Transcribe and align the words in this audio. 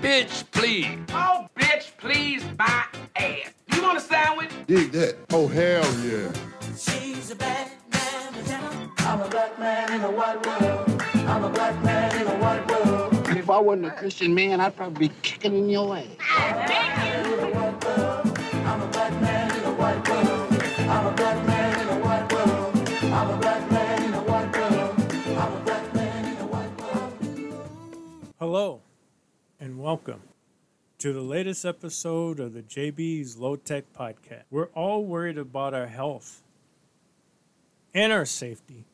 bitch, 0.00 0.44
please. 0.50 0.98
Oh, 1.10 1.48
bitch, 1.56 1.96
please, 1.98 2.44
my 2.58 2.84
ass. 3.16 3.52
You 3.72 3.82
want 3.82 3.98
a 3.98 4.00
sandwich? 4.00 4.50
Dig 4.66 4.92
that. 4.92 5.16
Oh, 5.32 5.46
hell 5.48 5.84
yeah. 6.04 6.32
She's 6.76 7.30
a 7.30 7.36
bad 7.36 7.70
man, 7.92 8.90
I'm 8.98 9.20
a 9.20 9.28
black 9.28 9.58
man 9.58 9.92
in 9.92 10.00
a 10.02 10.10
white 10.10 10.46
world. 10.46 11.02
I'm 11.14 11.44
a 11.44 11.50
black 11.50 11.82
man 11.84 12.20
in 12.20 12.26
a 12.26 12.36
white 12.38 12.66
world. 12.68 13.28
If 13.36 13.50
I 13.50 13.58
wasn't 13.58 13.86
a 13.86 13.90
Christian 13.90 14.34
man, 14.34 14.60
I'd 14.60 14.76
probably 14.76 15.08
be 15.08 15.14
kicking 15.22 15.56
in 15.56 15.68
your 15.68 15.96
ass. 15.96 16.06
I'm 16.20 16.52
a 16.52 16.66
black 16.66 16.98
man 16.98 17.32
in 17.32 17.38
a 17.40 17.50
white 17.54 17.84
world. 17.84 18.38
I'm 18.66 18.82
a 18.82 18.86
black 18.88 19.12
man 19.20 19.56
in 19.56 19.64
a 19.64 19.74
white 19.74 20.08
world. 20.08 20.62
I'm 20.88 21.06
a 21.06 21.12
black 21.12 21.45
welcome 29.96 30.20
to 30.98 31.10
the 31.14 31.22
latest 31.22 31.64
episode 31.64 32.38
of 32.38 32.52
the 32.52 32.60
JB's 32.60 33.38
Low 33.38 33.56
Tech 33.56 33.84
Podcast. 33.98 34.42
We're 34.50 34.68
all 34.74 35.02
worried 35.02 35.38
about 35.38 35.72
our 35.72 35.86
health 35.86 36.42
and 37.94 38.12
our 38.12 38.26
safety, 38.26 38.84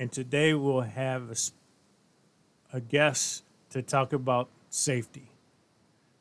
and 0.00 0.10
today 0.10 0.52
we'll 0.52 0.80
have 0.80 1.30
a 2.72 2.80
guest 2.80 3.44
to 3.70 3.82
talk 3.82 4.12
about 4.12 4.48
safety. 4.68 5.28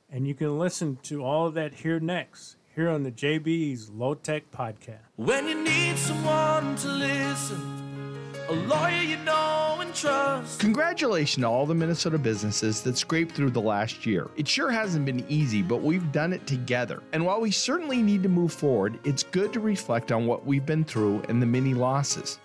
And 0.07 0.27
you 0.27 0.35
can 0.35 0.59
listen 0.59 0.99
to 1.03 1.25
all 1.25 1.47
of 1.47 1.55
that 1.55 1.73
here 1.73 1.99
next, 1.99 2.57
here 2.75 2.89
on 2.89 3.01
the 3.01 3.11
JB's 3.11 3.89
Low 3.89 4.13
Tech 4.13 4.51
Podcast. 4.51 4.99
When 5.15 5.47
you 5.47 5.63
need 5.63 5.97
someone 5.97 6.75
to 6.75 6.89
listen, 6.89 7.78
a 8.49 8.53
lawyer 8.67 9.01
you 9.01 9.17
know 9.17 9.77
and 9.79 9.93
trust. 9.93 10.59
Congratulations 10.59 11.43
to 11.43 11.47
all 11.47 11.67
the 11.67 11.75
Minnesota 11.75 12.17
businesses 12.17 12.81
that 12.81 12.97
scraped 12.97 13.35
through 13.35 13.51
the 13.51 13.61
last 13.61 14.07
year. 14.07 14.27
It 14.37 14.47
sure 14.47 14.71
hasn't 14.71 15.05
been 15.05 15.23
easy, 15.29 15.61
but 15.61 15.83
we've 15.83 16.11
done 16.11 16.33
it 16.33 16.47
together. 16.47 17.03
And 17.13 17.23
while 17.23 17.39
we 17.39 17.51
certainly 17.51 18.01
need 18.01 18.23
to 18.23 18.29
move 18.29 18.51
forward, 18.51 18.99
it's 19.03 19.21
good 19.21 19.53
to 19.53 19.59
reflect 19.59 20.11
on 20.11 20.25
what 20.25 20.47
we've 20.47 20.65
been 20.65 20.83
through 20.83 21.21
and 21.29 21.39
the 21.39 21.45
many 21.45 21.75
losses. 21.75 22.39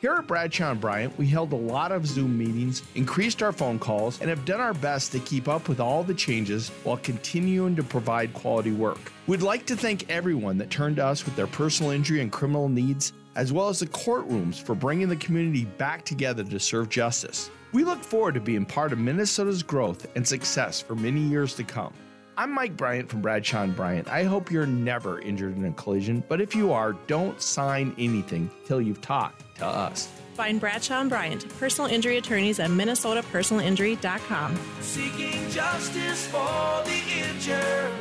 Here 0.00 0.14
at 0.14 0.26
Bradshaw 0.26 0.72
and 0.72 0.80
Bryant, 0.80 1.16
we 1.18 1.26
held 1.26 1.52
a 1.52 1.56
lot 1.56 1.92
of 1.92 2.06
Zoom 2.06 2.36
meetings, 2.36 2.82
increased 2.94 3.42
our 3.42 3.52
phone 3.52 3.78
calls, 3.78 4.20
and 4.20 4.28
have 4.28 4.44
done 4.44 4.60
our 4.60 4.74
best 4.74 5.12
to 5.12 5.20
keep 5.20 5.48
up 5.48 5.68
with 5.68 5.78
all 5.78 6.02
the 6.02 6.14
changes 6.14 6.70
while 6.82 6.96
continuing 6.96 7.76
to 7.76 7.84
provide 7.84 8.34
quality 8.34 8.72
work. 8.72 9.12
We'd 9.28 9.42
like 9.42 9.64
to 9.66 9.76
thank 9.76 10.10
everyone 10.10 10.58
that 10.58 10.70
turned 10.70 10.96
to 10.96 11.06
us 11.06 11.24
with 11.24 11.36
their 11.36 11.46
personal 11.46 11.92
injury 11.92 12.20
and 12.20 12.32
criminal 12.32 12.68
needs, 12.68 13.12
as 13.34 13.52
well 13.52 13.68
as 13.68 13.80
the 13.80 13.86
courtrooms 13.86 14.60
for 14.60 14.74
bringing 14.74 15.08
the 15.08 15.16
community 15.16 15.64
back 15.64 16.04
together 16.04 16.44
to 16.44 16.60
serve 16.60 16.88
justice. 16.88 17.50
We 17.72 17.84
look 17.84 18.02
forward 18.02 18.34
to 18.34 18.40
being 18.40 18.66
part 18.66 18.92
of 18.92 18.98
Minnesota's 18.98 19.62
growth 19.62 20.06
and 20.14 20.26
success 20.26 20.80
for 20.80 20.94
many 20.94 21.20
years 21.20 21.54
to 21.54 21.64
come. 21.64 21.92
I'm 22.36 22.50
Mike 22.50 22.76
Bryant 22.76 23.10
from 23.10 23.20
Bradshaw 23.20 23.62
and 23.62 23.76
Bryant. 23.76 24.08
I 24.08 24.24
hope 24.24 24.50
you're 24.50 24.66
never 24.66 25.20
injured 25.20 25.56
in 25.56 25.64
a 25.64 25.72
collision, 25.72 26.24
but 26.28 26.40
if 26.40 26.54
you 26.54 26.72
are, 26.72 26.94
don't 27.06 27.40
sign 27.40 27.94
anything 27.98 28.50
till 28.64 28.80
you've 28.80 29.02
talked 29.02 29.56
to 29.58 29.66
us. 29.66 30.08
Find 30.34 30.58
Bradshaw 30.58 31.02
and 31.02 31.10
Bryant, 31.10 31.46
personal 31.58 31.90
injury 31.90 32.16
attorneys 32.16 32.58
at 32.58 32.70
minnesotapersonalinjury.com. 32.70 34.58
Seeking 34.80 35.50
justice 35.50 36.26
for 36.26 36.82
the 36.84 37.02
injured. 37.28 37.92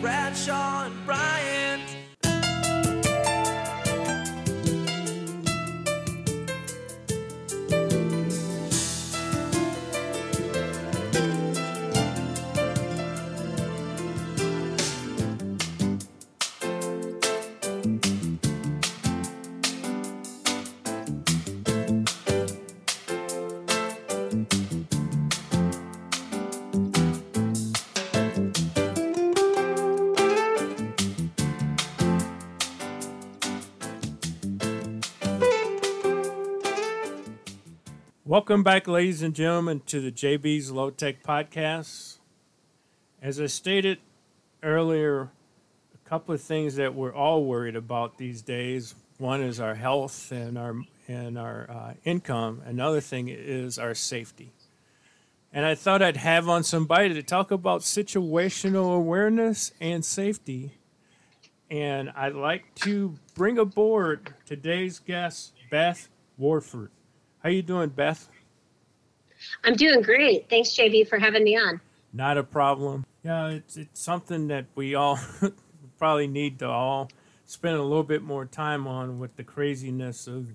Bradshaw 0.00 0.86
and 0.86 1.04
Bryant. 1.04 2.07
Welcome 38.38 38.62
back, 38.62 38.86
ladies 38.86 39.20
and 39.22 39.34
gentlemen, 39.34 39.80
to 39.86 40.00
the 40.00 40.12
JB's 40.12 40.70
Low 40.70 40.90
Tech 40.90 41.24
Podcast. 41.24 42.18
As 43.20 43.40
I 43.40 43.46
stated 43.46 43.98
earlier, 44.62 45.32
a 45.92 46.08
couple 46.08 46.36
of 46.36 46.40
things 46.40 46.76
that 46.76 46.94
we're 46.94 47.12
all 47.12 47.44
worried 47.44 47.74
about 47.74 48.16
these 48.16 48.40
days. 48.40 48.94
One 49.18 49.42
is 49.42 49.58
our 49.58 49.74
health 49.74 50.30
and 50.30 50.56
our 50.56 50.76
and 51.08 51.36
our 51.36 51.68
uh, 51.68 51.94
income. 52.04 52.62
Another 52.64 53.00
thing 53.00 53.26
is 53.28 53.76
our 53.76 53.92
safety. 53.92 54.52
And 55.52 55.66
I 55.66 55.74
thought 55.74 56.00
I'd 56.00 56.18
have 56.18 56.48
on 56.48 56.62
somebody 56.62 57.12
to 57.14 57.24
talk 57.24 57.50
about 57.50 57.80
situational 57.80 58.94
awareness 58.94 59.72
and 59.80 60.04
safety. 60.04 60.78
And 61.72 62.10
I'd 62.10 62.36
like 62.36 62.72
to 62.82 63.18
bring 63.34 63.58
aboard 63.58 64.32
today's 64.46 65.00
guest, 65.00 65.54
Beth 65.72 66.08
Warford. 66.36 66.92
How 67.42 67.50
you 67.50 67.62
doing, 67.62 67.90
Beth? 67.90 68.28
I'm 69.64 69.74
doing 69.74 70.02
great. 70.02 70.48
Thanks, 70.50 70.70
JB, 70.70 71.08
for 71.08 71.18
having 71.18 71.44
me 71.44 71.56
on. 71.56 71.80
Not 72.12 72.36
a 72.36 72.42
problem. 72.42 73.06
Yeah, 73.22 73.48
it's 73.48 73.76
it's 73.76 74.00
something 74.00 74.48
that 74.48 74.66
we 74.74 74.94
all 74.94 75.18
probably 75.98 76.26
need 76.26 76.58
to 76.60 76.68
all 76.68 77.10
spend 77.46 77.76
a 77.76 77.82
little 77.82 78.02
bit 78.04 78.22
more 78.22 78.44
time 78.44 78.86
on 78.86 79.18
with 79.18 79.36
the 79.36 79.44
craziness 79.44 80.26
of 80.26 80.48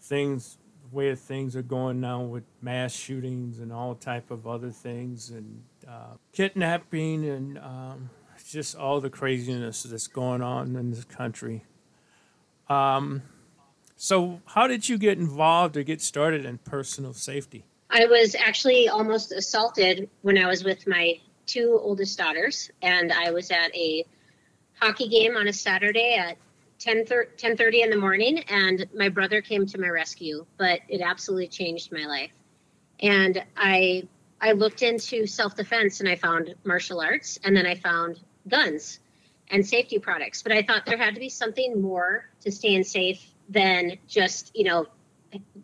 things, 0.00 0.58
the 0.88 0.94
way 0.94 1.14
things 1.14 1.56
are 1.56 1.62
going 1.62 2.00
now 2.00 2.22
with 2.22 2.44
mass 2.60 2.92
shootings 2.92 3.58
and 3.58 3.72
all 3.72 3.94
type 3.94 4.30
of 4.30 4.46
other 4.46 4.70
things 4.70 5.30
and 5.30 5.62
uh, 5.88 6.14
kidnapping 6.32 7.28
and 7.28 7.58
um, 7.58 8.10
just 8.46 8.76
all 8.76 9.00
the 9.00 9.10
craziness 9.10 9.84
that's 9.84 10.06
going 10.06 10.42
on 10.42 10.76
in 10.76 10.90
this 10.90 11.04
country. 11.04 11.64
Um, 12.68 13.22
so, 13.96 14.42
how 14.44 14.66
did 14.66 14.88
you 14.88 14.98
get 14.98 15.16
involved 15.18 15.76
or 15.76 15.82
get 15.82 16.02
started 16.02 16.44
in 16.44 16.58
personal 16.58 17.14
safety? 17.14 17.64
I 17.88 18.04
was 18.06 18.34
actually 18.34 18.88
almost 18.88 19.32
assaulted 19.32 20.10
when 20.20 20.36
I 20.36 20.46
was 20.46 20.62
with 20.64 20.86
my 20.86 21.18
two 21.46 21.78
oldest 21.80 22.18
daughters, 22.18 22.70
and 22.82 23.10
I 23.10 23.30
was 23.30 23.50
at 23.50 23.74
a 23.74 24.04
hockey 24.80 25.08
game 25.08 25.36
on 25.36 25.48
a 25.48 25.52
Saturday 25.52 26.14
at 26.14 26.36
10 26.78 27.06
30 27.06 27.82
in 27.82 27.90
the 27.90 27.96
morning, 27.96 28.40
and 28.50 28.86
my 28.94 29.08
brother 29.08 29.40
came 29.40 29.64
to 29.66 29.80
my 29.80 29.88
rescue, 29.88 30.44
but 30.58 30.80
it 30.88 31.00
absolutely 31.00 31.48
changed 31.48 31.90
my 31.90 32.04
life. 32.04 32.32
And 33.00 33.42
I 33.56 34.08
I 34.40 34.52
looked 34.52 34.82
into 34.82 35.26
self-defense 35.26 36.00
and 36.00 36.08
I 36.08 36.16
found 36.16 36.54
martial 36.64 37.00
arts 37.00 37.38
and 37.42 37.56
then 37.56 37.64
I 37.64 37.74
found 37.74 38.20
guns 38.46 39.00
and 39.50 39.66
safety 39.66 39.98
products. 39.98 40.42
But 40.42 40.52
I 40.52 40.62
thought 40.62 40.84
there 40.84 40.98
had 40.98 41.14
to 41.14 41.20
be 41.20 41.30
something 41.30 41.80
more 41.80 42.28
to 42.42 42.52
staying 42.52 42.84
safe 42.84 43.26
than 43.48 43.98
just, 44.06 44.50
you 44.54 44.64
know, 44.64 44.86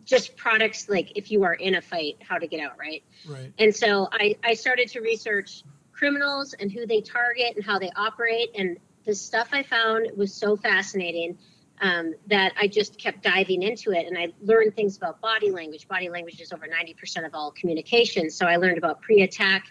just 0.05 0.35
products 0.35 0.89
like 0.89 1.11
if 1.15 1.31
you 1.31 1.43
are 1.43 1.53
in 1.53 1.75
a 1.75 1.81
fight, 1.81 2.17
how 2.27 2.37
to 2.37 2.47
get 2.47 2.59
out, 2.59 2.77
right? 2.77 3.03
Right. 3.27 3.51
And 3.57 3.75
so 3.75 4.09
I, 4.11 4.35
I 4.43 4.53
started 4.53 4.89
to 4.89 5.01
research 5.01 5.63
criminals 5.91 6.53
and 6.53 6.71
who 6.71 6.85
they 6.85 7.01
target 7.01 7.55
and 7.55 7.63
how 7.63 7.79
they 7.79 7.89
operate. 7.95 8.49
And 8.55 8.77
the 9.05 9.15
stuff 9.15 9.49
I 9.51 9.63
found 9.63 10.07
was 10.15 10.33
so 10.33 10.55
fascinating 10.55 11.37
um, 11.81 12.13
that 12.27 12.53
I 12.59 12.67
just 12.67 12.97
kept 12.97 13.23
diving 13.23 13.63
into 13.63 13.91
it. 13.91 14.07
And 14.07 14.17
I 14.17 14.29
learned 14.41 14.75
things 14.75 14.97
about 14.97 15.21
body 15.21 15.51
language. 15.51 15.87
Body 15.87 16.09
language 16.09 16.39
is 16.39 16.51
over 16.51 16.67
90% 16.67 17.25
of 17.25 17.33
all 17.33 17.51
communication. 17.51 18.29
So 18.29 18.45
I 18.45 18.57
learned 18.57 18.77
about 18.77 19.01
pre 19.01 19.21
attack 19.21 19.65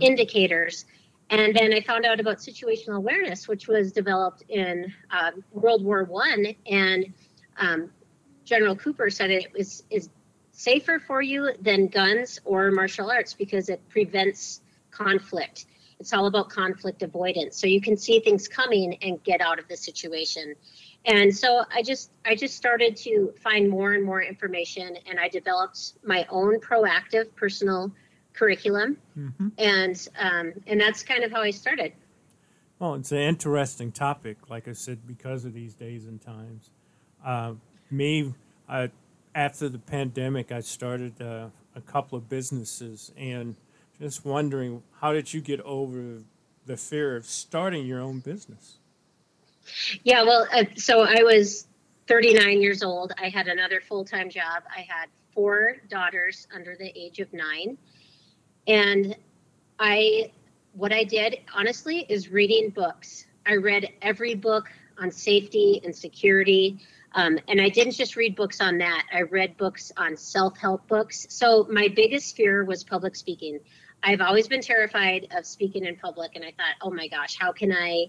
indicators. 0.00 0.84
And 1.30 1.56
then 1.56 1.72
I 1.72 1.80
found 1.80 2.04
out 2.04 2.20
about 2.20 2.38
situational 2.38 2.96
awareness, 2.96 3.48
which 3.48 3.66
was 3.66 3.92
developed 3.92 4.44
in 4.48 4.92
uh, 5.10 5.30
World 5.52 5.82
War 5.82 6.04
One. 6.04 6.46
And 6.66 7.12
um, 7.58 7.90
General 8.44 8.76
Cooper 8.76 9.10
said 9.10 9.30
it 9.30 9.52
was 9.52 9.82
is 9.90 10.08
safer 10.52 10.98
for 10.98 11.20
you 11.20 11.50
than 11.60 11.88
guns 11.88 12.40
or 12.44 12.70
martial 12.70 13.10
arts 13.10 13.34
because 13.34 13.68
it 13.68 13.80
prevents 13.88 14.60
conflict. 14.90 15.66
It's 15.98 16.12
all 16.12 16.26
about 16.26 16.48
conflict 16.48 17.02
avoidance. 17.02 17.56
So 17.56 17.66
you 17.66 17.80
can 17.80 17.96
see 17.96 18.20
things 18.20 18.46
coming 18.48 18.98
and 19.02 19.22
get 19.22 19.40
out 19.40 19.58
of 19.58 19.68
the 19.68 19.76
situation. 19.76 20.54
And 21.06 21.34
so 21.36 21.64
I 21.72 21.82
just 21.82 22.10
I 22.24 22.34
just 22.34 22.56
started 22.56 22.96
to 22.98 23.32
find 23.42 23.68
more 23.68 23.92
and 23.92 24.04
more 24.04 24.22
information 24.22 24.96
and 25.08 25.18
I 25.18 25.28
developed 25.28 25.94
my 26.04 26.26
own 26.30 26.60
proactive 26.60 27.34
personal 27.34 27.92
curriculum. 28.32 28.96
And 29.58 30.08
um, 30.18 30.52
and 30.66 30.80
that's 30.80 31.02
kind 31.02 31.24
of 31.24 31.30
how 31.30 31.42
I 31.42 31.50
started. 31.50 31.92
Well, 32.78 32.94
it's 32.94 33.12
an 33.12 33.18
interesting 33.18 33.92
topic, 33.92 34.50
like 34.50 34.66
I 34.68 34.72
said, 34.72 35.06
because 35.06 35.44
of 35.44 35.54
these 35.54 35.74
days 35.74 36.06
and 36.06 36.20
times. 36.20 36.70
Uh, 37.24 37.54
me, 37.90 38.34
I, 38.68 38.90
after 39.34 39.68
the 39.68 39.78
pandemic, 39.78 40.52
I 40.52 40.60
started 40.60 41.20
uh, 41.20 41.48
a 41.74 41.80
couple 41.80 42.18
of 42.18 42.28
businesses, 42.28 43.12
and 43.16 43.56
Just 44.00 44.24
wondering, 44.24 44.82
how 45.00 45.12
did 45.12 45.32
you 45.32 45.40
get 45.40 45.60
over 45.60 46.18
the 46.66 46.76
fear 46.76 47.16
of 47.16 47.26
starting 47.26 47.86
your 47.86 48.00
own 48.00 48.18
business? 48.20 48.78
Yeah, 50.02 50.22
well, 50.22 50.46
uh, 50.52 50.64
so 50.76 51.02
I 51.02 51.22
was 51.22 51.66
39 52.08 52.60
years 52.60 52.82
old. 52.82 53.12
I 53.22 53.28
had 53.28 53.46
another 53.48 53.80
full 53.80 54.04
time 54.04 54.28
job. 54.28 54.64
I 54.74 54.80
had 54.80 55.08
four 55.32 55.76
daughters 55.88 56.46
under 56.54 56.76
the 56.76 56.92
age 56.98 57.20
of 57.20 57.32
nine. 57.32 57.78
And 58.66 59.16
I, 59.78 60.32
what 60.72 60.92
I 60.92 61.04
did 61.04 61.38
honestly 61.54 62.04
is 62.08 62.28
reading 62.30 62.70
books. 62.70 63.26
I 63.46 63.56
read 63.56 63.88
every 64.02 64.34
book 64.34 64.70
on 64.98 65.10
safety 65.10 65.80
and 65.84 65.94
security. 65.94 66.78
Um, 67.14 67.38
and 67.48 67.60
I 67.60 67.68
didn't 67.68 67.94
just 67.94 68.16
read 68.16 68.34
books 68.34 68.60
on 68.60 68.78
that, 68.78 69.04
I 69.12 69.22
read 69.22 69.56
books 69.56 69.92
on 69.96 70.16
self 70.16 70.58
help 70.58 70.86
books. 70.88 71.26
So 71.30 71.66
my 71.70 71.88
biggest 71.88 72.36
fear 72.36 72.64
was 72.64 72.82
public 72.82 73.14
speaking. 73.16 73.60
I've 74.02 74.20
always 74.20 74.48
been 74.48 74.60
terrified 74.60 75.28
of 75.30 75.46
speaking 75.46 75.84
in 75.86 75.96
public. 75.96 76.32
And 76.34 76.44
I 76.44 76.48
thought, 76.48 76.74
oh 76.82 76.90
my 76.90 77.08
gosh, 77.08 77.36
how 77.38 77.52
can 77.52 77.72
I 77.72 78.06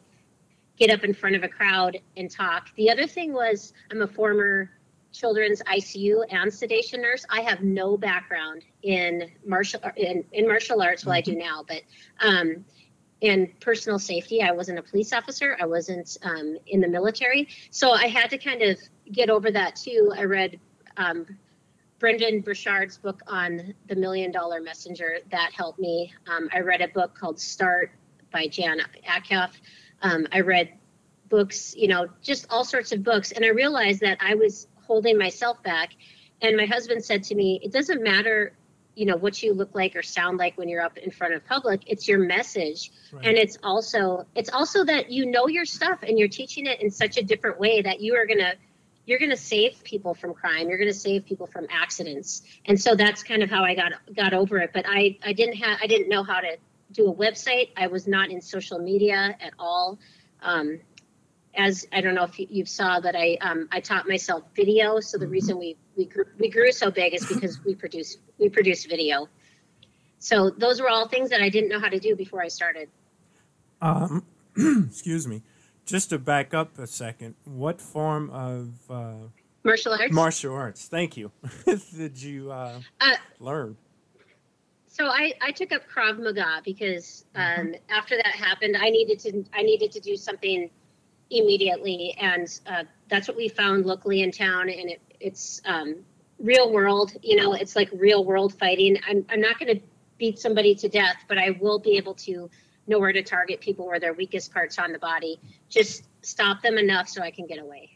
get 0.78 0.90
up 0.90 1.04
in 1.04 1.14
front 1.14 1.36
of 1.36 1.44
a 1.44 1.48
crowd 1.48 1.98
and 2.18 2.30
talk? 2.30 2.68
The 2.76 2.90
other 2.90 3.08
thing 3.08 3.32
was, 3.32 3.74
I'm 3.92 4.02
a 4.02 4.08
former 4.08 4.70
children's 5.14 5.62
ICU 5.64 6.26
and 6.30 6.54
sedation 6.54 7.02
nurse. 7.02 7.26
I 7.30 7.42
have 7.42 7.62
no 7.62 7.98
background 7.98 8.64
in 8.84 9.32
martial 9.46 9.80
in, 9.96 10.26
in 10.34 10.48
martial 10.48 10.82
arts. 10.82 11.06
Well, 11.06 11.16
I 11.16 11.22
do 11.22 11.36
now, 11.36 11.64
but 11.66 11.82
um, 12.20 12.66
in 13.22 13.52
personal 13.62 13.98
safety, 13.98 14.42
I 14.42 14.52
wasn't 14.52 14.80
a 14.80 14.84
police 14.84 15.14
officer. 15.14 15.58
I 15.60 15.66
wasn't 15.66 16.18
um, 16.24 16.58
in 16.68 16.82
the 16.82 16.90
military, 16.90 17.48
so 17.72 17.92
I 17.92 18.08
had 18.08 18.30
to 18.32 18.38
kind 18.38 18.62
of 18.62 18.78
get 19.12 19.30
over 19.30 19.52
that 19.52 19.76
too. 19.76 20.12
I 20.16 20.24
read 20.24 20.60
um, 20.98 21.26
Brendan 22.00 22.42
Burchard's 22.42 22.98
book 22.98 23.22
on 23.28 23.74
the 23.88 23.96
Million 23.96 24.32
Dollar 24.32 24.62
Messenger. 24.62 25.20
That 25.32 25.52
helped 25.54 25.80
me. 25.80 26.14
Um, 26.28 26.50
I 26.54 26.60
read 26.60 26.82
a 26.82 26.88
book 26.90 27.18
called 27.18 27.40
Start 27.40 27.92
by 28.32 28.48
Jon 28.48 28.80
Acuff. 29.08 29.52
Um, 30.02 30.28
I 30.32 30.42
read 30.42 30.74
books, 31.30 31.76
you 31.76 31.88
know, 31.88 32.08
just 32.22 32.46
all 32.50 32.64
sorts 32.66 32.92
of 32.92 33.04
books, 33.04 33.32
and 33.32 33.44
I 33.46 33.50
realized 33.50 34.02
that 34.02 34.18
I 34.22 34.36
was 34.36 34.68
holding 34.86 35.18
myself 35.18 35.62
back. 35.64 35.94
And 36.42 36.58
my 36.58 36.66
husband 36.66 37.04
said 37.04 37.24
to 37.24 37.36
me, 37.36 37.60
"It 37.64 37.72
doesn't 37.72 38.04
matter." 38.04 38.54
you 38.98 39.06
know 39.06 39.18
what 39.18 39.44
you 39.44 39.54
look 39.54 39.76
like 39.76 39.94
or 39.98 40.02
sound 40.02 40.38
like 40.38 40.58
when 40.58 40.70
you're 40.70 40.82
up 40.82 40.98
in 40.98 41.12
front 41.12 41.34
of 41.34 41.46
public 41.46 41.82
it's 41.86 42.08
your 42.08 42.18
message 42.18 42.94
Right. 43.12 43.26
and 43.26 43.38
it's 43.38 43.58
also 43.62 44.26
it's 44.36 44.50
also 44.50 44.86
that 44.86 45.12
you 45.12 45.26
know 45.26 45.50
your 45.50 45.66
stuff 45.66 46.00
and 46.04 46.18
you're 46.18 46.30
teaching 46.30 46.66
it 46.66 46.82
in 46.82 46.90
such 46.90 47.18
a 47.18 47.22
different 47.22 47.60
way 47.60 47.82
that 47.82 48.00
you 48.00 48.16
are 48.16 48.26
going 48.26 48.40
to 48.40 48.54
you're 49.06 49.20
going 49.20 49.32
to 49.32 49.38
save 49.38 49.84
people 49.84 50.14
from 50.14 50.34
crime 50.34 50.68
you're 50.68 50.78
going 50.78 50.92
to 50.92 50.94
save 50.94 51.26
people 51.26 51.48
from 51.48 51.68
accidents. 51.70 52.44
And 52.66 52.80
so 52.80 52.96
that's 52.96 53.24
kind 53.24 53.44
of 53.44 53.50
how 53.50 53.64
i 53.64 53.76
got 53.76 53.94
got 54.16 54.34
over 54.34 54.58
it. 54.60 54.72
But 54.74 54.86
i 54.88 55.18
i 55.24 55.34
didn't 55.34 55.56
have 55.56 55.80
i 55.82 55.88
didn't 55.88 56.10
know 56.10 56.24
how 56.24 56.40
to 56.40 56.58
do 56.92 57.10
a 57.10 57.14
website. 57.14 57.70
I 57.76 57.88
was 57.88 58.08
not 58.08 58.30
in 58.30 58.42
social 58.42 58.80
media 58.80 59.36
at 59.40 59.54
all. 59.60 60.00
Um, 60.42 60.80
as 61.58 61.88
i 61.94 62.02
don't 62.02 62.16
know 62.16 62.24
if 62.24 62.38
you, 62.38 62.48
you 62.50 62.66
saw 62.66 63.00
that 63.00 63.16
i 63.16 63.38
um, 63.42 63.68
i 63.72 63.80
taught 63.80 64.08
myself 64.08 64.44
video. 64.56 65.00
So 65.00 65.18
the 65.18 65.28
reason 65.28 65.58
we 65.58 65.78
we 65.96 66.06
grew, 66.06 66.26
we 66.38 66.50
grew 66.50 66.72
so 66.72 66.92
big 66.92 67.14
is 67.14 67.26
because 67.26 67.64
we 67.64 67.76
produce 67.76 68.18
we 68.38 68.50
produce 68.50 68.86
video. 68.86 69.30
So 70.20 70.50
those 70.50 70.82
were 70.82 70.90
all 70.90 71.08
things 71.08 71.30
that 71.30 71.42
i 71.42 71.50
didn't 71.50 71.70
know 71.70 71.80
how 71.80 71.90
to 71.90 72.00
do 72.00 72.16
before 72.16 72.42
i 72.42 72.48
started. 72.48 72.90
Um, 73.82 74.26
excuse 74.88 75.28
me. 75.28 75.44
Just 75.86 76.10
to 76.10 76.20
back 76.20 76.54
up 76.54 76.80
a 76.80 76.88
second, 76.88 77.36
what 77.44 77.80
form 77.80 78.30
of 78.32 78.70
uh, 78.90 79.14
martial 79.64 79.94
arts 79.94 80.12
martial 80.14 80.54
arts? 80.56 80.88
Thank 80.88 81.16
you. 81.16 81.32
did 81.96 82.22
you 82.22 82.52
uh, 82.52 82.80
Uh, 83.00 83.16
learn? 83.40 83.78
So 84.88 85.08
I, 85.08 85.34
I 85.42 85.52
took 85.52 85.72
up 85.74 85.82
Krav 85.94 86.18
Maga 86.20 86.62
because 86.64 87.26
um, 87.36 87.76
after 87.90 88.16
that 88.16 88.28
happened, 88.28 88.78
I 88.78 88.90
needed 88.90 89.20
to 89.20 89.44
I 89.54 89.62
needed 89.62 89.92
to 89.92 90.00
do 90.00 90.16
something 90.16 90.70
immediately, 91.30 92.16
and 92.20 92.48
uh, 92.66 92.84
that's 93.10 93.28
what 93.28 93.36
we 93.36 93.50
found 93.50 93.86
locally 93.86 94.22
in 94.22 94.32
town. 94.32 94.70
And 94.70 94.90
it, 94.92 95.02
it's 95.20 95.62
um, 95.66 95.98
real 96.40 96.72
world, 96.72 97.12
you 97.22 97.36
know, 97.36 97.54
it's 97.54 97.76
like 97.76 97.90
real 97.94 98.24
world 98.24 98.58
fighting. 98.58 98.98
I'm 99.08 99.26
I'm 99.30 99.42
not 99.42 99.60
going 99.60 99.78
to 99.78 99.84
beat 100.18 100.40
somebody 100.40 100.74
to 100.76 100.88
death, 100.88 101.18
but 101.28 101.38
I 101.38 101.58
will 101.60 101.78
be 101.78 101.98
able 101.98 102.14
to 102.16 102.50
know 102.88 103.00
where 103.00 103.14
to 103.14 103.24
target 103.24 103.62
people 103.62 103.88
where 103.88 104.00
their 104.00 104.14
weakest 104.14 104.54
parts 104.54 104.78
on 104.78 104.92
the 104.92 105.00
body. 105.00 105.40
Just 105.70 106.04
stop 106.22 106.62
them 106.62 106.78
enough 106.78 107.10
so 107.10 107.22
I 107.22 107.32
can 107.32 107.48
get 107.48 107.60
away. 107.60 107.90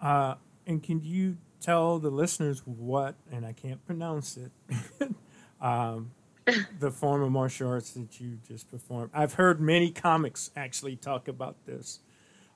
Uh, 0.00 0.34
and 0.66 0.82
can 0.82 1.00
you 1.02 1.36
tell 1.60 1.98
the 1.98 2.10
listeners 2.10 2.62
what, 2.66 3.14
and 3.32 3.44
I 3.46 3.52
can't 3.52 3.84
pronounce 3.86 4.36
it, 4.36 4.52
um, 5.60 6.12
the 6.78 6.90
form 6.90 7.22
of 7.22 7.32
martial 7.32 7.68
arts 7.68 7.92
that 7.92 8.20
you 8.20 8.38
just 8.46 8.70
performed? 8.70 9.10
I've 9.14 9.34
heard 9.34 9.60
many 9.60 9.90
comics 9.90 10.50
actually 10.56 10.96
talk 10.96 11.28
about 11.28 11.56
this 11.66 12.00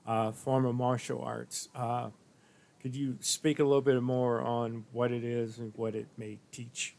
uh, 0.05 0.31
form 0.31 0.65
of 0.65 0.75
martial 0.75 1.21
arts. 1.21 1.69
Uh, 1.75 2.09
could 2.81 2.95
you 2.95 3.17
speak 3.19 3.59
a 3.59 3.63
little 3.63 3.81
bit 3.81 4.01
more 4.01 4.41
on 4.41 4.85
what 4.91 5.11
it 5.11 5.23
is 5.23 5.59
and 5.59 5.73
what 5.75 5.95
it 5.95 6.07
may 6.17 6.39
teach? 6.51 6.95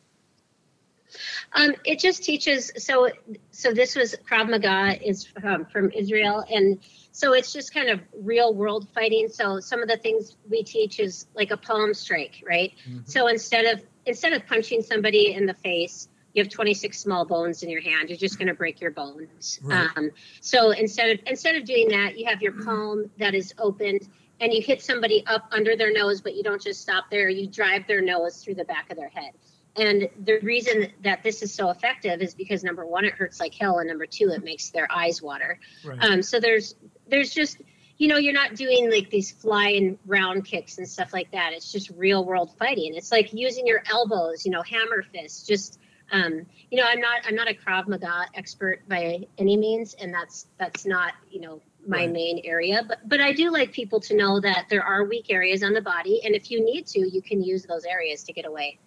Um, 1.52 1.74
it 1.84 1.98
just 1.98 2.24
teaches. 2.24 2.70
So, 2.76 3.08
so 3.50 3.72
this 3.72 3.96
was 3.96 4.16
Krav 4.28 4.48
Maga 4.50 4.98
is 5.06 5.28
um, 5.42 5.64
from 5.66 5.90
Israel, 5.90 6.44
and 6.50 6.78
so 7.12 7.32
it's 7.32 7.52
just 7.52 7.74
kind 7.74 7.88
of 7.90 8.00
real 8.22 8.54
world 8.54 8.88
fighting. 8.94 9.28
So 9.28 9.60
some 9.60 9.82
of 9.82 9.88
the 9.88 9.96
things 9.96 10.36
we 10.48 10.62
teach 10.62 11.00
is 11.00 11.26
like 11.34 11.50
a 11.50 11.56
palm 11.56 11.92
strike, 11.94 12.42
right? 12.46 12.72
So 13.04 13.26
instead 13.26 13.64
of 13.66 13.82
instead 14.06 14.32
of 14.32 14.46
punching 14.46 14.82
somebody 14.82 15.32
in 15.32 15.46
the 15.46 15.54
face, 15.54 16.08
you 16.34 16.42
have 16.42 16.50
26 16.50 16.98
small 16.98 17.24
bones 17.24 17.62
in 17.62 17.70
your 17.70 17.80
hand. 17.80 18.08
You're 18.08 18.18
just 18.18 18.38
going 18.38 18.48
to 18.48 18.54
break 18.54 18.80
your 18.80 18.92
bones. 18.92 19.58
Right. 19.62 19.88
Um, 19.96 20.10
so 20.40 20.70
instead 20.70 21.10
of 21.10 21.26
instead 21.26 21.56
of 21.56 21.64
doing 21.64 21.88
that, 21.88 22.18
you 22.18 22.26
have 22.26 22.40
your 22.40 22.52
palm 22.64 23.10
that 23.18 23.34
is 23.34 23.54
opened. 23.58 24.08
And 24.42 24.54
you 24.54 24.62
hit 24.62 24.80
somebody 24.80 25.22
up 25.26 25.48
under 25.52 25.76
their 25.76 25.92
nose, 25.92 26.22
but 26.22 26.34
you 26.34 26.42
don't 26.42 26.62
just 26.62 26.80
stop 26.80 27.10
there. 27.10 27.28
You 27.28 27.46
drive 27.46 27.86
their 27.86 28.00
nose 28.00 28.42
through 28.42 28.54
the 28.54 28.64
back 28.64 28.90
of 28.90 28.96
their 28.96 29.10
head. 29.10 29.32
And 29.76 30.08
the 30.24 30.38
reason 30.42 30.92
that 31.04 31.22
this 31.22 31.42
is 31.42 31.54
so 31.54 31.70
effective 31.70 32.20
is 32.22 32.34
because 32.34 32.64
number 32.64 32.84
one, 32.84 33.04
it 33.04 33.14
hurts 33.14 33.38
like 33.38 33.54
hell, 33.54 33.78
and 33.78 33.88
number 33.88 34.06
two, 34.06 34.30
it 34.30 34.42
makes 34.42 34.70
their 34.70 34.90
eyes 34.90 35.22
water. 35.22 35.58
Right. 35.84 36.02
Um, 36.02 36.22
so 36.22 36.40
there's 36.40 36.74
there's 37.08 37.32
just 37.32 37.58
you 37.98 38.08
know 38.08 38.16
you're 38.16 38.32
not 38.34 38.56
doing 38.56 38.90
like 38.90 39.10
these 39.10 39.30
flying 39.30 39.98
round 40.06 40.44
kicks 40.44 40.78
and 40.78 40.88
stuff 40.88 41.12
like 41.12 41.30
that. 41.32 41.52
It's 41.52 41.70
just 41.70 41.90
real 41.90 42.24
world 42.24 42.50
fighting. 42.58 42.94
It's 42.94 43.12
like 43.12 43.32
using 43.32 43.66
your 43.66 43.82
elbows, 43.90 44.44
you 44.44 44.50
know, 44.50 44.62
hammer 44.62 45.02
fists. 45.02 45.46
Just 45.46 45.78
um, 46.12 46.46
you 46.70 46.78
know, 46.78 46.84
I'm 46.86 47.00
not 47.00 47.20
I'm 47.26 47.36
not 47.36 47.48
a 47.48 47.54
Krav 47.54 47.86
Maga 47.86 48.26
expert 48.34 48.88
by 48.88 49.26
any 49.38 49.56
means, 49.56 49.94
and 49.94 50.12
that's 50.12 50.46
that's 50.58 50.84
not 50.84 51.14
you 51.30 51.40
know 51.40 51.60
my 51.86 51.98
Right. 51.98 52.12
main 52.12 52.40
area. 52.44 52.84
But 52.86 53.08
but 53.08 53.20
I 53.20 53.32
do 53.32 53.50
like 53.50 53.72
people 53.72 54.00
to 54.00 54.16
know 54.16 54.40
that 54.40 54.66
there 54.68 54.82
are 54.82 55.04
weak 55.04 55.26
areas 55.30 55.62
on 55.62 55.72
the 55.72 55.80
body, 55.80 56.20
and 56.24 56.34
if 56.34 56.50
you 56.50 56.64
need 56.64 56.86
to, 56.88 57.08
you 57.08 57.22
can 57.22 57.42
use 57.42 57.64
those 57.64 57.84
areas 57.84 58.24
to 58.24 58.32
get 58.32 58.46
away. 58.46 58.78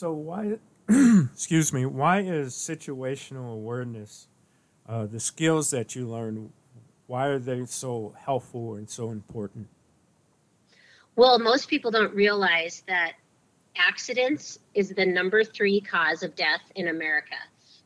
So 0.00 0.14
why, 0.14 0.56
excuse 1.34 1.74
me, 1.74 1.84
why 1.84 2.20
is 2.20 2.54
situational 2.54 3.52
awareness, 3.52 4.28
uh, 4.88 5.04
the 5.04 5.20
skills 5.20 5.72
that 5.72 5.94
you 5.94 6.08
learn, 6.08 6.54
why 7.06 7.26
are 7.26 7.38
they 7.38 7.66
so 7.66 8.14
helpful 8.18 8.76
and 8.76 8.88
so 8.88 9.10
important? 9.10 9.68
Well, 11.16 11.38
most 11.38 11.68
people 11.68 11.90
don't 11.90 12.14
realize 12.14 12.82
that 12.88 13.12
accidents 13.76 14.58
is 14.72 14.88
the 14.88 15.04
number 15.04 15.44
three 15.44 15.82
cause 15.82 16.22
of 16.22 16.34
death 16.34 16.62
in 16.74 16.88
America. 16.88 17.36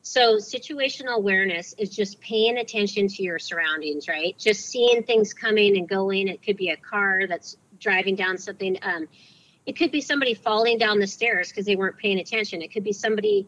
So, 0.02 0.36
situational 0.36 1.16
awareness 1.16 1.74
is 1.78 1.90
just 1.90 2.20
paying 2.20 2.58
attention 2.58 3.08
to 3.08 3.24
your 3.24 3.40
surroundings, 3.40 4.06
right? 4.06 4.38
Just 4.38 4.66
seeing 4.66 5.02
things 5.02 5.34
coming 5.34 5.76
and 5.76 5.88
going. 5.88 6.28
It 6.28 6.44
could 6.44 6.58
be 6.58 6.68
a 6.68 6.76
car 6.76 7.26
that's 7.26 7.56
driving 7.80 8.14
down 8.14 8.38
something. 8.38 8.78
Um, 8.82 9.08
it 9.66 9.76
could 9.76 9.90
be 9.90 10.00
somebody 10.00 10.34
falling 10.34 10.78
down 10.78 10.98
the 10.98 11.06
stairs 11.06 11.48
because 11.48 11.66
they 11.66 11.76
weren't 11.76 11.96
paying 11.96 12.18
attention. 12.18 12.62
It 12.62 12.72
could 12.72 12.84
be 12.84 12.92
somebody 12.92 13.46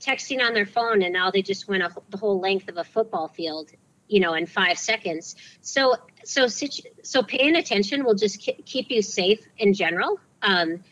texting 0.00 0.40
on 0.44 0.54
their 0.54 0.66
phone 0.66 1.02
and 1.02 1.12
now 1.12 1.30
they 1.30 1.42
just 1.42 1.68
went 1.68 1.82
a, 1.82 1.90
the 2.10 2.16
whole 2.16 2.40
length 2.40 2.68
of 2.68 2.76
a 2.78 2.84
football 2.84 3.28
field, 3.28 3.70
you 4.08 4.20
know, 4.20 4.34
in 4.34 4.46
five 4.46 4.78
seconds. 4.78 5.36
So, 5.60 5.96
so, 6.24 6.46
so 6.46 7.22
paying 7.22 7.56
attention 7.56 8.04
will 8.04 8.14
just 8.14 8.40
keep 8.40 8.90
you 8.90 9.02
safe 9.02 9.40
in 9.58 9.74
general. 9.74 10.18
Um, 10.42 10.82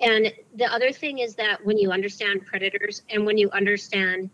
and 0.00 0.32
the 0.56 0.66
other 0.66 0.92
thing 0.92 1.18
is 1.18 1.36
that 1.36 1.64
when 1.64 1.78
you 1.78 1.92
understand 1.92 2.44
predators 2.44 3.02
and 3.08 3.24
when 3.24 3.38
you 3.38 3.50
understand 3.50 4.30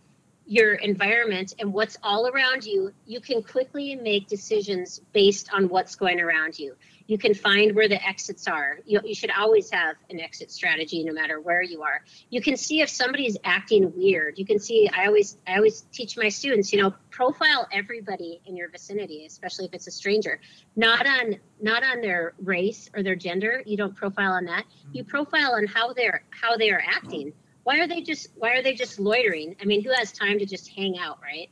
your 0.47 0.77
environment 0.77 1.55
and 1.59 1.73
what's 1.73 1.99
all 2.03 2.27
around 2.29 2.65
you, 2.65 2.91
you 3.07 3.21
can 3.21 3.43
quickly 3.43 3.95
make 3.95 4.27
decisions 4.29 5.01
based 5.13 5.51
on 5.53 5.69
what's 5.69 5.95
going 5.95 6.21
around 6.21 6.59
you. 6.59 6.75
You 7.09 7.17
can 7.17 7.33
find 7.33 7.75
where 7.75 7.89
the 7.89 8.07
exits 8.07 8.47
are. 8.47 8.81
You, 8.85 9.01
you 9.03 9.15
should 9.15 9.31
always 9.31 9.71
have 9.71 9.97
an 10.11 10.21
exit 10.21 10.51
strategy 10.51 11.03
no 11.03 11.15
matter 11.15 11.41
where 11.41 11.63
you 11.63 11.83
are. 11.83 12.05
You 12.29 12.43
can 12.43 12.55
see 12.55 12.83
if 12.83 12.91
somebody 12.91 13.27
is 13.27 13.39
acting 13.45 13.91
weird. 13.97 14.39
You 14.39 14.45
can 14.45 14.59
see 14.59 14.91
I 14.95 15.07
always 15.07 15.39
I 15.47 15.57
always 15.57 15.87
teach 15.91 16.19
my 16.19 16.29
students, 16.29 16.71
you 16.71 16.83
know, 16.83 16.93
profile 17.09 17.67
everybody 17.73 18.43
in 18.45 18.59
your 18.59 18.69
vicinity, 18.69 19.25
especially 19.25 19.65
if 19.65 19.73
it's 19.73 19.87
a 19.87 19.91
stranger. 19.91 20.39
Not 20.77 21.07
on 21.07 21.37
not 21.63 21.83
on 21.83 22.03
their 22.03 22.35
race 22.45 22.91
or 22.95 23.03
their 23.03 23.17
gender. 23.17 23.63
You 23.65 23.79
don't 23.79 23.97
profile 23.97 24.33
on 24.33 24.45
that. 24.45 24.65
Mm-hmm. 24.65 24.97
You 24.97 25.05
profile 25.05 25.55
on 25.55 25.67
how 25.67 25.95
they're 25.95 26.25
how 26.29 26.59
they 26.59 26.71
are 26.71 26.83
acting 26.87 27.29
mm-hmm. 27.29 27.39
why 27.65 27.79
are 27.79 27.89
they 27.89 28.03
just 28.03 28.29
why 28.37 28.51
are 28.51 28.63
they 28.63 28.75
just 28.75 29.01
loitering? 29.01 29.57
I 29.63 29.65
mean, 29.65 29.83
who 29.83 29.93
has 29.93 30.13
time 30.13 30.39
to 30.41 30.45
just 30.45 30.69
hang 30.69 30.99
out, 30.99 31.21
right? 31.23 31.49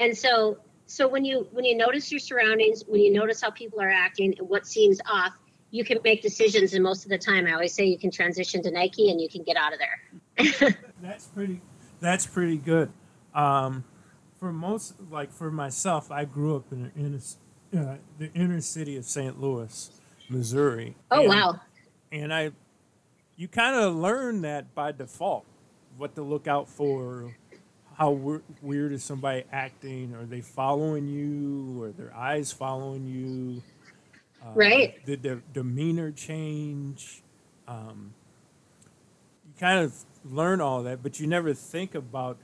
And 0.00 0.18
so 0.18 0.58
so 0.86 1.08
when 1.08 1.24
you 1.24 1.46
when 1.52 1.64
you 1.64 1.76
notice 1.76 2.10
your 2.12 2.18
surroundings, 2.20 2.84
when 2.86 3.00
you 3.00 3.12
notice 3.12 3.40
how 3.40 3.50
people 3.50 3.80
are 3.80 3.90
acting 3.90 4.34
and 4.38 4.48
what 4.48 4.66
seems 4.66 5.00
off, 5.10 5.32
you 5.70 5.84
can 5.84 5.98
make 6.04 6.22
decisions. 6.22 6.74
And 6.74 6.82
most 6.82 7.04
of 7.04 7.10
the 7.10 7.18
time, 7.18 7.46
I 7.46 7.52
always 7.54 7.72
say 7.72 7.84
you 7.84 7.98
can 7.98 8.10
transition 8.10 8.62
to 8.62 8.70
Nike 8.70 9.10
and 9.10 9.20
you 9.20 9.28
can 9.28 9.42
get 9.42 9.56
out 9.56 9.72
of 9.72 9.78
there. 9.78 10.76
That's 11.02 11.26
pretty. 11.28 11.60
That's 12.00 12.26
pretty 12.26 12.58
good. 12.58 12.92
Um, 13.34 13.84
for 14.38 14.52
most, 14.52 14.94
like 15.10 15.32
for 15.32 15.50
myself, 15.50 16.10
I 16.10 16.24
grew 16.26 16.56
up 16.56 16.70
in 16.70 16.82
the 16.94 17.00
inner, 17.00 17.88
uh, 17.92 17.96
the 18.18 18.30
inner 18.34 18.60
city 18.60 18.96
of 18.96 19.04
St. 19.04 19.40
Louis, 19.40 19.90
Missouri. 20.28 20.96
Oh 21.10 21.20
And- 21.20 21.28
wow. 21.28 21.60
And 22.12 22.32
I, 22.32 22.52
you 23.36 23.48
kind 23.48 23.74
of 23.74 23.96
learn 23.96 24.42
that 24.42 24.74
by 24.74 24.92
default, 24.92 25.46
what 25.96 26.14
to 26.14 26.22
look 26.22 26.46
out 26.46 26.68
for. 26.68 27.34
How 27.96 28.10
weird 28.60 28.92
is 28.92 29.04
somebody 29.04 29.44
acting? 29.52 30.14
Are 30.14 30.24
they 30.24 30.40
following 30.40 31.06
you? 31.06 31.82
Are 31.84 31.92
their 31.92 32.12
eyes 32.14 32.50
following 32.52 33.06
you? 33.06 33.62
Uh, 34.42 34.50
Right. 34.54 35.04
Did 35.06 35.22
their 35.22 35.42
demeanor 35.52 36.10
change? 36.10 37.22
Um, 37.68 38.12
you 39.46 39.52
kind 39.60 39.78
of 39.80 39.94
learn 40.24 40.60
all 40.60 40.82
that, 40.84 41.02
but 41.02 41.20
you 41.20 41.26
never 41.26 41.54
think 41.54 41.94
about, 41.94 42.36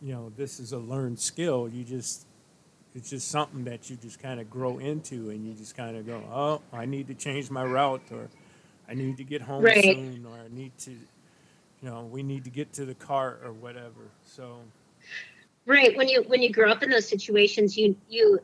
you 0.00 0.12
know, 0.12 0.32
this 0.36 0.58
is 0.58 0.72
a 0.72 0.78
learned 0.78 1.20
skill. 1.20 1.68
You 1.68 1.84
just, 1.84 2.26
it's 2.94 3.10
just 3.10 3.28
something 3.28 3.64
that 3.64 3.88
you 3.88 3.96
just 3.96 4.20
kind 4.20 4.40
of 4.40 4.50
grow 4.50 4.78
into, 4.78 5.30
and 5.30 5.46
you 5.46 5.54
just 5.54 5.76
kind 5.76 5.96
of 5.96 6.06
go, 6.06 6.22
oh, 6.32 6.62
I 6.76 6.86
need 6.86 7.06
to 7.08 7.14
change 7.14 7.50
my 7.50 7.64
route, 7.64 8.02
or 8.10 8.28
I 8.88 8.94
need 8.94 9.16
to 9.18 9.24
get 9.24 9.42
home 9.42 9.62
Right. 9.62 9.84
soon, 9.84 10.26
or 10.26 10.34
I 10.34 10.48
need 10.52 10.76
to, 10.80 10.96
you 11.82 11.90
know, 11.90 12.02
we 12.02 12.22
need 12.22 12.44
to 12.44 12.50
get 12.50 12.72
to 12.74 12.84
the 12.84 12.94
car 12.94 13.38
or 13.44 13.52
whatever. 13.52 14.10
So, 14.24 14.60
Right. 15.66 15.96
When 15.96 16.08
you 16.08 16.22
when 16.22 16.42
you 16.42 16.52
grow 16.52 16.70
up 16.70 16.82
in 16.82 16.90
those 16.90 17.08
situations, 17.08 17.76
you 17.76 17.96
you 18.08 18.40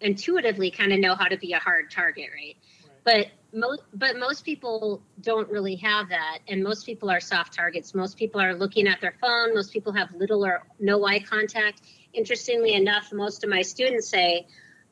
intuitively 0.00 0.70
kind 0.70 0.92
of 0.92 1.00
know 1.00 1.14
how 1.14 1.26
to 1.26 1.36
be 1.36 1.52
a 1.52 1.58
hard 1.58 1.90
target, 1.90 2.30
right? 2.34 2.56
But 3.04 3.28
most 3.52 3.82
but 3.94 4.16
most 4.16 4.44
people 4.44 5.02
don't 5.20 5.50
really 5.50 5.76
have 5.76 6.08
that, 6.08 6.38
and 6.48 6.62
most 6.62 6.86
people 6.86 7.10
are 7.10 7.20
soft 7.20 7.52
targets. 7.52 7.94
Most 7.94 8.16
people 8.16 8.40
are 8.40 8.54
looking 8.54 8.88
at 8.88 9.00
their 9.00 9.14
phone. 9.20 9.54
Most 9.54 9.72
people 9.72 9.92
have 9.92 10.14
little 10.14 10.44
or 10.44 10.62
no 10.78 11.04
eye 11.06 11.20
contact. 11.20 11.82
Interestingly 12.14 12.72
enough, 12.74 13.12
most 13.12 13.44
of 13.44 13.50
my 13.50 13.60
students 13.60 14.08
say, 14.08 14.46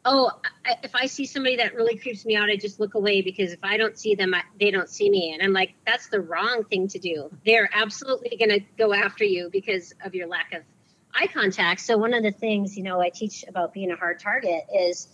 "Oh, 0.04 0.30
I, 0.64 0.76
if 0.83 0.95
I 0.95 1.07
see 1.07 1.26
somebody 1.26 1.57
that 1.57 1.75
really 1.75 1.97
creeps 1.97 2.25
me 2.25 2.37
out, 2.37 2.49
I 2.49 2.57
just 2.57 2.80
look 2.80 2.95
away 2.95 3.23
because 3.23 3.52
if 3.52 3.61
I 3.62 3.76
don't 3.76 3.99
see 3.99 4.14
them, 4.14 4.35
I, 4.35 4.42
they 4.59 4.71
don't 4.71 4.88
see 4.88 5.11
me." 5.11 5.33
And 5.33 5.42
I'm 5.42 5.52
like, 5.52 5.75
"That's 5.87 6.09
the 6.09 6.21
wrong 6.21 6.64
thing 6.64 6.88
to 6.88 6.99
do. 6.99 7.30
They're 7.45 7.71
absolutely 7.73 8.37
going 8.37 8.50
to 8.50 8.61
go 8.78 8.92
after 8.92 9.25
you 9.25 9.50
because 9.50 9.95
of 10.04 10.14
your 10.14 10.26
lack 10.26 10.52
of 10.52 10.62
eye 11.14 11.26
contact. 11.26 11.80
So 11.80 11.97
one 11.99 12.14
of 12.14 12.23
the 12.23 12.33
things, 12.33 12.76
you 12.76 12.83
know, 12.83 13.00
I 13.00 13.11
teach 13.11 13.45
about 13.49 13.73
being 13.73 13.90
a 13.90 13.97
hard 13.97 14.21
target 14.21 14.64
is 14.75 15.09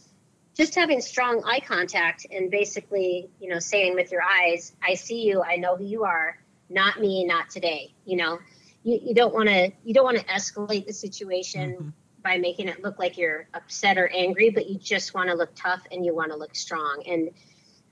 just 0.57 0.75
having 0.75 1.00
strong 1.00 1.43
eye 1.45 1.61
contact 1.61 2.26
and 2.31 2.50
basically, 2.50 3.28
you 3.40 3.50
know, 3.50 3.59
saying 3.59 3.95
with 3.95 4.11
your 4.11 4.23
eyes, 4.23 4.75
I 4.83 4.95
see 4.95 5.23
you, 5.23 5.43
I 5.43 5.57
know 5.57 5.76
who 5.76 5.85
you 5.85 6.05
are, 6.05 6.38
not 6.69 7.00
me, 7.00 7.25
not 7.25 7.50
today. 7.50 7.95
You 8.05 8.16
know, 8.16 8.38
you, 8.83 9.00
you 9.02 9.14
don't 9.14 9.35
want 9.35 9.49
to 9.49 9.73
you 9.85 9.95
don't 9.95 10.05
want 10.05 10.19
to 10.19 10.25
escalate 10.25 10.87
the 10.87 10.93
situation 10.93 11.73
mm-hmm. 11.73 11.88
By 12.26 12.38
making 12.38 12.66
it 12.66 12.83
look 12.83 12.99
like 12.99 13.16
you're 13.16 13.47
upset 13.54 13.97
or 13.97 14.09
angry, 14.09 14.50
but 14.50 14.68
you 14.68 14.76
just 14.76 15.14
want 15.14 15.28
to 15.28 15.35
look 15.35 15.54
tough 15.54 15.83
and 15.92 16.04
you 16.04 16.12
want 16.12 16.33
to 16.33 16.37
look 16.37 16.56
strong. 16.56 17.04
And 17.06 17.30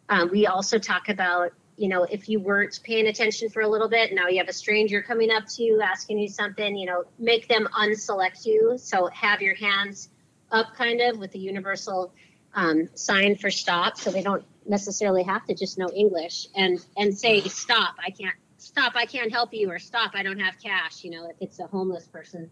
um, 0.09 0.29
we 0.33 0.49
also 0.49 0.76
talk 0.76 1.09
about, 1.09 1.53
you 1.76 1.88
know, 1.88 2.03
if 2.03 2.29
you 2.29 2.41
weren't 2.41 2.81
paying 2.83 3.07
attention 3.07 3.49
for 3.49 3.62
a 3.62 3.69
little 3.69 3.88
bit, 3.88 4.12
now 4.12 4.26
you 4.26 4.38
have 4.38 4.49
a 4.49 4.53
stranger 4.53 5.03
coming 5.03 5.31
up 5.31 5.45
to 5.50 5.62
you 5.62 5.81
asking 5.81 6.19
you 6.19 6.26
something, 6.26 6.76
you 6.76 6.87
know, 6.87 7.05
make 7.17 7.47
them 7.47 7.69
unselect 7.79 8.45
you. 8.45 8.76
So 8.76 9.07
have 9.07 9.41
your 9.41 9.55
hands 9.55 10.09
up 10.50 10.75
kind 10.76 11.00
of 11.00 11.19
with 11.19 11.31
the 11.31 11.38
universal 11.38 12.12
um, 12.55 12.88
sign 12.95 13.37
for 13.37 13.53
stop 13.53 13.97
so 13.97 14.11
they 14.11 14.23
don't 14.23 14.45
necessarily 14.67 15.23
have 15.23 15.47
to 15.47 15.55
just 15.55 15.79
know 15.79 15.91
English 15.95 16.49
and 16.57 16.85
and 16.97 17.17
say 17.17 17.41
stop, 17.43 17.95
I 18.05 18.11
can't 18.11 18.35
stop, 18.59 18.95
I 18.97 19.07
can't 19.07 19.31
help 19.31 19.55
you 19.55 19.71
or 19.71 19.79
stop, 19.79 20.12
I 20.14 20.25
don't 20.25 20.41
have 20.41 20.59
cash, 20.61 21.05
you 21.05 21.11
know, 21.11 21.29
if 21.29 21.37
it's 21.41 21.61
a 21.61 21.67
homeless 21.69 22.09
person. 22.09 22.50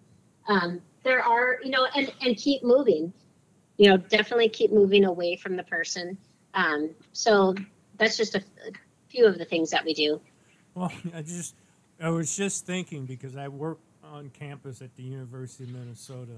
Um, 0.49 0.81
there 1.05 1.23
are, 1.23 1.59
you 1.63 1.71
know, 1.71 1.87
and 1.97 2.13
and 2.21 2.37
keep 2.37 2.63
moving. 2.63 3.13
You 3.79 3.91
know, 3.91 3.97
definitely 3.97 4.49
keep 4.49 4.73
moving 4.73 5.05
away 5.05 5.37
from 5.37 5.57
the 5.57 5.63
person. 5.65 6.17
Um, 6.55 6.91
so 7.13 7.55
that's 7.99 8.17
just 8.17 8.35
a, 8.35 8.39
a 8.39 8.73
few 9.09 9.27
of 9.27 9.39
the 9.39 9.45
things 9.45 9.71
that 9.71 9.85
we 9.85 9.95
do. 9.95 10.21
Well, 10.75 10.93
I 11.15 11.23
just, 11.23 11.55
I 12.01 12.11
was 12.11 12.37
just 12.37 12.67
thinking 12.67 13.07
because 13.07 13.37
I 13.37 13.49
work 13.49 13.79
on 14.05 14.31
campus 14.31 14.83
at 14.83 14.95
the 14.97 15.03
University 15.03 15.65
of 15.65 15.71
Minnesota, 15.71 16.33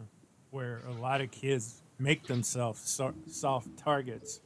where 0.50 0.82
a 0.88 0.92
lot 0.92 1.20
of 1.20 1.30
kids 1.30 1.82
make 1.98 2.26
themselves 2.26 2.80
so- 2.80 3.14
soft 3.28 3.76
targets, 3.76 4.40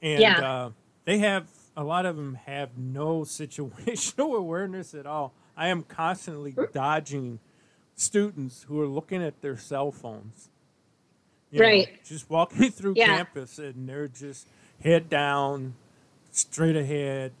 and 0.00 0.20
Yeah. 0.20 0.48
uh, 0.48 0.70
they 1.04 1.18
have 1.18 1.48
a 1.76 1.82
lot 1.84 2.06
of 2.06 2.16
them 2.16 2.38
have 2.46 2.78
no 2.78 3.20
situational 3.22 4.36
awareness 4.36 4.94
at 4.94 5.06
all. 5.06 5.34
I 5.56 5.68
am 5.68 5.82
constantly 5.82 6.54
dodging 6.72 7.40
students 7.96 8.64
who 8.68 8.80
are 8.80 8.86
looking 8.86 9.22
at 9.22 9.40
their 9.42 9.56
cell 9.56 9.90
phones. 9.90 10.48
You 11.50 11.60
know, 11.60 11.66
Right. 11.66 12.04
just 12.04 12.28
walking 12.30 12.70
through 12.70 12.94
Yeah. 12.96 13.16
campus 13.16 13.58
and 13.58 13.88
they're 13.88 14.08
just 14.08 14.46
head 14.82 15.08
down, 15.08 15.74
straight 16.30 16.76
ahead, 16.76 17.32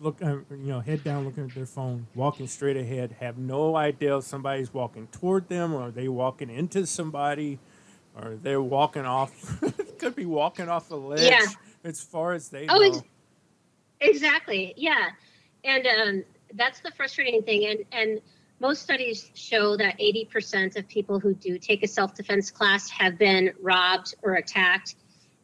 look, 0.00 0.22
uh, 0.22 0.38
you 0.50 0.56
know, 0.68 0.80
head 0.80 1.04
down, 1.04 1.24
looking 1.26 1.44
at 1.44 1.54
their 1.54 1.66
phone, 1.66 2.06
walking 2.14 2.46
straight 2.46 2.76
ahead, 2.78 3.16
have 3.20 3.36
no 3.36 3.76
idea 3.76 4.16
if 4.16 4.24
somebody's 4.24 4.72
walking 4.72 5.06
toward 5.08 5.48
them, 5.48 5.74
or 5.74 5.90
they 5.90 6.08
walking 6.08 6.48
into 6.48 6.86
somebody, 6.86 7.58
or 8.16 8.36
they're 8.42 8.62
walking 8.62 9.04
off. 9.04 9.60
could 9.98 10.16
be 10.16 10.24
walking 10.24 10.68
off 10.70 10.90
a 10.90 10.94
ledge 10.96 11.20
Yeah. 11.30 11.46
as 11.84 12.00
far 12.02 12.32
as 12.32 12.48
they 12.48 12.66
Oh, 12.68 12.76
know. 12.78 12.82
ex- 12.86 13.02
exactly. 14.00 14.72
Yeah, 14.78 15.10
and 15.64 15.86
um, 15.86 16.24
that's 16.54 16.80
the 16.80 16.90
frustrating 16.92 17.42
thing. 17.42 17.66
And 17.66 17.84
and 17.92 18.20
most 18.60 18.82
studies 18.82 19.30
show 19.34 19.76
that 19.76 19.98
80% 19.98 20.76
of 20.76 20.86
people 20.86 21.18
who 21.18 21.34
do 21.34 21.58
take 21.58 21.82
a 21.82 21.88
self-defense 21.88 22.50
class 22.50 22.90
have 22.90 23.18
been 23.18 23.52
robbed 23.60 24.14
or 24.22 24.34
attacked, 24.34 24.94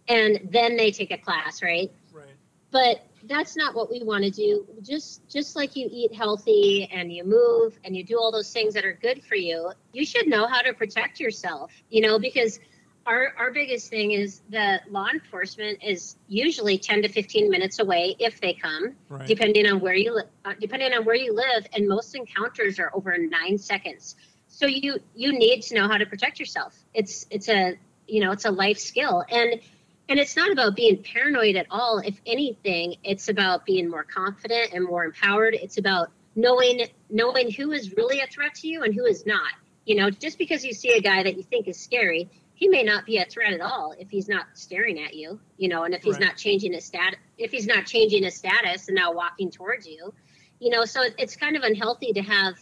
and 0.08 0.49
then 0.52 0.76
they 0.76 0.90
take 0.90 1.11
a 1.11 1.18
class, 1.18 1.62
right? 1.62 1.90
right. 2.12 2.26
but 2.70 3.06
that's 3.25 3.56
not 3.56 3.75
what 3.75 3.90
we 3.90 4.02
want 4.04 4.23
to 4.23 4.30
do 4.30 4.64
just 4.82 5.28
just 5.28 5.56
like 5.56 5.75
you 5.75 5.88
eat 5.90 6.14
healthy 6.14 6.88
and 6.92 7.12
you 7.12 7.25
move 7.25 7.76
and 7.85 7.96
you 7.96 8.04
do 8.04 8.16
all 8.16 8.30
those 8.30 8.52
things 8.52 8.75
that 8.75 8.85
are 8.85 8.92
good 8.92 9.23
for 9.25 9.35
you 9.35 9.73
you 9.92 10.06
should 10.06 10.28
know 10.28 10.46
how 10.46 10.61
to 10.61 10.73
protect 10.73 11.18
yourself 11.18 11.73
you 11.90 12.00
know 12.00 12.18
because 12.18 12.61
our 13.07 13.33
our 13.39 13.51
biggest 13.53 13.89
thing 13.89 14.13
is 14.13 14.43
that 14.51 14.91
law 14.91 15.07
enforcement 15.13 15.79
is 15.83 16.17
usually 16.29 16.77
10 16.79 17.03
to 17.03 17.09
15 17.09 17.49
minutes 17.51 17.79
away 17.79 18.17
if 18.19 18.41
they 18.41 18.53
come 18.55 18.95
Right. 19.09 19.27
depending 19.27 19.67
on 19.67 19.81
where 19.81 19.95
you 19.95 20.15
li- 20.15 20.23
uh, 20.45 20.55
depending 20.61 20.93
on 20.93 21.05
where 21.05 21.15
you 21.15 21.33
live 21.33 21.67
and 21.75 21.89
most 21.89 22.15
encounters 22.15 22.79
are 22.79 22.91
over 22.95 23.17
9 23.17 23.59
seconds 23.59 24.17
so 24.49 24.67
you 24.67 24.99
you 25.15 25.33
need 25.33 25.63
to 25.63 25.75
know 25.75 25.89
how 25.89 25.97
to 25.97 26.07
protect 26.07 26.39
yourself 26.41 26.75
it's 26.95 27.27
it's 27.31 27.49
a 27.49 27.77
you 28.09 28.21
know 28.21 28.33
it's 28.33 28.45
a 28.45 28.51
life 28.51 28.79
skill 28.79 29.25
and 29.31 29.61
and 30.09 30.19
it's 30.21 30.37
not 30.37 30.53
about 30.53 30.77
being 30.77 31.03
paranoid 31.03 31.57
at 31.57 31.67
all. 31.71 31.99
If 31.99 32.21
anything, 32.27 32.95
it's 33.03 33.29
about 33.29 33.65
being 33.67 33.91
more 33.91 34.05
confident 34.05 34.73
and 34.73 34.85
more 34.85 35.05
empowered. 35.05 35.55
It's 35.55 35.79
about 35.79 36.11
knowing 36.37 36.87
knowing 37.11 37.51
who 37.51 37.73
is 37.73 37.93
really 37.97 38.21
a 38.21 38.27
threat 38.29 38.55
to 38.57 38.69
you 38.69 38.85
and 38.85 38.95
who 38.95 39.05
is 39.05 39.27
not. 39.27 39.53
You 39.85 39.97
know, 39.97 40.11
just 40.11 40.39
because 40.39 40.65
you 40.65 40.73
see 40.73 40.93
a 40.93 41.01
guy 41.01 41.25
that 41.25 41.37
you 41.37 41.43
think 41.43 41.67
is 41.69 41.79
scary, 41.79 42.29
he 42.57 42.69
may 42.69 42.83
not 42.83 43.05
be 43.05 43.19
a 43.19 43.25
threat 43.27 43.53
at 43.53 43.61
all 43.61 43.95
if 43.99 44.09
he's 44.11 44.29
not 44.29 44.47
staring 44.55 44.99
at 44.99 45.15
you. 45.15 45.39
You 45.59 45.69
know, 45.69 45.85
and 45.85 45.95
if 45.95 46.03
he's 46.03 46.15
Right. 46.15 46.23
not 46.29 46.37
changing 46.37 46.73
his 46.73 46.85
stat, 46.85 47.15
if 47.39 47.53
he's 47.53 47.67
not 47.67 47.87
changing 47.87 48.25
his 48.25 48.35
status 48.35 48.89
and 48.89 48.97
now 48.97 49.13
walking 49.13 49.51
towards 49.51 49.87
you, 49.87 50.13
you 50.59 50.71
know. 50.71 50.85
So 50.87 51.03
it's 51.19 51.37
kind 51.37 51.55
of 51.55 51.63
unhealthy 51.63 52.13
to 52.15 52.23
have 52.23 52.55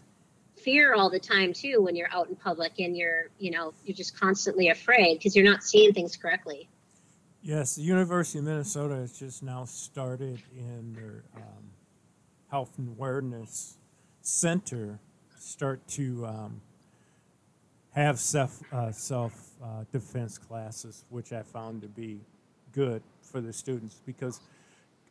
fear 0.56 0.94
all 0.94 1.08
the 1.08 1.20
time 1.20 1.52
too 1.52 1.80
when 1.80 1.94
you're 1.94 2.12
out 2.12 2.28
in 2.28 2.36
public 2.36 2.72
and 2.78 2.96
you're 2.96 3.28
you 3.38 3.50
know 3.50 3.72
you're 3.84 3.96
just 3.96 4.18
constantly 4.18 4.68
afraid 4.68 5.18
because 5.18 5.34
you're 5.36 5.44
not 5.44 5.62
seeing 5.62 5.92
things 5.92 6.16
correctly. 6.16 6.68
Yes, 7.40 7.76
the 7.76 7.82
University 7.82 8.38
of 8.40 8.46
Minnesota 8.46 8.96
has 8.96 9.16
just 9.16 9.42
now 9.42 9.64
started 9.64 10.42
in 10.56 10.92
their 10.94 11.24
um, 11.36 11.70
health 12.50 12.78
and 12.78 12.88
awareness 12.88 13.76
center 14.22 14.98
start 15.38 15.86
to 15.86 16.26
um, 16.26 16.62
have 17.94 18.18
self 18.18 18.62
uh, 18.72 18.90
self 18.90 19.53
uh, 19.64 19.84
defense 19.92 20.36
classes, 20.36 21.04
which 21.08 21.32
I 21.32 21.42
found 21.42 21.82
to 21.82 21.88
be 21.88 22.20
good 22.72 23.02
for 23.22 23.40
the 23.40 23.52
students 23.52 24.00
because 24.04 24.40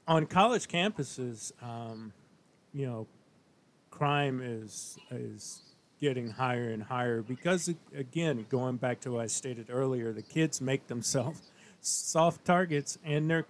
on 0.08 0.26
college 0.28 0.68
campuses, 0.68 1.52
um, 1.64 2.14
you 2.74 2.86
know, 2.86 3.08
crime 3.90 4.42
is 4.44 4.98
is 5.12 5.62
getting 6.00 6.30
higher 6.30 6.70
and 6.70 6.84
higher 6.84 7.22
because 7.22 7.74
again, 7.96 8.46
going 8.50 8.76
back 8.78 9.00
to 9.02 9.12
what 9.14 9.22
I 9.22 9.28
stated 9.28 9.68
earlier, 9.70 10.12
the 10.12 10.22
kids 10.22 10.62
make 10.62 10.88
themselves 10.88 11.42
soft 11.82 12.46
targets, 12.46 12.98
and 13.04 13.30
they're 13.30 13.46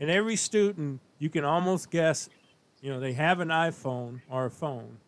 and 0.00 0.10
every 0.10 0.36
student 0.36 1.00
you 1.18 1.28
can 1.30 1.44
almost 1.44 1.90
guess, 1.90 2.28
you 2.80 2.90
know, 2.90 2.98
they 2.98 3.12
have 3.12 3.40
an 3.40 3.48
iPhone 3.48 4.20
or 4.30 4.46
a 4.46 4.50
phone, 4.50 4.98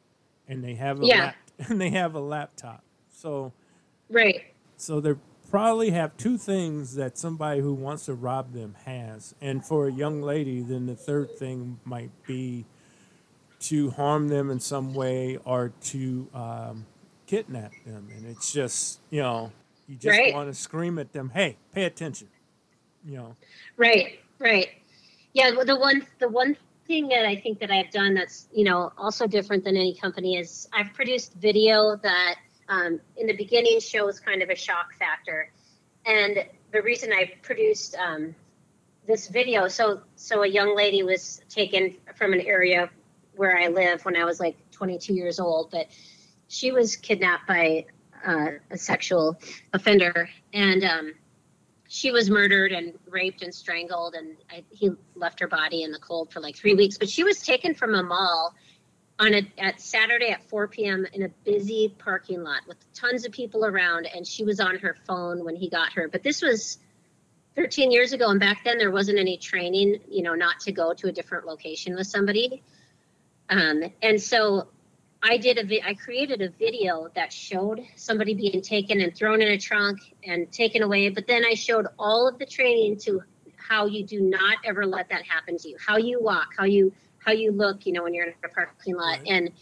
and 0.46 0.62
they 0.62 0.74
have 0.74 1.00
a 1.00 1.06
Yeah. 1.06 1.24
lap, 1.26 1.36
and 1.68 1.80
they 1.80 1.90
have 1.90 2.14
a 2.14 2.20
laptop. 2.20 2.84
So 3.10 3.52
Right. 4.08 4.42
so 4.76 5.00
they 5.00 5.14
probably 5.52 5.90
have 5.90 6.16
two 6.16 6.38
things 6.38 6.96
that 6.96 7.18
somebody 7.18 7.60
who 7.60 7.74
wants 7.74 8.06
to 8.06 8.14
rob 8.14 8.54
them 8.54 8.74
has. 8.86 9.34
And 9.42 9.64
for 9.64 9.86
a 9.86 9.92
young 9.92 10.22
lady, 10.22 10.62
then 10.62 10.86
the 10.86 10.96
third 10.96 11.36
thing 11.36 11.78
might 11.84 12.12
be 12.26 12.66
to 13.60 13.90
harm 13.90 14.28
them 14.28 14.50
in 14.50 14.60
some 14.60 14.94
way 14.94 15.38
or 15.44 15.74
to 15.82 16.28
um, 16.34 16.86
kidnap 17.26 17.72
them. 17.84 18.10
And 18.16 18.26
it's 18.26 18.52
just, 18.52 19.00
you 19.10 19.22
know, 19.22 19.52
you 19.86 19.96
just 19.96 20.18
Right. 20.18 20.32
want 20.32 20.50
to 20.50 20.54
scream 20.54 20.98
at 20.98 21.12
them, 21.12 21.30
hey, 21.34 21.58
pay 21.72 21.84
attention. 21.84 22.28
You 23.04 23.16
know, 23.16 23.36
Right, 23.76 24.20
right. 24.38 24.68
Yeah, 25.34 25.50
the 25.64 25.76
one 25.78 26.06
the 26.20 26.28
one 26.28 26.56
thing 26.86 27.08
that 27.08 27.26
I 27.26 27.36
think 27.36 27.58
that 27.60 27.70
I've 27.70 27.90
done 27.90 28.14
that's 28.14 28.48
you 28.52 28.64
know 28.64 28.92
also 28.98 29.26
different 29.26 29.64
than 29.64 29.76
any 29.76 29.94
company 29.94 30.36
is 30.36 30.68
I've 30.72 30.92
produced 30.94 31.34
video 31.34 31.96
that 32.02 32.36
um, 32.68 33.00
in 33.16 33.26
the 33.26 33.36
beginning 33.36 33.80
shows 33.80 34.20
kind 34.20 34.42
of 34.42 34.50
a 34.50 34.56
shock 34.56 34.94
factor, 34.98 35.50
and 36.06 36.44
the 36.72 36.82
reason 36.82 37.12
I 37.12 37.32
produced 37.42 37.96
um, 37.96 38.34
this 39.06 39.28
video 39.28 39.68
so 39.68 40.00
so 40.16 40.42
a 40.42 40.46
young 40.46 40.76
lady 40.76 41.02
was 41.02 41.42
taken 41.48 41.96
from 42.16 42.32
an 42.32 42.40
area 42.40 42.90
where 43.34 43.58
I 43.58 43.68
live 43.68 44.04
when 44.04 44.16
I 44.16 44.24
was 44.24 44.40
like 44.40 44.56
22 44.70 45.14
years 45.14 45.40
old, 45.40 45.70
but 45.70 45.88
she 46.48 46.70
was 46.70 46.96
kidnapped 46.96 47.46
by 47.46 47.86
uh, 48.26 48.50
a 48.70 48.78
sexual 48.78 49.38
offender 49.72 50.28
and. 50.52 50.84
Um, 50.84 51.12
she 51.94 52.10
was 52.10 52.30
murdered 52.30 52.72
and 52.72 52.94
raped 53.06 53.42
and 53.42 53.54
strangled 53.54 54.14
and 54.14 54.34
I, 54.50 54.64
he 54.70 54.92
left 55.14 55.38
her 55.40 55.46
body 55.46 55.82
in 55.82 55.92
the 55.92 55.98
cold 55.98 56.32
for 56.32 56.40
like 56.40 56.56
three 56.56 56.74
weeks 56.74 56.96
but 56.96 57.06
she 57.06 57.22
was 57.22 57.42
taken 57.42 57.74
from 57.74 57.94
a 57.94 58.02
mall 58.02 58.54
on 59.22 59.34
a 59.34 59.52
at 59.58 59.80
saturday 59.80 60.30
at 60.30 60.42
4 60.48 60.66
p.m 60.68 61.06
in 61.12 61.22
a 61.22 61.28
busy 61.44 61.94
parking 61.98 62.42
lot 62.42 62.62
with 62.66 62.76
tons 62.92 63.24
of 63.24 63.32
people 63.32 63.64
around 63.64 64.06
and 64.06 64.26
she 64.26 64.44
was 64.44 64.58
on 64.58 64.78
her 64.78 64.96
phone 65.06 65.44
when 65.44 65.54
he 65.54 65.68
got 65.68 65.92
her 65.92 66.08
but 66.08 66.22
this 66.22 66.42
was 66.42 66.78
13 67.54 67.92
years 67.92 68.12
ago 68.12 68.30
and 68.30 68.40
back 68.40 68.64
then 68.64 68.78
there 68.78 68.90
wasn't 68.90 69.18
any 69.18 69.36
training 69.36 70.00
you 70.08 70.22
know 70.22 70.34
not 70.34 70.58
to 70.60 70.72
go 70.72 70.92
to 70.92 71.08
a 71.08 71.12
different 71.12 71.46
location 71.46 71.94
with 71.94 72.06
somebody 72.06 72.62
um, 73.48 73.82
and 74.02 74.20
so 74.20 74.68
I 75.22 75.36
did 75.36 75.58
a 75.58 75.64
vi- 75.64 75.82
I 75.84 75.94
created 75.94 76.42
a 76.42 76.48
video 76.48 77.08
that 77.14 77.32
showed 77.32 77.86
somebody 77.94 78.34
being 78.34 78.60
taken 78.60 79.00
and 79.00 79.14
thrown 79.14 79.40
in 79.40 79.48
a 79.48 79.58
trunk 79.58 80.00
and 80.24 80.50
taken 80.50 80.82
away, 80.82 81.10
but 81.10 81.28
then 81.28 81.44
I 81.44 81.54
showed 81.54 81.86
all 81.96 82.26
of 82.26 82.38
the 82.38 82.46
training 82.46 82.96
to 83.02 83.22
how 83.56 83.86
you 83.86 84.04
do 84.04 84.20
not 84.20 84.58
ever 84.64 84.84
let 84.84 85.08
that 85.10 85.24
happen 85.24 85.58
to 85.58 85.68
you. 85.68 85.76
How 85.84 85.96
you 85.96 86.20
walk, 86.20 86.48
how 86.58 86.64
you 86.64 86.92
how 87.24 87.32
you 87.32 87.52
look, 87.52 87.86
you 87.86 87.92
know, 87.92 88.02
when 88.02 88.14
you're 88.14 88.26
in 88.26 88.34
a 88.44 88.48
parking 88.48 88.96
lot. 88.96 89.18
Right. 89.18 89.28
And 89.28 89.52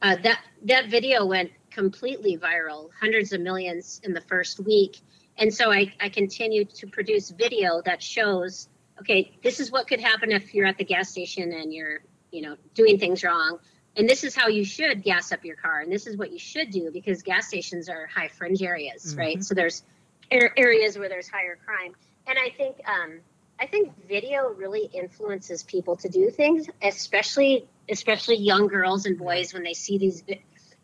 uh, 0.00 0.16
that 0.22 0.40
that 0.64 0.88
video 0.88 1.24
went 1.24 1.50
completely 1.70 2.36
viral, 2.36 2.90
hundreds 3.00 3.32
of 3.32 3.40
millions 3.40 4.00
in 4.04 4.12
the 4.12 4.20
first 4.20 4.60
week. 4.60 4.98
And 5.38 5.52
so 5.52 5.72
I, 5.72 5.92
I 6.00 6.08
continued 6.08 6.74
to 6.74 6.86
produce 6.86 7.30
video 7.30 7.80
that 7.86 8.02
shows, 8.02 8.68
okay, 9.00 9.38
this 9.42 9.60
is 9.60 9.70
what 9.70 9.88
could 9.88 10.00
happen 10.00 10.30
if 10.30 10.52
you're 10.52 10.66
at 10.66 10.76
the 10.76 10.84
gas 10.84 11.08
station 11.08 11.52
and 11.52 11.72
you're, 11.72 12.00
you 12.30 12.42
know, 12.42 12.56
doing 12.74 12.98
things 12.98 13.24
wrong 13.24 13.58
and 13.96 14.08
this 14.08 14.24
is 14.24 14.34
how 14.34 14.48
you 14.48 14.64
should 14.64 15.02
gas 15.02 15.32
up 15.32 15.44
your 15.44 15.56
car 15.56 15.80
and 15.80 15.92
this 15.92 16.06
is 16.06 16.16
what 16.16 16.32
you 16.32 16.38
should 16.38 16.70
do 16.70 16.90
because 16.90 17.22
gas 17.22 17.48
stations 17.48 17.88
are 17.88 18.06
high 18.06 18.28
fringe 18.28 18.62
areas 18.62 19.14
right 19.16 19.42
so 19.44 19.54
there's 19.54 19.82
areas 20.30 20.98
where 20.98 21.08
there's 21.08 21.28
higher 21.28 21.58
crime 21.64 21.92
and 22.26 22.38
i 22.38 22.50
think 22.56 22.76
um, 22.86 23.20
i 23.62 23.66
think 23.66 23.92
video 24.08 24.48
really 24.62 24.90
influences 24.92 25.62
people 25.62 25.96
to 25.96 26.08
do 26.08 26.30
things 26.30 26.66
especially 26.82 27.66
especially 27.88 28.36
young 28.36 28.66
girls 28.66 29.06
and 29.06 29.18
boys 29.18 29.54
when 29.54 29.62
they 29.62 29.74
see 29.74 29.96
these 29.98 30.22